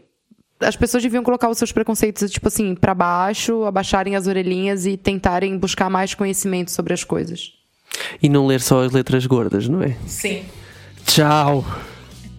as 0.64 0.76
pessoas 0.76 1.02
deviam 1.02 1.22
colocar 1.22 1.48
os 1.48 1.58
seus 1.58 1.72
preconceitos, 1.72 2.30
tipo 2.30 2.48
assim, 2.48 2.74
pra 2.74 2.94
baixo, 2.94 3.64
abaixarem 3.64 4.16
as 4.16 4.26
orelhinhas 4.26 4.86
e 4.86 4.96
tentarem 4.96 5.58
buscar 5.58 5.90
mais 5.90 6.14
conhecimento 6.14 6.70
sobre 6.70 6.92
as 6.92 7.04
coisas. 7.04 7.52
E 8.22 8.28
não 8.28 8.46
ler 8.46 8.60
só 8.60 8.82
as 8.82 8.92
letras 8.92 9.26
gordas, 9.26 9.68
não 9.68 9.82
é? 9.82 9.96
Sim. 10.06 10.44
Tchau! 11.04 11.64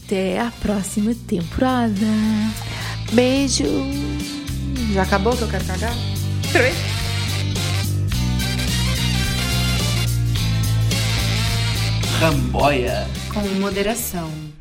Até 0.05 0.39
a 0.39 0.51
próxima 0.61 1.13
temporada. 1.27 2.05
Beijo! 3.11 3.65
Já 4.93 5.03
acabou 5.03 5.35
que 5.35 5.43
eu 5.43 5.47
quero 5.47 5.65
cagar? 5.65 5.93
Vez? 6.51 6.75
Ramboia! 12.19 13.07
Com 13.33 13.41
moderação. 13.59 14.52